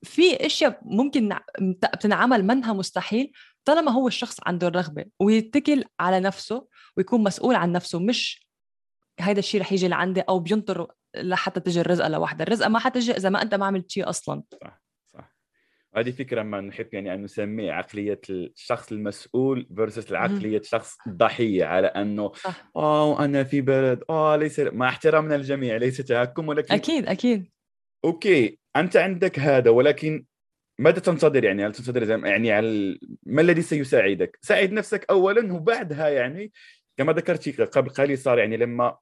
في 0.04 0.46
أشياء 0.46 0.80
ممكن 0.82 1.36
بتنعمل 1.60 2.46
منها 2.46 2.74
مستحيل 2.74 3.32
طالما 3.66 3.92
هو 3.92 4.08
الشخص 4.08 4.38
عنده 4.46 4.68
الرغبة 4.68 5.06
ويتكل 5.20 5.84
على 6.00 6.20
نفسه 6.20 6.68
ويكون 6.98 7.24
مسؤول 7.24 7.56
عن 7.56 7.72
نفسه 7.72 8.00
مش 8.00 8.48
هذا 9.20 9.40
الشيء 9.40 9.62
رح 9.62 9.72
يجي 9.72 9.88
لعندي 9.88 10.22
أو 10.22 10.40
بينطر 10.40 10.88
لحتى 11.16 11.60
تجي 11.60 11.82
الرزقة 11.82 12.08
لوحدها. 12.08 12.48
الرزقة 12.48 12.70
ما 12.70 12.80
حتجي 12.80 13.12
إذا 13.12 13.30
ما 13.30 13.42
أنت 13.42 13.56
ما 13.56 13.66
عملت 13.66 13.92
شيء 13.92 14.10
أصلا. 14.10 14.44
صح 14.62 14.82
صح. 15.14 15.36
هذه 15.96 16.12
فكرة 16.12 16.44
ما 16.44 16.62
نحب 16.62 16.94
يعني 16.94 17.14
أن 17.14 17.24
نسميه 17.24 17.72
عقلية 17.72 18.22
الشخص 18.30 18.92
المسؤول 18.92 19.68
فيرسس 19.76 20.12
العقلية 20.12 20.62
شخص 20.62 20.98
الضحية 21.08 21.66
على 21.66 21.88
أنه. 21.88 22.32
آه 22.76 23.26
أنا 23.26 23.44
في 23.44 23.62
بلد 23.62 24.04
آه 24.10 24.36
ليس 24.36 24.60
مع 24.60 24.90
احترامنا 24.90 25.36
الجميع 25.36 25.78
ليس 25.78 25.98
تهكم 25.98 26.48
ولكن 26.48 26.74
أكيد 26.74 27.08
أكيد. 27.08 27.52
okay 28.06 28.60
أنت 28.76 28.98
عندك 28.98 29.40
هذا 29.40 29.70
ولكن 29.70 30.26
ماذا 30.80 31.00
تنتظر 31.00 31.44
يعني؟ 31.44 31.66
هل 31.66 31.74
تنتظر 31.74 32.26
يعني 32.26 32.52
على 32.52 33.00
ما 33.24 33.42
الذي 33.42 33.62
سيساعدك؟ 33.62 34.40
ساعد 34.42 34.72
نفسك 34.72 35.06
اولا 35.10 35.54
وبعدها 35.54 36.10
يعني 36.10 36.52
كما 36.98 37.14
ذكرتي 37.14 37.52
قبل 37.52 37.90
قليل 37.90 38.18
صار 38.18 38.40
يعني 38.40 38.58
لما 38.58 38.98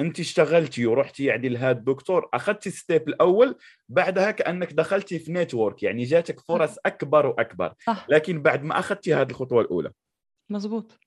انت 0.00 0.20
اشتغلتي 0.20 0.86
ورحتي 0.86 1.24
يعني 1.24 1.48
لهذا 1.48 1.78
الدكتور 1.78 2.28
أخذتي 2.34 2.70
step 2.70 3.08
الأول 3.08 3.56
بعدها 3.88 4.30
كأنك 4.30 4.72
دخلتي 4.72 5.18
في 5.18 5.32
network 5.32 5.82
يعني 5.82 6.04
جاتك 6.04 6.40
فرص 6.40 6.76
أكبر 6.86 7.26
وأكبر. 7.26 7.74
صح. 7.86 8.06
لكن 8.08 8.42
بعد 8.42 8.64
ما 8.64 8.78
أخذتي 8.78 9.14
هذه 9.14 9.30
الخطوة 9.30 9.60
الأولى. 9.62 9.92
مزبوط 10.50 10.98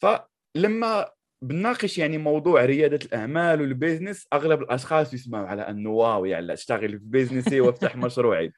فلما 0.00 1.10
بنناقش 1.42 1.98
يعني 1.98 2.18
موضوع 2.18 2.64
ريادة 2.64 3.06
الأعمال 3.06 3.60
وال 3.60 3.73
business 3.73 4.26
أغلب 4.32 4.62
الأشخاص 4.62 5.14
يسمعوا 5.14 5.46
على 5.46 5.62
أنه 5.62 5.90
wow 5.90 6.24
يعني 6.24 6.52
أشتغل 6.52 6.98
في 6.98 7.04
business 7.04 7.54
ي 7.54 7.60
وأفتح 7.60 7.96
مشروعي. 8.06 8.52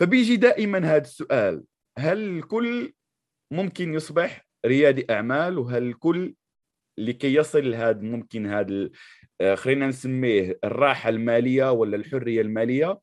فبيجي 0.00 0.36
دائما 0.36 0.78
هذا 0.78 1.02
السؤال 1.02 1.64
هل 1.98 2.38
الكل 2.38 2.92
ممكن 3.52 3.94
يصبح 3.94 4.46
ريادي 4.66 5.06
أعمال؟ 5.10 5.58
وهل 5.58 5.82
الكل 5.82 6.34
لكي 6.98 7.34
يصل 7.34 7.74
هذا 7.74 8.00
ممكن 8.00 8.46
هذا 8.46 8.88
آه، 9.40 9.54
خلينا 9.54 9.86
نسميه 9.86 10.58
الراحة 10.64 11.08
المالية 11.08 11.72
ولا 11.72 11.96
الحرية 11.96 12.40
المالية. 12.40 13.00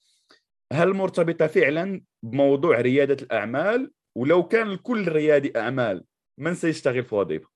هل 0.73 0.93
مرتبطة 0.93 1.47
فعلا 1.47 2.01
بموضوع 2.23 2.81
ريادة 2.81 3.17
الأعمال؟ 3.25 3.91
ولو 4.15 4.47
كان 4.47 4.71
الكل 4.71 5.07
ريادي 5.07 5.59
أعمال 5.59 6.03
من 6.37 6.55
سيشتغل 6.55 7.03
في 7.03 7.15
وظيفة؟ 7.15 7.47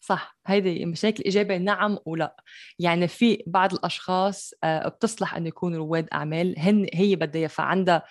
صح 0.00 0.38
هيدي 0.46 0.86
مشاكل 0.86 1.20
الإجابة 1.20 1.56
نعم 1.56 1.98
ولا. 2.06 2.36
يعني 2.78 3.08
في 3.08 3.42
بعض 3.46 3.74
الأشخاص 3.74 4.54
آه، 4.64 4.88
بتصلح 4.88 5.36
أن 5.36 5.46
يكونوا 5.46 5.78
رواد 5.78 6.08
أعمال. 6.12 6.54
هن 6.58 6.86
هي 6.94 7.16
بدها 7.16 7.48
فعندها 7.48 8.02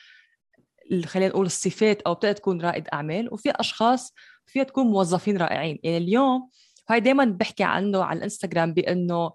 خلينا 1.06 1.30
نقول 1.30 1.46
الصفات 1.46 2.02
أو 2.02 2.14
بتقدر 2.14 2.32
تكون 2.36 2.62
رائد 2.62 2.88
أعمال. 2.94 3.34
وفي 3.34 3.52
أشخاص 3.52 4.14
فيها 4.46 4.64
تكون 4.64 4.88
موظفين 4.88 5.38
رائعين. 5.38 5.80
يعني 5.84 5.98
اليوم 5.98 6.50
وهي 6.90 7.00
دائما 7.00 7.26
بحكي 7.26 7.64
عنه 7.64 8.04
على 8.04 8.18
الإنستغرام 8.18 8.74
بأنه 8.74 9.32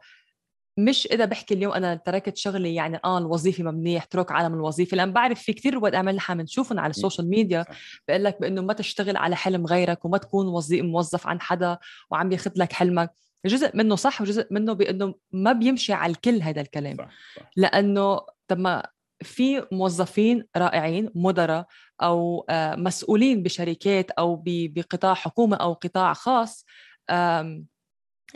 مش 0.79 1.07
إذا 1.07 1.25
بحكي 1.25 1.55
اليوم 1.55 1.73
أنا 1.73 1.95
تركت 1.95 2.37
شغلي 2.37 2.75
يعني 2.75 3.01
آه 3.05 3.19
الوظيفة 3.19 3.65
ممنيح 3.65 4.03
اترك 4.03 4.33
عالم 4.33 4.55
الوظيفة 4.55 4.97
لأن 4.97 5.13
بعرف 5.13 5.43
في 5.43 5.53
كثير 5.53 5.75
رواد 5.75 5.95
اعمال 5.95 6.17
نحن 6.17 6.37
بنشوفهم 6.37 6.81
على 6.81 6.91
ال 6.91 6.96
social 6.96 7.29
media 7.29 7.65
بقول 8.09 8.25
لك 8.25 8.41
بأنه 8.41 8.63
ما 8.63 8.73
تشتغل 8.73 9.17
على 9.17 9.37
حلم 9.37 9.67
غيرك 9.67 10.05
وما 10.05 10.19
تكون 10.19 10.47
وظيف 10.47 10.85
موظف 10.85 11.27
عن 11.27 11.41
حدا 11.41 11.79
وعم 12.11 12.33
ياخذ 12.33 12.51
لك 12.57 12.73
حلمك 12.73 13.13
جزء 13.47 13.77
منه 13.77 13.97
صح 13.97 14.21
وجزء 14.23 14.47
منه 14.51 14.73
بأنه 14.73 15.15
ما 15.33 15.53
بيمشي 15.53 15.93
على 15.93 16.11
الكل 16.11 16.43
هذا 16.43 16.61
الكلام 16.61 16.97
صح. 16.97 17.09
صح. 17.37 17.51
لأنه 17.57 18.21
طب 18.49 18.59
ما 18.59 18.83
في 19.23 19.67
موظفين 19.73 20.45
رائعين 20.57 21.11
مدراء 21.15 21.67
أو 22.03 22.47
آه، 22.51 22.77
مسؤولين 22.77 23.43
بشركات 23.43 24.11
أو 24.11 24.43
بقطاع 24.47 25.15
حكومة 25.15 25.57
أو 25.57 25.73
قطاع 25.73 26.13
خاص 26.13 26.67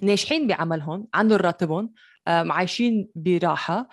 ناجحين 0.02 0.46
بعملهم 0.46 1.08
عندهم 1.14 1.38
راتبهم 1.38 1.92
عايشين 2.26 3.08
براحة 3.14 3.88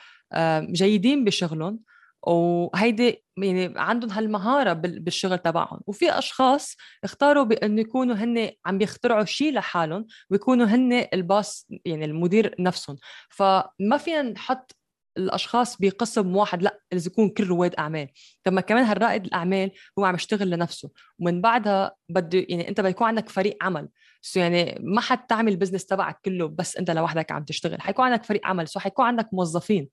جيدين 0.71 1.23
بشغلهم 1.23 1.79
وهيدي 2.27 3.23
يعني 3.37 3.73
عندهم 3.77 4.11
هالمهارة 4.11 4.73
بالشغل 4.73 5.37
تبعهم. 5.37 5.79
وفي 5.87 6.11
أشخاص 6.17 6.75
اختاروا 7.03 7.43
بأنه 7.43 7.81
يكونوا 7.81 8.15
هن 8.15 8.51
عم 8.65 8.77
بيخترعوا 8.77 9.25
شيء 9.25 9.53
لحالهم 9.53 10.07
ويكونوا 10.29 10.65
هن 10.65 11.07
ال 11.13 11.24
boss 11.24 11.67
يعني 11.85 12.05
المدير 12.05 12.55
نفسهم. 12.59 12.97
فما 13.29 13.97
فينا 13.99 14.21
نحط 14.21 14.75
الأشخاص 15.17 15.77
بقسم 15.77 16.35
واحد 16.35 16.63
لأ 16.63 16.79
لازم 16.91 17.11
يكون 17.11 17.29
كل 17.29 17.47
رواد 17.47 17.75
أعمال. 17.75 18.07
طب 18.43 18.53
ما 18.53 18.61
كمان 18.61 18.83
هالرائد 18.83 19.25
الأعمال 19.25 19.71
هو 19.99 20.05
عم 20.05 20.15
يشتغل 20.15 20.49
لنفسه 20.49 20.89
ومن 21.19 21.41
بعدها 21.41 21.95
بده 22.09 22.45
يعني 22.49 22.69
أنت 22.69 22.81
بيكون 22.81 23.07
عندك 23.07 23.29
فريق 23.29 23.57
عمل. 23.61 23.89
so 24.21 24.39
يعني 24.39 24.77
ما 24.81 25.01
حتعمل 25.01 25.51
ال 25.51 25.55
business 25.55 25.85
تبعك 25.85 26.19
كله 26.25 26.47
بس 26.47 26.77
انت 26.77 26.91
لوحدك 26.91 27.31
عم 27.31 27.43
تشتغل. 27.43 27.81
حيكون 27.81 28.05
عندك 28.05 28.23
فريق 28.23 28.47
عمل. 28.47 28.67
so 28.67 28.79
حيكون 28.79 29.05
عندك 29.05 29.29
موظفين. 29.33 29.89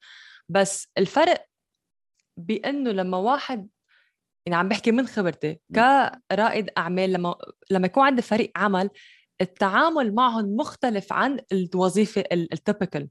بس 0.49 0.89
الفرق 0.99 1.45
بأنه 2.37 2.91
لما 2.91 3.17
واحد 3.19 3.69
يعني 4.47 4.57
عم 4.57 4.69
بحكي 4.69 4.93
من 4.93 5.07
خبرتي 5.07 5.61
كرائد 5.75 6.71
أعمال 6.79 7.13
لما 7.13 7.37
لما 7.71 7.87
يكون 7.87 8.07
عندي 8.07 8.23
فريق 8.23 8.53
عمل 8.57 8.91
التعامل 9.41 10.15
معهم 10.15 10.57
مختلف 10.57 11.13
عن 11.13 11.41
الوظيفة 11.53 12.25
التيبكال 12.33 13.09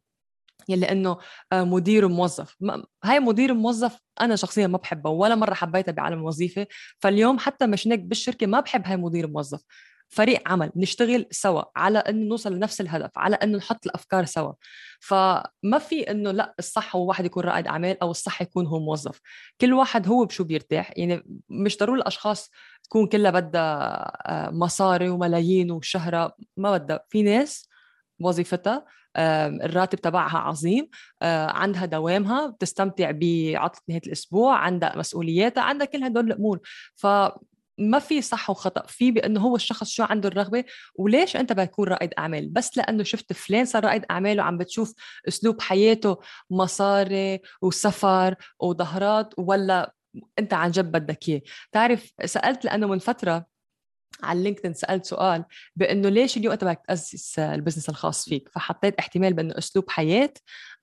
يلي 0.69 0.91
إنه 0.91 1.17
آه، 1.51 1.63
مدير 1.63 2.07
موظف 2.07 2.57
هاي 3.03 3.19
مدير 3.19 3.53
موظف 3.53 3.99
أنا 4.21 4.35
شخصيا 4.35 4.67
ما 4.67 4.77
بحبها 4.77 5.11
ولا 5.11 5.35
مرة 5.35 5.53
حبيتها 5.53 5.91
بعالم 5.91 6.19
الوظيفة. 6.19 6.67
فاليوم 6.99 7.39
حتى 7.39 7.67
مش 7.67 7.87
هيك 7.87 7.99
بالشركة 7.99 8.47
ما 8.47 8.59
بحب 8.59 8.85
هاي 8.85 8.97
مدير 8.97 9.27
موظف 9.27 9.63
فريق 10.09 10.41
عمل 10.49 10.71
نشتغل 10.75 11.25
سوا 11.31 11.63
على 11.75 11.99
إنه 11.99 12.27
نوصل 12.27 12.53
لنفس 12.53 12.81
الهدف 12.81 13.11
على 13.17 13.35
إنه 13.35 13.57
نحط 13.57 13.85
الأفكار 13.85 14.25
سوا. 14.25 14.53
فما 14.99 15.77
في 15.79 16.11
إنه 16.11 16.31
لأ 16.31 16.55
الصح 16.59 16.95
هو 16.95 17.07
واحد 17.07 17.25
يكون 17.25 17.43
رائد 17.43 17.67
أعمال 17.67 18.01
أو 18.01 18.11
الصح 18.11 18.41
يكون 18.41 18.65
هو 18.65 18.79
موظف. 18.79 19.21
كل 19.61 19.73
واحد 19.73 20.07
هو 20.07 20.25
بشو 20.25 20.43
بيرتاح. 20.43 20.93
يعني 20.97 21.23
مش 21.49 21.77
ضروري 21.77 22.01
الأشخاص 22.01 22.49
تكون 22.83 23.07
كلها 23.07 23.31
بدها 23.31 23.67
آه، 24.25 24.49
مصاري 24.51 25.09
وملايين 25.09 25.71
وشهرة 25.71 26.35
ما 26.57 26.77
بدها. 26.77 26.99
في 27.09 27.23
ناس 27.23 27.69
وظيفتها 28.19 28.85
الراتب 29.17 29.99
تبعها 29.99 30.37
عظيم 30.37 30.89
آه، 31.21 31.47
عندها 31.47 31.85
دوامها 31.85 32.47
بتستمتع 32.47 33.11
بعطلة 33.11 33.81
نهاية 33.89 34.01
الأسبوع 34.07 34.57
عندها 34.57 34.97
مسؤولياتها 34.97 35.63
عندها 35.63 35.87
كل 35.87 36.03
هدول 36.03 36.31
الأمور. 36.31 36.59
ف 36.95 37.07
ما 37.77 37.99
في 37.99 38.21
صح 38.21 38.49
وخطأ 38.49 38.87
في 38.87 39.11
بأنه 39.11 39.41
هو 39.41 39.55
الشخص 39.55 39.89
شو 39.89 40.03
عنده 40.03 40.29
الرغبة 40.29 40.63
وليش 40.95 41.35
أنت 41.35 41.53
بتكون 41.53 41.87
رائد 41.87 42.13
أعمال؟ 42.19 42.49
بس 42.49 42.77
لأنه 42.77 43.03
شفت 43.03 43.33
فلان 43.33 43.65
صار 43.65 43.85
رائد 43.85 44.05
اعمال 44.11 44.39
وعم 44.39 44.57
بتشوف 44.57 44.93
أسلوب 45.27 45.61
حياته 45.61 46.17
مصاري 46.49 47.39
وسفر 47.61 48.35
وضهرات 48.59 49.33
ولا 49.37 49.93
أنت 50.39 50.53
عن 50.53 50.71
جد 50.71 50.91
بدك 50.91 51.29
إياه؟ 51.29 51.41
بتعرف 51.71 52.11
سألت 52.25 52.65
لأنه 52.65 52.87
من 52.87 52.99
فترة 52.99 53.45
على 54.23 54.43
LinkedIn 54.43 54.73
سألت 54.73 55.05
سؤال 55.05 55.45
بأنه 55.75 56.09
ليش 56.09 56.37
اليوم 56.37 56.53
أنت 56.53 56.63
بدك 56.63 56.81
تأسس 56.87 57.39
ال 57.39 57.45
business 57.45 57.89
الخاص 57.89 58.29
فيك؟ 58.29 58.49
فحطيت 58.49 58.95
احتمال 58.99 59.33
بأنه 59.33 59.57
أسلوب 59.57 59.89
حياة 59.89 60.33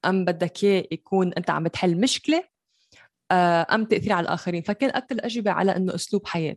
أم 0.05 0.25
بدك 0.25 0.65
إياه 0.65 0.85
يكون 0.93 1.33
أنت 1.33 1.51
عم 1.51 1.65
بتحل 1.65 2.01
مشكلة 2.01 2.45
آه، 3.31 3.67
أم 3.73 3.85
تأثير 3.85 4.13
على 4.13 4.25
الآخرين؟ 4.25 4.63
فكان 4.63 4.91
أكثر 4.91 5.15
الأجوبة 5.15 5.51
على 5.51 5.77
إنه 5.77 5.95
أسلوب 5.95 6.27
حياة. 6.27 6.57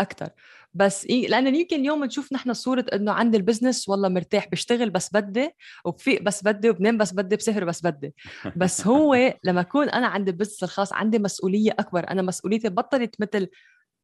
أكثر 0.00 0.28
بس 0.74 1.06
إيه 1.06 1.28
لأنه 1.28 1.58
يمكن 1.58 1.80
اليوم 1.80 2.04
نشوف 2.04 2.32
نحن 2.32 2.52
صورة 2.52 2.86
إنه 2.92 3.12
عندي 3.12 3.36
ال 3.36 3.42
business 3.42 3.88
والله 3.88 4.08
مرتاح 4.08 4.48
بشتغل 4.48 4.90
بس 4.90 5.10
بدي 5.12 5.50
وبفيق 5.84 6.22
بس 6.22 6.44
بدي 6.44 6.70
وبنام 6.70 6.98
بس 6.98 7.12
بدي 7.12 7.36
بسهر 7.36 7.64
بس 7.64 7.82
بدي. 7.86 8.14
بس 8.56 8.80
هو 8.86 9.34
لما 9.44 9.60
اكون 9.60 9.88
أنا 9.88 10.06
عندي 10.06 10.30
ال 10.30 10.34
business 10.34 10.62
الخاص 10.62 10.92
عندي 10.92 11.18
مسؤولية 11.18 11.70
أكبر. 11.78 12.10
أنا 12.10 12.22
مسؤوليتي 12.22 12.68
بطلت 12.68 13.20
مثل 13.20 13.48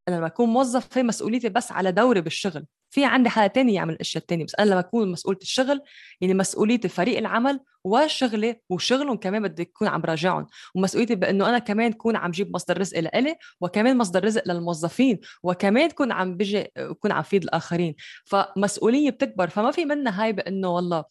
أنا 0.09 0.17
لما 0.17 0.27
أكون 0.27 0.49
موظف 0.49 0.99
هي 0.99 1.03
مسؤوليتي 1.03 1.49
بس 1.49 1.73
على 1.73 1.93
دوري 1.93 2.21
بالشغل. 2.21 2.67
في 2.91 3.05
عندي 3.05 3.29
حدا 3.31 3.47
تاني 3.47 3.75
يعمل 3.75 3.95
الأشياء 3.95 4.23
التانية 4.23 4.45
بس 4.45 4.55
أنا 4.55 4.71
لما 4.71 4.81
أكون 4.81 5.13
مسؤولة 5.13 5.39
الشغل 5.43 5.81
يعني 6.21 6.35
مسؤوليتي 6.35 6.89
فريق 6.89 7.19
العمل 7.19 7.61
وشغلي 7.85 8.61
وشغلهم 8.71 9.17
كمان 9.17 9.43
بدي 9.43 9.63
اكون 9.63 9.89
عم 9.89 10.03
راجعهم 10.05 10.47
ومسؤوليتي 10.75 11.15
بإنه 11.15 11.49
أنا 11.49 11.59
كمان 11.59 11.93
اكون 11.93 12.17
عم 12.17 12.31
جيب 12.31 12.55
مصدر 12.55 12.79
رزق 12.81 12.99
لإلي 13.01 13.37
وكمان 13.61 13.99
مصدر 13.99 14.25
رزق 14.25 14.43
للموظفين 14.47 15.21
وكمان 15.43 15.89
تكون 15.89 16.13
عم 16.13 16.37
بجي 16.37 16.73
اكون 16.77 17.13
عم 17.13 17.23
فيد 17.23 17.43
الآخرين. 17.43 17.95
فمسؤولية 18.25 19.11
بتكبر 19.11 19.49
فما 19.49 19.71
في 19.71 19.85
منها 19.85 20.25
هاي 20.25 20.33
بإنه 20.33 20.69
والله 20.69 21.05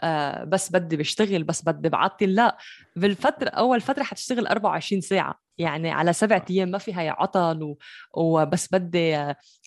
آه 0.00 0.44
بس 0.44 0.72
بدي 0.72 0.96
بشتغل 0.96 1.44
بس 1.44 1.62
بدي 1.62 1.88
بعطل 1.88 2.34
لا 2.34 2.58
بالفترة 2.96 3.48
أول 3.48 3.80
فترة 3.80 4.02
حتشتغل 4.02 4.46
24 4.46 5.00
ساعة. 5.00 5.40
يعني 5.62 5.90
على 5.90 6.12
سبعة 6.12 6.44
أيام 6.50 6.68
ما 6.68 6.78
في 6.78 6.92
هاي 6.92 7.08
عطل 7.08 7.62
و... 7.62 7.78
وبس 8.14 8.68
بدي 8.72 9.16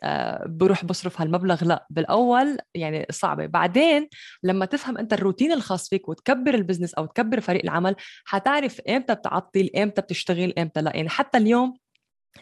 آه، 0.04 0.44
بروح 0.48 0.86
بصرف 0.86 1.22
هالمبلغ. 1.22 1.64
لا 1.64 1.88
بالأول 1.90 2.58
يعني 2.76 3.06
صعبة. 3.12 3.46
بعدين 3.46 4.10
لما 4.44 4.66
تفهم 4.66 4.98
أنت 4.98 5.14
الروتين 5.14 5.52
الخاص 5.52 5.90
فيك 5.90 6.10
وتكبر 6.10 6.54
البزنس 6.54 6.94
أو 6.94 7.06
تكبر 7.06 7.40
فريق 7.40 7.62
العمل 7.64 7.96
حتعرف 8.26 8.82
إمتى 8.82 9.16
بتعطل 9.16 9.70
إمتى 9.78 10.02
بتشتغل 10.02 10.54
إمتى 10.60 10.82
لا. 10.82 10.96
يعني 10.96 11.10
حتى 11.10 11.38
اليوم 11.38 11.85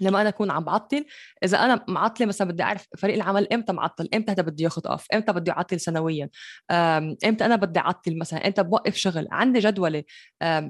لما 0.01 0.21
أنا 0.21 0.29
أكون 0.29 0.51
عم 0.51 0.63
بعطل 0.63 1.05
إذا 1.43 1.57
أنا 1.57 1.85
معطلة 1.87 2.27
مثلا 2.27 2.47
بدي 2.47 2.63
أعرف 2.63 2.87
فريق 2.97 3.15
العمل 3.15 3.53
إمتى 3.53 3.73
معطل 3.73 4.09
إمتى 4.13 4.31
هذا 4.31 4.41
بده 4.41 4.63
ياخذ 4.63 4.87
أوف 4.87 5.07
إمتى 5.13 5.33
بدي 5.33 5.51
اعطل 5.51 5.79
سنويا 5.79 6.29
إمتى 6.71 7.45
أنا 7.45 7.55
بدي 7.55 7.79
أعطل 7.79 8.17
مثلا 8.17 8.47
إمتى 8.47 8.63
بوقف 8.63 8.95
شغل 8.95 9.27
عندي 9.31 9.59
جدولة 9.59 10.03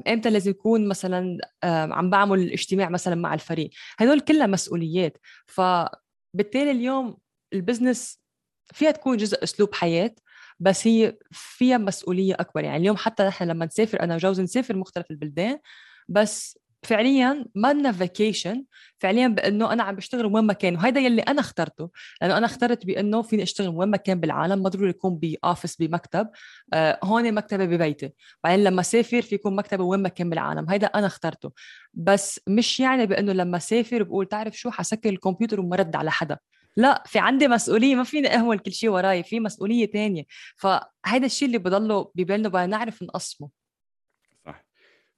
إمتى 0.07 0.29
لازم 0.29 0.51
يكون 0.51 0.87
مثلا 0.87 1.37
عم 1.63 2.09
بعمل 2.09 2.51
اجتماع 2.51 2.89
مثلا 2.89 3.15
مع 3.15 3.33
الفريق. 3.33 3.69
هدول 3.99 4.19
كلها 4.19 4.47
مسؤوليات. 4.47 5.17
فبالتالي 5.47 6.71
اليوم 6.71 7.17
البزنس 7.53 8.21
فيها 8.73 8.91
تكون 8.91 9.17
جزء 9.17 9.43
أسلوب 9.43 9.75
حياة 9.75 10.15
بس 10.59 10.87
هي 10.87 11.17
فيها 11.31 11.77
مسؤولية 11.77 12.33
أكبر. 12.39 12.63
يعني 12.63 12.77
اليوم 12.77 12.97
حتى 12.97 13.23
نحن 13.23 13.43
لما 13.43 13.65
نسافر 13.65 14.01
أنا 14.01 14.15
وجوزي 14.15 14.43
نسافر 14.43 14.75
مختلف 14.75 15.11
البلدان 15.11 15.59
بس 16.09 16.59
فعليا 16.83 17.45
ما 17.55 17.73
لنا 17.73 17.91
vacation 17.91 18.63
فعليا 18.99 19.27
بإنه 19.27 19.73
أنا 19.73 19.83
عم 19.83 19.95
بشتغل 19.95 20.25
وين 20.25 20.43
ما 20.43 20.53
كان 20.53 20.75
وهذا 20.75 21.01
يلي 21.01 21.21
أنا 21.21 21.39
اخترته 21.39 21.89
لأنه 22.21 22.37
أنا 22.37 22.45
اخترت 22.45 22.85
بإنه 22.85 23.21
فيني 23.21 23.43
أشتغل 23.43 23.67
وين 23.67 23.89
ما 23.89 23.97
كان 23.97 24.19
بالعالم 24.19 24.63
ما 24.63 24.69
ضروري 24.69 24.89
يكون 24.89 25.15
ب 25.15 25.24
office 25.24 25.75
بمكتب 25.75 26.29
آه 26.73 26.99
هون 27.03 27.33
مكتبي 27.33 27.67
ببيتي 27.67 28.13
بعدين 28.43 28.63
لما 28.63 28.81
سافر 28.81 29.21
في 29.21 29.35
يكون 29.35 29.55
مكتبي 29.55 29.83
وين 29.83 29.99
ما 29.99 30.09
كان 30.09 30.29
بالعالم 30.29 30.69
هذا 30.69 30.87
أنا 30.87 31.07
اخترته. 31.07 31.51
بس 31.93 32.39
مش 32.47 32.79
يعني 32.79 33.05
بإنه 33.05 33.33
لما 33.33 33.59
سافر 33.59 34.03
بقول 34.03 34.25
تعرف 34.25 34.57
شو 34.57 34.71
حسكر 34.71 35.09
الكمبيوتر 35.09 35.59
وما 35.59 35.75
رد 35.75 35.95
على 35.95 36.11
حدا. 36.11 36.37
لا 36.77 37.03
في 37.05 37.19
عندي 37.19 37.47
مسؤولية 37.47 37.95
ما 37.95 38.03
فيني 38.03 38.35
اهمل 38.35 38.59
كل 38.59 38.71
شيء 38.71 38.89
وراي 38.89 39.23
في 39.23 39.39
مسؤولية 39.39 39.91
تانية. 39.91 40.23
فهذا 40.57 41.25
الشيء 41.25 41.47
اللي 41.47 41.57
بضله 41.57 42.11
ببالنا 42.15 42.49
بدنا 42.49 42.65
نعرف 42.65 43.03
نقسمه. 43.03 43.62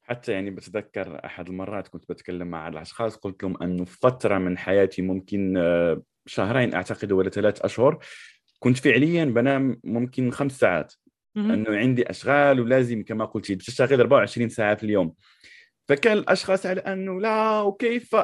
حتى 0.08 0.32
يعني 0.32 0.52
بتذكر 0.52 1.26
أحد 1.26 1.50
المرات 1.50 1.88
كنت 1.88 2.10
بتكلم 2.10 2.48
مع 2.48 2.68
الأشخاص 2.68 3.16
قلت 3.16 3.44
لهم 3.44 3.64
أنه 3.64 3.86
فترة 3.86 4.38
من 4.38 4.58
حياتي 4.58 5.02
ممكن 5.02 5.58
آه، 5.58 6.02
شهرين 6.26 6.74
أعتقد 6.74 7.12
ولا 7.12 7.30
ثلاث 7.30 7.62
أشهر 7.62 8.00
كنت 8.60 8.78
فعليا 8.78 9.26
بنام 9.26 9.80
ممكن 9.84 10.32
خمس 10.32 10.60
ساعات 10.60 10.94
أنه 11.38 11.78
عندي 11.78 12.10
أشغال 12.10 12.60
ولازم 12.60 13.04
كما 13.04 13.26
قلت 13.26 13.52
بتشتغل 13.52 14.00
24 14.00 14.50
ساعه 14.50 14.76
في 14.76 14.84
اليوم. 14.84 15.14
فكان 15.88 16.18
الأشخاص 16.18 16.66
على 16.66 16.82
أنه 16.82 17.22
لا 17.22 17.62
وكيف 17.62 18.16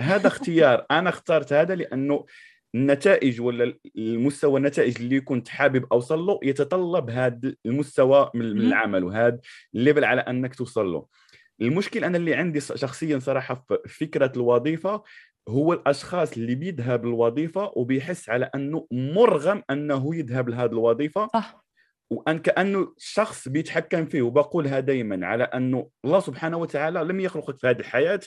هذا 0.00 0.26
اختيار. 0.26 0.86
أنا 0.90 1.08
اخترت 1.08 1.52
هذا 1.52 1.74
لأنه 1.74 2.26
النتائج 2.74 3.40
ولا 3.40 3.74
المستوى 3.96 4.58
النتائج 4.58 4.96
اللي 5.00 5.20
كنت 5.20 5.48
حابب 5.48 5.86
أوصل 5.92 6.18
له 6.18 6.40
يتطلب 6.42 7.10
هذا 7.10 7.54
المستوى 7.66 8.30
من 8.34 8.44
العمل 8.44 9.04
وهذا 9.04 9.38
الليفل 9.74 10.04
على 10.04 10.20
أنك 10.20 10.54
توصل 10.54 10.92
له. 10.92 11.06
المشكل 11.60 12.04
أنا 12.04 12.16
اللي 12.16 12.34
عندي 12.34 12.60
شخصيا 12.60 13.18
صراحة 13.18 13.66
في 13.86 14.06
فكرة 14.06 14.32
الوظيفة 14.36 15.02
هو 15.48 15.72
الأشخاص 15.72 16.32
اللي 16.32 16.54
بيذهب 16.54 17.06
للوظيفة 17.06 17.72
وبيحس 17.76 18.28
على 18.28 18.50
أنه 18.54 18.86
مرغم 18.92 19.62
أنه 19.70 20.16
يذهب 20.16 20.48
لهذه 20.48 20.70
الوظيفة 20.70 21.28
صح. 21.34 21.64
وأن 22.10 22.38
كأنه 22.38 22.94
شخص 22.98 23.48
بيتحكم 23.48 24.06
فيه 24.06 24.22
وبقولها 24.22 24.80
دائما 24.80 25.26
على 25.26 25.44
أنه 25.44 25.88
الله 26.04 26.20
سبحانه 26.20 26.56
وتعالى 26.56 27.04
لم 27.04 27.20
يخلقك 27.20 27.58
في 27.58 27.66
هذه 27.66 27.78
الحياة 27.78 28.20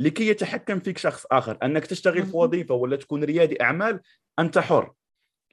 لكي 0.00 0.28
يتحكم 0.28 0.80
فيك 0.80 0.98
شخص 0.98 1.26
آخر. 1.32 1.58
أنك 1.62 1.86
تشتغل 1.86 2.26
في 2.26 2.36
وظيفة 2.36 2.74
ولا 2.74 2.96
تكون 2.96 3.24
ريادي 3.24 3.62
أعمال 3.62 4.00
أنت 4.38 4.58
حر. 4.58 4.92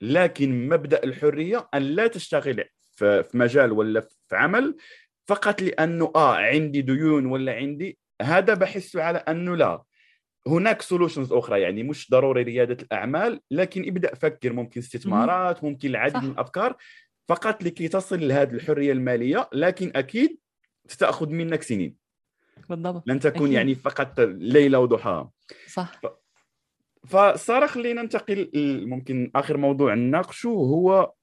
لكن 0.01 0.69
مبدأ 0.69 1.03
الحرية 1.03 1.69
أن 1.73 1.81
لا 1.81 2.07
تشتغل 2.07 2.63
في 2.91 3.23
مجال 3.33 3.71
ولا 3.71 4.01
في 4.01 4.35
عمل 4.35 4.77
فقط 5.27 5.61
لأنه 5.61 6.11
آه 6.15 6.35
عندي 6.35 6.81
ديون 6.81 7.25
ولا 7.25 7.53
عندي 7.53 7.97
هذا 8.21 8.53
بحس 8.53 8.95
على 8.95 9.17
أنه 9.17 9.55
لا. 9.55 9.83
هناك 10.47 10.81
سولوشنز 10.81 11.33
أخرى 11.33 11.61
يعني 11.61 11.83
مش 11.83 12.11
ضروري 12.11 12.43
ريادة 12.43 12.77
الأعمال 12.83 13.41
لكن 13.51 13.87
ابدأ 13.87 14.15
فكر. 14.15 14.53
ممكن 14.53 14.81
استثمارات 14.81 15.63
ممكن 15.63 15.89
العديد 15.89 16.23
من 16.23 16.31
الأفكار 16.31 16.75
فقط 17.27 17.63
لكي 17.63 17.87
تصل 17.87 18.27
لهذه 18.27 18.51
الحرية 18.51 18.91
المالية 18.91 19.49
لكن 19.53 19.91
أكيد 19.95 20.37
ستأخذ 20.87 21.29
منك 21.29 21.61
سنين. 21.61 21.95
بالضبط. 22.69 23.03
لن 23.07 23.19
تكون 23.19 23.41
أكيد. 23.41 23.53
يعني 23.53 23.75
فقط 23.75 24.19
ليلة 24.19 24.79
وضحاها. 24.79 25.31
صح. 25.67 26.01
ف... 26.01 26.07
فصار 27.07 27.67
خلينا 27.67 28.01
ننتقل 28.01 28.49
ممكن 28.87 29.31
آخر 29.35 29.57
موضوع 29.57 29.93
نناقشه 29.93 30.47
هو 30.47 31.13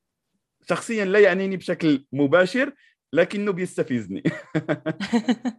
شخصيا 0.69 1.05
لا 1.05 1.19
يعنيني 1.19 1.57
بشكل 1.57 2.05
مباشر 2.13 2.73
لكنه 3.15 3.53
بيستفزني. 3.53 4.23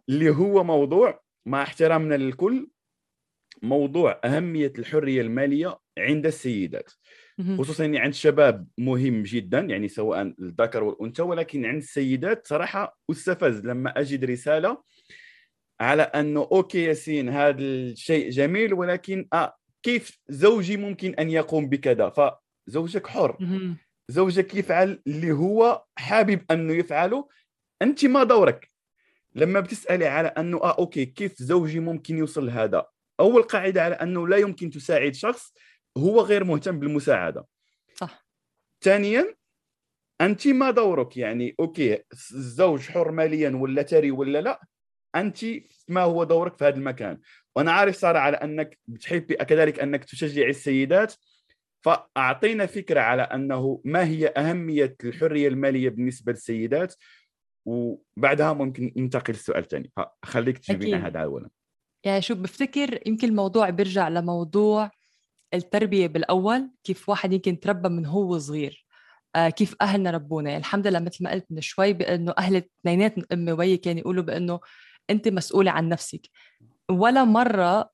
اللي 0.09 0.29
هو 0.29 0.63
موضوع 0.63 1.21
مع 1.47 1.63
احترامنا 1.63 2.15
للكل 2.15 2.69
موضوع 3.63 4.21
أهمية 4.25 4.73
الحرية 4.79 5.21
المالية 5.21 5.79
عند 5.97 6.25
السيدات. 6.25 6.91
خصوصا 7.57 7.83
يعني 7.83 7.99
عند 7.99 8.13
الشباب 8.13 8.67
مهم 8.77 9.23
جدا 9.23 9.59
يعني 9.59 9.87
سواء 9.87 10.21
الذكر 10.21 10.83
والأنثى 10.83 11.21
ولكن 11.21 11.65
عند 11.65 11.81
السيدات 11.81 12.47
صراحة 12.47 12.97
أستفز 13.11 13.65
لما 13.65 13.99
أجد 13.99 14.25
رسالة 14.25 14.83
على 15.81 16.01
أنه 16.01 16.39
أوكي 16.51 16.83
ياسين 16.83 17.29
هذا 17.29 17.59
الشيء 17.59 18.29
جميل 18.29 18.73
ولكن 18.73 19.27
آه 19.33 19.55
كيف 19.83 20.19
زوجي 20.29 20.77
ممكن 20.77 21.13
أن 21.15 21.29
يقوم 21.29 21.69
بكذا؟ 21.69 22.09
فزوجك 22.69 23.07
حر. 23.07 23.37
زوجك 24.11 24.55
يفعل 24.55 25.01
اللي 25.07 25.31
هو 25.31 25.83
حابب 25.97 26.41
أنه 26.51 26.73
يفعله 26.73 27.27
أنت 27.81 28.05
ما 28.05 28.23
دورك. 28.23 28.71
لما 29.35 29.59
بتسألي 29.59 30.05
على 30.05 30.27
أنه 30.27 30.57
آه 30.57 30.77
okay 30.79 31.05
كيف 31.05 31.41
زوجي 31.41 31.79
ممكن 31.79 32.17
يوصل 32.17 32.45
لهذا؟ 32.45 32.85
أول 33.19 33.43
قاعدة 33.43 33.83
على 33.83 33.95
أنه 33.95 34.27
لا 34.27 34.37
يمكن 34.37 34.69
تساعد 34.69 35.13
شخص 35.13 35.53
هو 35.97 36.21
غير 36.21 36.43
مهتم 36.43 36.79
بالمساعدة. 36.79 37.45
صح. 37.95 38.25
ثانيا 38.81 39.35
أنت 40.21 40.47
ما 40.47 40.71
دورك 40.71 41.17
يعني 41.17 41.55
okay 41.59 42.03
الزوج 42.13 42.79
حر 42.79 43.11
ماليا 43.11 43.49
ولا 43.49 43.83
ثري 43.83 44.11
ولا 44.11 44.41
لا 44.41 44.61
أنت 45.15 45.37
ما 45.87 46.01
هو 46.01 46.23
دورك 46.23 46.57
في 46.57 46.65
هذا 46.65 46.75
المكان. 46.75 47.19
وأنا 47.55 47.71
عارف 47.71 47.95
سارة 47.95 48.19
على 48.19 48.37
أنك 48.37 48.79
بتحبي 48.87 49.35
كذلك 49.35 49.79
أنك 49.79 50.03
تشجعي 50.03 50.49
السيدات. 50.49 51.13
فأعطينا 51.81 52.65
فكرة 52.65 52.99
على 52.99 53.21
أنه 53.21 53.81
ما 53.85 54.05
هي 54.07 54.27
أهمية 54.27 54.95
الحرية 55.03 55.47
المالية 55.47 55.89
بالنسبة 55.89 56.31
للسيدات. 56.31 56.95
وبعدها 57.65 58.53
ممكن 58.53 58.93
ننتقل 58.97 59.33
للسؤال 59.33 59.63
الثاني 59.63 59.91
خليك 60.25 60.57
تجيبينا 60.57 61.07
هذا 61.07 61.19
اولا. 61.19 61.49
يعني 62.03 62.21
شو 62.21 62.35
بفتكر 62.35 62.99
يمكن 63.07 63.29
الموضوع 63.29 63.69
بيرجع 63.69 64.09
لموضوع 64.09 64.91
التربية 65.53 66.07
بالأول 66.07 66.71
كيف 66.83 67.09
واحد 67.09 67.33
يمكن 67.33 67.59
تربى 67.59 67.89
من 67.89 68.05
هو 68.05 68.37
صغير. 68.37 68.85
آه 69.35 69.49
كيف 69.49 69.75
أهلنا 69.81 70.11
ربونا. 70.11 70.49
يعني 70.49 70.59
الحمد 70.59 70.87
لله 70.87 70.99
مثل 70.99 71.23
ما 71.23 71.31
قلت 71.31 71.45
من 71.49 71.61
شوي 71.61 71.93
بأنه 71.93 72.33
أهل 72.37 72.55
اثنينات 72.55 73.31
أمي 73.33 73.51
ويي 73.51 73.77
كانوا 73.77 73.99
يقولوا 73.99 74.23
بأنه 74.23 74.59
أنت 75.09 75.27
مسؤولة 75.27 75.71
عن 75.71 75.89
نفسك. 75.89 76.29
ولا 76.91 77.23
مرة 77.23 77.89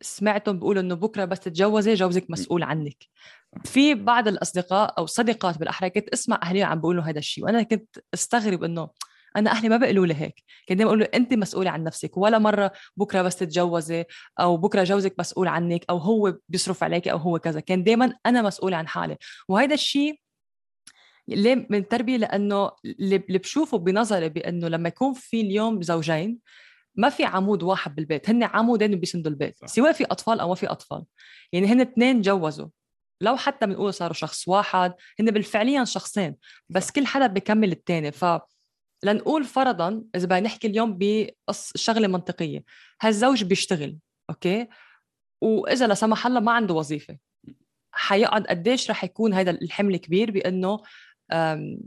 سمعتهم 0.00 0.58
بيقولوا 0.58 0.82
إنه 0.82 0.94
بكرة 0.94 1.24
بس 1.24 1.40
تتجوزي 1.40 1.94
جوزك 1.94 2.30
مسؤول 2.30 2.62
عنك. 2.62 2.96
في 3.64 3.94
بعض 3.94 4.28
الأصدقاء 4.28 4.94
أو 4.98 5.06
صديقات 5.06 5.58
بالأحرى 5.58 5.90
كنت 5.90 6.08
أسمع 6.08 6.40
أهلي 6.42 6.62
عم 6.62 6.80
بيقولوا 6.80 7.02
هذا 7.02 7.18
الشيء 7.18 7.44
وأنا 7.44 7.62
كنت 7.62 7.98
أستغرب 8.14 8.64
إنه 8.64 8.88
أنا 9.36 9.50
أهلي 9.50 9.68
ما 9.68 9.76
بيقولوا 9.76 10.06
لي 10.06 10.14
هيك. 10.14 10.42
كان 10.66 10.76
دائما 10.76 10.90
يقولوا 10.90 11.16
انت 11.16 11.34
مسؤولة 11.34 11.70
عن 11.70 11.84
نفسك 11.84 12.16
ولا 12.16 12.38
مرة 12.38 12.72
بكرة 12.96 13.22
بس 13.22 13.36
تتجوزي 13.36 14.04
أو 14.40 14.56
بكرة 14.56 14.84
جوزك 14.84 15.14
مسؤول 15.18 15.48
عنك 15.48 15.84
أو 15.90 15.98
هو 15.98 16.36
بيصرف 16.48 16.84
عليك 16.84 17.08
أو 17.08 17.16
هو 17.16 17.38
كذا. 17.38 17.60
كان 17.60 17.84
دائما 17.84 18.12
أنا 18.26 18.42
مسؤولة 18.42 18.76
عن 18.76 18.88
حالي. 18.88 19.16
وهذا 19.48 19.74
الشيء 19.74 20.20
ليه 21.28 21.66
من 21.70 21.78
التربيه 21.78 22.16
لأنه 22.16 22.70
اللي 22.84 23.38
بشوفه 23.38 23.78
بنظري 23.78 24.28
بأنه 24.28 24.68
لما 24.68 24.88
يكون 24.88 25.12
في 25.12 25.40
اليوم 25.40 25.82
زوجين 25.82 26.38
ما 26.94 27.08
في 27.08 27.24
عمود 27.24 27.62
واحد 27.62 27.94
بالبيت. 27.94 28.30
هن 28.30 28.42
عمودين 28.42 28.96
بيسندوا 29.00 29.30
البيت. 29.30 29.56
صح. 29.56 29.66
سواء 29.66 29.92
في 29.92 30.04
أطفال 30.04 30.40
أو 30.40 30.48
ما 30.48 30.54
في 30.54 30.66
أطفال. 30.66 31.04
يعني 31.52 31.66
هن 31.66 31.80
اثنين 31.80 32.20
جوزوا. 32.20 32.68
لو 33.20 33.36
حتى 33.36 33.66
بنقول 33.66 33.94
صاروا 33.94 34.14
شخص 34.14 34.48
واحد 34.48 34.94
هن 35.20 35.30
بالفعليا 35.30 35.84
شخصين 35.84 36.36
بس 36.68 36.90
كل 36.90 37.06
حدا 37.06 37.26
بكمل 37.26 37.72
الثاني 37.72 38.12
ف 38.12 38.24
لنقول 39.04 39.44
فرضا 39.44 40.04
إذا 40.14 40.26
بدنا 40.26 40.40
نحكي 40.40 40.66
اليوم 40.66 40.98
بقص 40.98 41.72
شغله 41.76 42.08
منطقية. 42.08 42.64
هالزوج 43.00 43.44
بيشتغل 43.44 43.98
أوكي؟ 44.30 44.68
وإذا 45.40 45.86
لا 45.86 45.94
سمح 45.94 46.26
الله 46.26 46.40
ما 46.40 46.52
عنده 46.52 46.74
وظيفة. 46.74 47.18
حيقعد 47.92 48.46
قديش 48.46 48.90
رح 48.90 49.04
يكون 49.04 49.34
هذا 49.34 49.50
الحمل 49.50 49.96
كبير 49.96 50.30
بإنه 50.30 50.78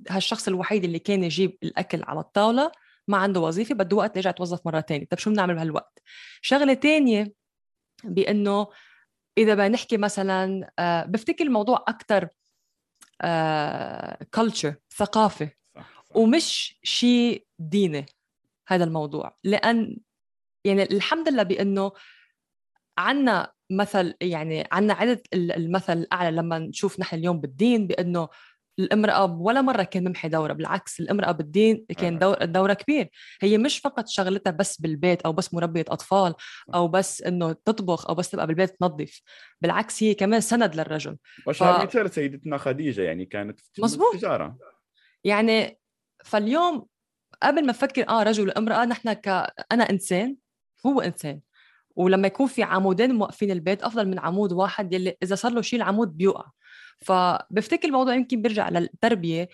هالشخص 0.10 0.48
الوحيد 0.48 0.84
اللي 0.84 1.00
كان 1.00 1.24
يجيب 1.24 1.58
الأكل 1.64 2.04
على 2.04 2.20
الطاولة 2.20 2.72
ما 3.08 3.18
عنده 3.18 3.40
وظيفة 3.40 3.76
بده 3.76 3.98
وقت 3.98 4.18
يرجع 4.18 4.30
يتوظف 4.30 4.66
مرة 4.66 4.82
ثانية 4.82 5.06
طيب 5.06 5.20
شو 5.20 5.30
بنعمل 5.30 5.56
بهالوقت؟ 5.56 6.02
شغلة 6.42 6.74
ثانية 6.74 7.34
بإنه 8.04 8.68
إذا 9.38 9.54
بدنا 9.54 9.68
نحكي 9.68 9.98
مثلا 9.98 10.72
آه، 10.80 11.06
بفتكر 11.06 11.46
الموضوع 11.46 11.86
أكثر 11.88 12.28
كلتشر 14.34 14.76
ثقافة. 14.98 15.52
ومش 16.18 16.80
شيء 16.84 17.46
ديني 17.60 18.06
هذا 18.68 18.84
الموضوع. 18.84 19.38
لأن 19.44 19.98
يعني 20.66 20.84
الحمد 20.84 21.30
لله 21.30 21.44
بأنه 21.44 21.92
عنا 22.98 23.52
مثل 23.70 24.14
يعني 24.22 24.68
عنا 24.72 24.94
عدة 24.94 25.22
المثل 25.34 25.98
الأعلى 25.98 26.38
لما 26.38 26.60
نشوف 26.60 27.00
نحن 27.00 27.16
اليوم 27.16 27.42
بالدين 27.42 27.88
بأنه 27.88 28.30
الامرأة 28.80 29.26
ولا 29.26 29.62
مرة 29.62 29.84
كان 29.84 30.08
ممحي 30.08 30.30
دورة 30.30 30.54
بالعكس 30.54 31.00
الامرأة 31.00 31.32
بالدين 31.32 31.86
كان 31.98 32.20
دور 32.20 32.46
دورة 32.46 32.74
كبير. 32.74 33.10
هي 33.42 33.58
مش 33.58 33.80
فقط 33.80 34.08
شغلتها 34.08 34.52
بس 34.52 34.82
بالبيت 34.82 35.22
أو 35.22 35.34
بس 35.34 35.54
مربية 35.54 35.86
أطفال 35.88 36.36
أو 36.74 36.88
بس 36.88 37.22
إنه 37.22 37.54
تطبخ 37.54 38.10
أو 38.10 38.16
بس 38.16 38.30
تبقى 38.30 38.48
بالبيت 38.48 38.80
تنظف. 38.80 39.22
بالعكس 39.62 40.04
هي 40.04 40.14
كمان 40.14 40.42
سند 40.42 40.76
للرجل. 40.76 41.18
وشهر 41.48 41.80
ف... 41.80 41.84
مثال 41.84 42.12
سيدتنا 42.12 42.58
خديجة 42.58 43.02
يعني 43.02 43.26
كانت 43.26 43.60
في 43.60 43.82
مزبوط. 43.82 44.14
التجارة؟ 44.14 44.58
يعني 45.24 45.80
فاليوم 46.28 46.86
قبل 47.44 47.66
ما 47.66 47.72
أفكر 47.72 48.10
آه 48.10 48.24
رجل 48.24 48.48
وامرأة 48.48 48.86
نحن 48.86 49.14
ك 49.14 49.28
أنا 49.72 49.90
إنسان 49.90 50.36
هو 50.86 51.02
إنسان. 51.02 51.40
ولما 51.96 52.28
يكون 52.28 52.48
في 52.48 52.64
عمودين 52.64 53.16
موقفين 53.16 53.52
البيت 53.52 53.84
أفضل 53.84 54.08
من 54.08 54.20
عمود 54.20 54.52
واحد 54.54 54.94
يلي 54.94 55.18
إذا 55.24 55.36
صار 55.36 55.52
له 55.52 55.62
شيء 55.62 55.80
العمود 55.80 56.18
بيوقع. 56.18 56.46
فبفتكر 56.98 57.88
الموضوع 57.88 58.16
يمكن 58.16 58.42
بيرجع 58.42 58.70
للتربية 58.70 59.50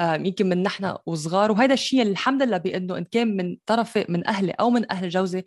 يمكن 0.00 0.48
من 0.48 0.62
نحن 0.62 0.96
وصغار. 1.06 1.52
وهذا 1.52 1.74
الشيء 1.74 2.02
الحمد 2.02 2.42
لله 2.42 2.58
بأنه 2.58 2.98
إن 2.98 3.04
كان 3.04 3.36
من 3.36 3.56
طرفي 3.66 4.06
من 4.08 4.26
أهلي 4.26 4.52
أو 4.52 4.70
من 4.70 4.92
أهل 4.92 5.08
جوزي 5.08 5.44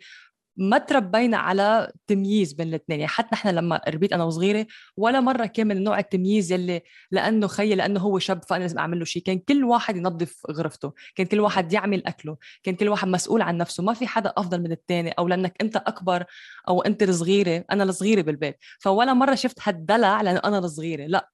ما 0.56 0.78
تربينا 0.78 1.36
على 1.36 1.92
تمييز 2.06 2.52
بين 2.52 2.68
الاثنين 2.68 3.00
يعني 3.00 3.12
حتى 3.12 3.28
نحن 3.32 3.48
لما 3.48 3.80
ربيت 3.88 4.12
أنا 4.12 4.24
وصغيرة 4.24 4.66
ولا 4.96 5.20
مرة 5.20 5.46
كان 5.46 5.66
من 5.66 5.84
نوع 5.84 5.98
التمييز 5.98 6.52
يلي 6.52 6.82
لأنه 7.10 7.46
خيي 7.46 7.74
لأنه 7.74 8.00
هو 8.00 8.18
شاب 8.18 8.44
فأنا 8.44 8.60
لازم 8.62 8.78
أعمل 8.78 8.98
له 8.98 9.04
شيء. 9.04 9.22
كان 9.22 9.38
كل 9.38 9.64
واحد 9.64 9.96
ينظف 9.96 10.40
غرفته 10.50 10.92
كان 11.14 11.26
كل 11.26 11.40
واحد 11.40 11.72
يعمل 11.72 12.06
أكله 12.06 12.36
كان 12.62 12.74
كل 12.74 12.88
واحد 12.88 13.08
مسؤول 13.08 13.42
عن 13.42 13.56
نفسه. 13.58 13.82
ما 13.82 13.94
في 13.94 14.06
حدا 14.06 14.32
أفضل 14.36 14.60
من 14.62 14.72
الثاني 14.72 15.10
أو 15.10 15.28
لأنك 15.28 15.56
أنت 15.60 15.76
أكبر 15.76 16.24
أو 16.68 16.82
أنت 16.82 17.02
الصغيرة. 17.02 17.64
أنا 17.72 17.84
الصغيرة 17.84 18.22
بالبيت. 18.22 18.56
فولا 18.80 19.12
مرة 19.14 19.34
شفت 19.34 19.58
هالدلع 19.62 20.22
لأنه 20.22 20.40
أنا 20.44 20.58
الصغيرة. 20.58 21.06
لا. 21.06 21.30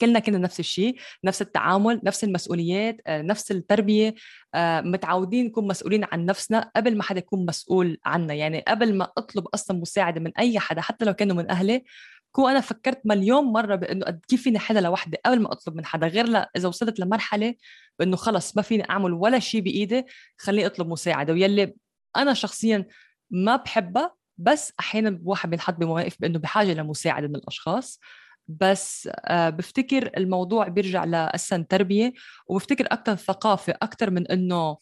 كلنا 0.00 0.18
كنا 0.18 0.38
نفس 0.38 0.60
الشيء 0.60 0.96
نفس 1.24 1.42
التعامل 1.42 2.00
نفس 2.04 2.24
المسؤوليات 2.24 2.96
آه، 3.06 3.22
نفس 3.22 3.50
التربية 3.50 4.14
آه، 4.54 4.80
متعودين 4.80 5.46
نكون 5.46 5.68
مسؤولين 5.68 6.04
عن 6.12 6.26
نفسنا 6.26 6.70
قبل 6.76 6.96
ما 6.96 7.02
حدا 7.02 7.18
يكون 7.18 7.46
مسؤول 7.46 7.98
عنا. 8.04 8.34
يعني 8.34 8.64
قبل 8.68 8.94
ما 8.94 9.12
أطلب 9.18 9.46
أصلا 9.54 9.80
مساعدة 9.80 10.20
من 10.20 10.38
أي 10.38 10.58
حدا 10.58 10.80
حتى 10.80 11.04
لو 11.04 11.12
كانوا 11.14 11.36
من 11.36 11.50
أهلي 11.50 11.84
كو 12.32 12.48
أنا 12.48 12.60
فكرت 12.60 13.00
مليون 13.04 13.44
مرة 13.44 13.74
بأنه 13.74 14.06
قد 14.06 14.20
كيف 14.28 14.42
فيني 14.42 14.58
حدا 14.58 14.80
لوحدي 14.80 15.16
قبل 15.26 15.40
ما 15.40 15.52
أطلب 15.52 15.76
من 15.76 15.86
حدا 15.86 16.06
غير 16.06 16.26
لا 16.26 16.50
إذا 16.56 16.68
وصلت 16.68 17.00
لمرحلة 17.00 17.54
بأنه 17.98 18.16
خلص 18.16 18.56
ما 18.56 18.62
فيني 18.62 18.90
أعمل 18.90 19.12
ولا 19.12 19.38
شيء 19.38 19.60
بإيدي 19.60 20.04
خليني 20.38 20.66
أطلب 20.66 20.88
مساعدة. 20.88 21.32
ويلي 21.32 21.74
أنا 22.16 22.34
شخصيا 22.34 22.86
ما 23.30 23.56
بحبها 23.56 24.14
بس 24.38 24.72
أحيانا 24.80 25.20
واحد 25.24 25.50
بينحط 25.50 25.74
بمواقف 25.74 26.16
بأنه 26.20 26.38
بحاجة 26.38 26.74
لمساعدة 26.74 27.28
من 27.28 27.36
الأشخاص. 27.36 28.00
بس 28.48 29.08
آه، 29.12 29.50
بفتكر 29.50 30.10
الموضوع 30.16 30.68
بيرجع 30.68 31.04
لأسا 31.04 31.66
تربية 31.68 32.12
وبفتكر 32.46 32.86
أكثر 32.86 33.16
ثقافة 33.16 33.74
أكثر 33.82 34.10
من 34.10 34.26
إنه 34.26 34.76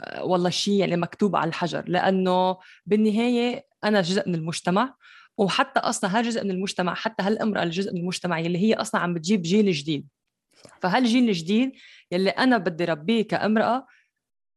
آه، 0.00 0.24
والله 0.24 0.50
شيء 0.50 0.74
يعني 0.74 0.96
مكتوب 0.96 1.36
على 1.36 1.48
الحجر 1.48 1.84
لأنه 1.88 2.56
بالنهاية 2.86 3.66
أنا 3.84 4.00
جزء 4.00 4.28
من 4.28 4.34
المجتمع 4.34 4.94
وحتى 5.38 5.80
أصلا 5.80 6.18
هالجزء 6.18 6.44
من 6.44 6.50
المجتمع 6.50 6.94
حتى 6.94 7.22
هالأمرأة 7.22 7.62
الجزء 7.62 7.92
من 7.92 8.00
المجتمع 8.00 8.38
اللي 8.40 8.58
هي 8.58 8.74
أصلا 8.74 9.00
عم 9.00 9.14
بتجيب 9.14 9.42
جيل 9.42 9.72
جديد. 9.72 10.08
فهالجيل 10.82 11.28
الجديد 11.28 11.72
يلي 12.12 12.30
أنا 12.30 12.58
بدي 12.58 12.84
ربيه 12.84 13.22
كأمرأة 13.22 13.86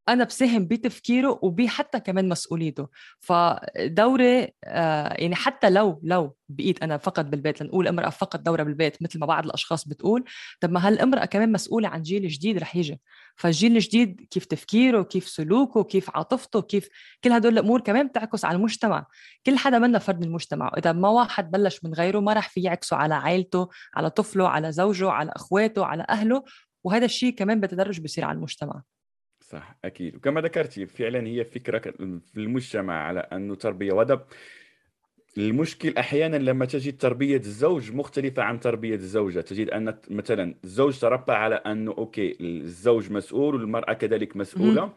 أنا 0.10 0.24
بساهم 0.24 0.66
بتفكيره 0.66 1.40
وبحتى 1.42 2.00
كمان 2.00 2.30
مسؤوليته. 2.30 2.88
فدوري 3.20 4.54
آه 4.64 5.14
يعني 5.14 5.36
حتى 5.36 5.70
لو 5.70 6.00
لو 6.04 6.36
بقيت 6.50 6.84
أنا 6.84 6.98
فقط 6.98 7.26
بالبيت 7.26 7.62
لنقول 7.62 7.88
امرأة 7.88 8.10
فقط 8.10 8.40
دوره 8.40 8.64
بالبيت 8.64 9.02
مثل 9.04 9.20
ما 9.20 9.26
بعض 9.26 9.46
الأشخاص 9.46 9.88
بتقول 9.88 10.24
طب 10.62 10.72
ما 10.72 10.88
هالامرأة 10.88 11.26
كمان 11.26 11.52
مسؤولة 11.52 11.88
عن 11.88 12.02
جيل 12.02 12.28
جديد 12.28 12.58
رح 12.58 12.76
يجي. 12.76 13.02
فالجيل 13.36 13.76
الجديد 13.76 14.28
كيف 14.32 14.46
تفكيره 14.46 15.04
كيف 15.04 15.28
سلوكه 15.28 15.84
كيف 15.84 16.10
عاطفته 16.10 16.62
كيف 16.62 16.90
كل 17.24 17.32
هدول 17.32 17.54
الأمور 17.54 17.82
كمان 17.82 18.08
بتعكس 18.08 18.46
على 18.46 18.56
المجتمع. 18.58 19.06
كل 19.46 19.58
حدا 19.58 19.80
منا 19.80 20.00
فرد 20.00 20.20
من 20.20 20.24
المجتمع 20.28 20.72
واذا 20.74 20.92
ما 20.92 21.10
واحد 21.10 21.52
بلش 21.52 21.84
من 21.84 21.94
غيره 21.94 22.20
ما 22.20 22.34
رح 22.34 22.50
في 22.50 22.62
يعكسه 22.62 22.98
على 22.98 23.16
عائلته 23.16 23.70
على 23.96 24.10
طفله 24.10 24.48
على 24.48 24.72
زوجه 24.72 25.10
على 25.10 25.32
أخواته 25.36 25.86
على 25.86 26.06
أهله 26.10 26.44
وهذا 26.84 27.06
الشيء 27.06 27.36
كمان 27.36 27.60
بتدرج 27.62 28.02
بصير 28.02 28.26
على 28.26 28.36
المجتمع. 28.36 28.82
صح 29.56 29.76
أكيد. 29.86 30.16
وكما 30.16 30.42
ذكرتي 30.42 30.86
فعلا 30.86 31.28
هي 31.28 31.46
فكرة 31.46 31.92
في 32.34 32.38
المجتمع 32.38 32.94
على 32.94 33.20
أنه 33.20 33.56
تربية 33.56 33.94
وهذا 33.94 34.26
المشكل 35.38 35.98
أحيانا 35.98 36.38
لما 36.38 36.66
تجد 36.66 36.98
تربية 36.98 37.38
الزوج 37.38 37.92
مختلفة 37.92 38.44
عن 38.44 38.60
تربية 38.60 38.96
الزوجة. 38.96 39.40
تجد 39.42 39.70
أن 39.70 39.98
مثلا 40.10 40.56
الزوج 40.64 41.00
تربى 41.00 41.34
على 41.34 41.56
أنه 41.56 41.92
أوكي 41.92 42.38
الزوج 42.42 43.12
مسؤول 43.12 43.56
والمرأة 43.56 43.94
كذلك 43.94 44.38
مسؤولة. 44.38 44.94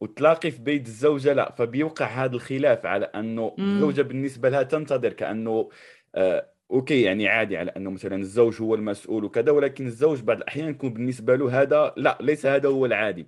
وتلاقي 0.00 0.50
في 0.50 0.62
بيت 0.62 0.86
الزوجة 0.86 1.32
لا 1.32 1.54
فبيوقع 1.58 2.06
هذا 2.06 2.34
الخلاف 2.34 2.86
على 2.86 3.04
أنه 3.04 3.54
الزوجة 3.58 4.02
بالنسبة 4.02 4.48
لها 4.48 4.62
تنتظر 4.62 5.12
كأنه 5.12 5.68
آه 6.14 6.48
okay 6.70 7.02
يعني 7.02 7.28
عادي 7.28 7.56
على 7.56 7.70
أنه 7.70 7.90
مثلا 7.90 8.16
الزوج 8.16 8.62
هو 8.62 8.74
المسؤول 8.74 9.24
وكذا 9.24 9.52
ولكن 9.52 9.86
الزوج 9.86 10.20
بعض 10.20 10.36
الأحيان 10.36 10.68
يكون 10.68 10.92
بالنسبة 10.92 11.36
له 11.36 11.62
هذا 11.62 11.94
لا 11.96 12.18
ليس 12.20 12.46
هذا 12.46 12.68
هو 12.68 12.86
العادي. 12.86 13.26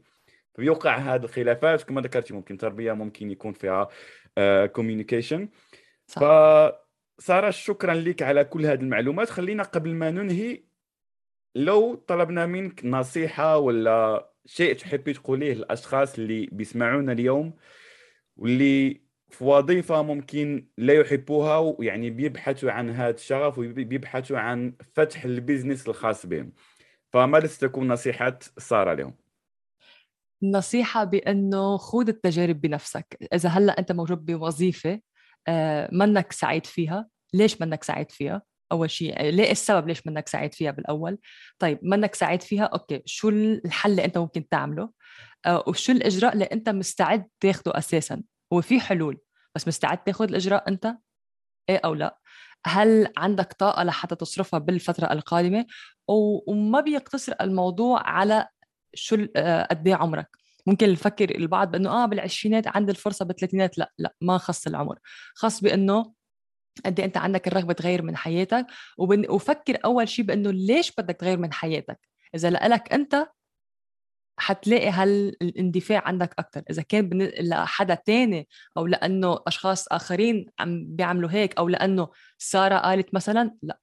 فيوقع 0.55 0.97
هذه 0.97 1.25
الخلافات 1.25 1.83
كما 1.83 2.01
ذكرتي 2.01 2.35
ممكن 2.35 2.57
تربية 2.57 2.93
ممكن 2.93 3.31
يكون 3.31 3.53
فيها 3.53 3.89
communication 4.67 5.49
آه 6.23 6.81
فساره 7.19 7.51
شكرا 7.51 7.95
لك 7.95 8.23
على 8.23 8.45
كل 8.45 8.67
هذه 8.67 8.81
المعلومات. 8.81 9.31
خلينا 9.31 9.63
قبل 9.63 9.95
ما 9.95 10.11
ننهي 10.11 10.65
لو 11.55 11.95
طلبنا 11.95 12.47
منك 12.47 12.85
نصيحة 12.85 13.59
ولا 13.59 14.31
شيء 14.47 14.75
تحبي 14.75 15.13
تقوليه 15.13 15.55
للأشخاص 15.55 16.19
اللي 16.19 16.49
بيسمعونا 16.53 17.13
اليوم 17.13 17.55
واللي 18.37 19.01
في 19.31 19.45
وظيفة 19.45 20.03
ممكن 20.03 20.69
لا 20.79 20.95
يحبوها 20.95 21.59
ويعني 21.59 22.11
بيبحثوا 22.11 22.71
عن 22.71 22.91
هذا 22.91 23.15
الشغف 23.15 23.59
وبيبحثوا 23.59 24.39
عن 24.39 24.75
فتح 24.93 25.25
البيزنس 25.25 25.89
الخاص 25.89 26.27
بهم. 26.27 26.53
فماذا 27.13 27.47
ستكون 27.47 27.89
نصيحة 27.89 28.39
سارة 28.59 28.95
لهم؟ 28.95 29.24
النصيحة 30.45 31.05
بأنه 31.05 31.77
خذ 31.77 32.09
التجارب 32.09 32.61
بنفسك. 32.61 33.17
إذا 33.33 33.49
هلأ 33.49 33.79
أنت 33.79 33.93
موجود 33.93 34.25
بوظيفة 34.25 35.01
آه، 35.49 35.89
منك 35.93 36.33
سعيد 36.33 36.67
فيها. 36.67 37.09
ليش 37.35 37.61
منك 37.61 37.85
سعيد 37.85 38.11
فيها؟ 38.11 38.43
أول 38.73 38.91
شيء 38.91 39.23
ليه 39.23 39.51
السبب 39.51 39.89
ليش 39.89 40.07
منك 40.07 40.29
سعيد 40.29 40.55
فيها 40.55 40.71
بالأول؟ 40.71 41.19
طيب 41.59 41.79
منك 41.83 42.15
سعيد 42.15 42.43
فيها 42.43 42.65
okay 42.65 43.03
شو 43.07 43.29
الحل 43.29 43.91
اللي 43.91 44.05
أنت 44.05 44.19
ممكن 44.19 44.49
تعمله؟ 44.49 44.91
آه، 45.47 45.65
وشو 45.67 45.93
الإجراء 45.93 46.33
اللي 46.33 46.45
أنت 46.45 46.69
مستعد 46.69 47.29
تاخده 47.41 47.79
أساسا؟ 47.79 48.23
هو 48.53 48.61
في 48.61 48.81
حلول 48.81 49.19
بس 49.55 49.69
مستعد 49.69 50.05
تاخذ 50.05 50.29
الإجراء 50.29 50.69
أنت؟ 50.69 50.97
إيه 51.69 51.81
أو 51.85 51.95
لأ؟ 51.95 52.19
هل 52.67 53.09
عندك 53.17 53.53
طاقة 53.53 53.83
لحتى 53.83 54.15
تصرفها 54.17 54.59
بالفترة 54.59 55.13
القادمة؟ 55.13 55.67
وما 56.09 56.81
بيقتصر 56.81 57.33
الموضوع 57.41 58.01
على 58.03 58.49
شو 58.95 59.27
آه، 59.37 59.63
قد 59.71 59.89
إيه 59.89 59.95
عمرك؟ 59.95 60.29
ممكن 60.67 60.93
نفكر 60.93 61.35
البعض 61.35 61.71
بأنه 61.71 61.91
آه 61.91 62.07
بالعشرينات 62.07 62.77
عندي 62.77 62.93
الفرصة 62.93 63.25
بالثلاثينات 63.25 63.79
لا 63.79 63.93
لا 63.99 64.15
ما 64.21 64.39
خص 64.39 64.67
العمر. 64.67 64.99
خاص 65.35 65.61
بأنه 65.61 66.13
قد 66.87 67.01
إيه 67.01 67.07
أنت 67.07 67.17
عندك 67.17 67.49
الرغبة 67.49 67.73
تغير 67.73 68.03
من 68.03 68.17
حياتك 68.17 68.67
وبن... 68.99 69.31
وفكر 69.31 69.79
أول 69.85 70.09
شيء 70.09 70.25
بأنه 70.25 70.51
ليش 70.51 70.93
بدك 70.99 71.17
تغير 71.17 71.39
من 71.39 71.53
حياتك؟ 71.53 72.01
إذا 72.35 72.51
لك 72.51 72.93
أنت 72.93 73.27
حتلاقي 74.39 74.91
هالإندفاع 74.91 76.03
عندك 76.07 76.35
أكثر 76.39 76.63
إذا 76.71 76.83
كان 76.83 77.09
بن... 77.09 77.31
لحدا 77.41 77.95
تاني 77.95 78.49
أو 78.77 78.87
لأنه 78.87 79.39
أشخاص 79.47 79.89
آخرين 79.89 80.47
عم 80.59 80.85
بيعملوا 80.89 81.31
هيك 81.31 81.59
أو 81.59 81.69
لأنه 81.69 82.09
سارة 82.39 82.79
قالت 82.79 83.15
مثلا 83.15 83.57
لا 83.63 83.79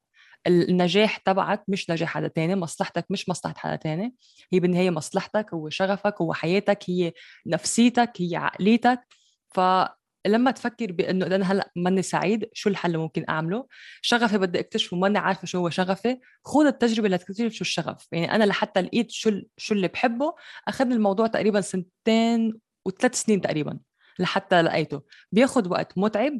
النجاح 0.47 1.17
تبعك 1.17 1.63
مش 1.67 1.89
نجاح 1.89 2.09
حدا 2.09 2.27
تاني 2.27 2.55
مصلحتك 2.55 3.05
مش 3.09 3.29
مصلحة 3.29 3.55
حدا 3.57 3.75
تاني. 3.75 4.15
هي 4.53 4.59
بالنهاية 4.59 4.89
مصلحتك 4.89 5.53
هو 5.53 5.69
شغفك 5.69 6.21
هو 6.21 6.33
حياتك 6.33 6.79
هي 6.89 7.13
نفسيتك 7.47 8.11
هي 8.19 8.35
عقليتك. 8.35 8.99
فلما 9.53 10.51
تفكر 10.51 10.91
بإنه 10.91 11.25
اذا 11.25 11.35
أنا 11.35 11.51
هلأ 11.51 11.71
ماني 11.75 12.01
سعيد 12.01 12.49
شو 12.53 12.69
الحل 12.69 12.89
اللي 12.89 12.97
ممكن 12.97 13.25
أعمله؟ 13.29 13.67
شغفي 14.01 14.37
بدي 14.37 14.59
أكتشفه 14.59 14.97
ماني 14.97 15.17
عارفة 15.17 15.45
شو 15.45 15.57
هو 15.57 15.69
شغفي. 15.69 16.19
خذ 16.45 16.65
التجربة 16.65 17.09
لتكتشف 17.09 17.51
شو 17.53 17.61
الشغف. 17.61 18.07
يعني 18.11 18.35
أنا 18.35 18.43
لحتى 18.43 18.81
لقيت 18.81 19.11
شو 19.11 19.41
شو 19.57 19.73
اللي 19.73 19.87
بحبه 19.87 20.33
اخذ 20.67 20.91
الموضوع 20.91 21.27
تقريبا 21.27 21.61
سنتين 21.61 22.59
وثلاث 22.85 23.15
سنين 23.15 23.41
تقريبا 23.41 23.79
لحتى 24.19 24.61
لقيته. 24.61 25.01
بياخذ 25.31 25.69
وقت 25.69 25.97
متعب 25.97 26.39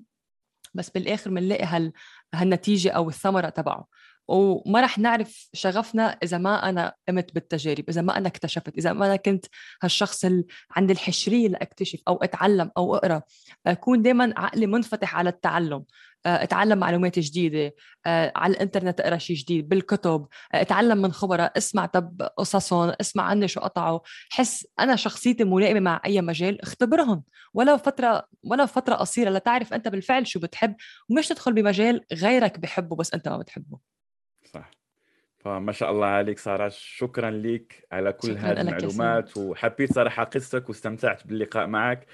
بس 0.74 0.90
بالآخر 0.90 1.30
بنلاقي 1.30 1.66
هال 1.66 1.94
هالنتيجة 2.36 2.92
أو 2.92 3.10
الثمرة 3.10 3.50
تبعه. 3.50 3.88
وما 4.28 4.82
رح 4.82 5.00
نعرف 5.00 5.50
شغفنا 5.54 6.18
إذا 6.24 6.38
ما 6.38 6.70
أنا 6.70 6.94
قمت 7.08 7.34
بالتجارب 7.34 7.90
إذا 7.90 8.02
ما 8.02 8.18
أنا 8.18 8.28
اكتشفت 8.28 8.78
إذا 8.78 8.94
ما 8.94 9.06
أنا 9.06 9.16
كنت 9.16 9.46
هالشخص 9.84 10.26
اللي 10.26 10.46
عند 10.72 10.92
الحشرية 10.92 11.48
لأكتشف 11.48 12.00
أو 12.08 12.16
أتعلم 12.24 12.72
أو 12.78 12.96
أقرأ. 12.96 13.22
اكون 13.68 14.02
دائما 14.02 14.34
عقلي 14.38 14.68
منفتح 14.68 15.16
على 15.16 15.30
التعلم. 15.30 15.84
اتعلم 16.26 16.78
معلومات 16.78 17.20
جديدة 17.20 17.76
آه، 18.06 18.32
على 18.36 18.54
الإنترنت 18.54 19.00
اقرأ 19.00 19.18
شيء 19.18 19.36
جديد 19.36 19.70
بالكتب 19.70 20.28
آه، 20.54 20.62
اتعلم 20.62 20.98
من 21.02 21.12
خبراء 21.12 21.58
اسمع 21.58 21.86
طب 21.86 22.22
قصصهم 22.38 22.94
اسمع 23.02 23.24
عني 23.24 23.48
شو 23.48 23.60
قطعوا. 23.60 24.00
حس 24.30 24.68
أنا 24.80 24.96
شخصيتي 24.96 25.44
ملائمة 25.44 25.80
مع 25.80 26.02
أي 26.06 26.22
مجال 26.22 26.62
اختبرهم. 26.62 27.24
ولو 27.54 27.78
فترة 27.78 28.28
ولو 28.44 28.66
فترة 28.66 28.96
قصيرة 28.96 29.30
لتعرف 29.30 29.74
أنت 29.74 29.88
بالفعل 29.88 30.28
شو 30.28 30.40
بتحب 30.40 30.76
ومش 31.10 31.28
تدخل 31.28 31.54
بمجال 31.54 32.06
غيرك 32.14 32.60
بحبه 32.60 32.96
بس 32.96 33.14
أنت 33.14 33.28
ما 33.28 33.38
بتحبه. 33.38 33.80
صح. 34.54 34.72
فما 35.40 35.72
شاء 35.72 35.92
الله 35.92 36.06
عليك 36.06 36.40
سارة 36.40 36.70
شكرا 36.76 37.32
لك 37.32 37.88
على 37.92 38.14
كل 38.14 38.38
هذه 38.38 38.62
المعلومات 38.62 39.38
وحبيت 39.38 39.94
صراحة 39.94 40.24
قصتك 40.24 40.70
واستمتعت 40.70 41.28
باللقاء 41.28 41.68
معك. 41.68 42.06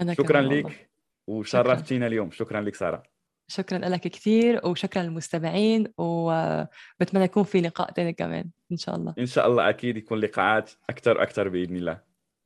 أنا 0.00 0.14
شكرا 0.14 0.40
لك 0.40 0.90
وشرفتينا 1.26 2.06
اليوم. 2.06 2.30
شكرا 2.30 2.60
لك 2.60 2.74
سارة. 2.74 3.13
شكرا 3.48 3.78
لك 3.78 4.00
كثير 4.00 4.60
وشكرا 4.64 5.02
للمستمعين 5.02 5.86
وبتمنى 5.98 7.24
يكون 7.24 7.44
في 7.44 7.60
لقاء 7.60 7.92
ثاني 7.92 8.12
كمان 8.12 8.50
إن 8.72 8.76
شاء 8.76 8.96
الله. 8.96 9.14
إن 9.18 9.26
شاء 9.26 9.46
الله 9.46 9.68
أكيد 9.68 9.96
يكون 9.96 10.18
لقاءات 10.18 10.70
أكثر 10.90 11.22
أكثر 11.22 11.48
بإذن 11.48 11.76
الله. 11.76 12.00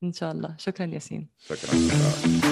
إن 0.05 0.12
شاء 0.12 0.32
الله. 0.32 0.55
شكرا 0.59 0.86
ياسين. 0.86 1.28
شكرا. 1.38 2.47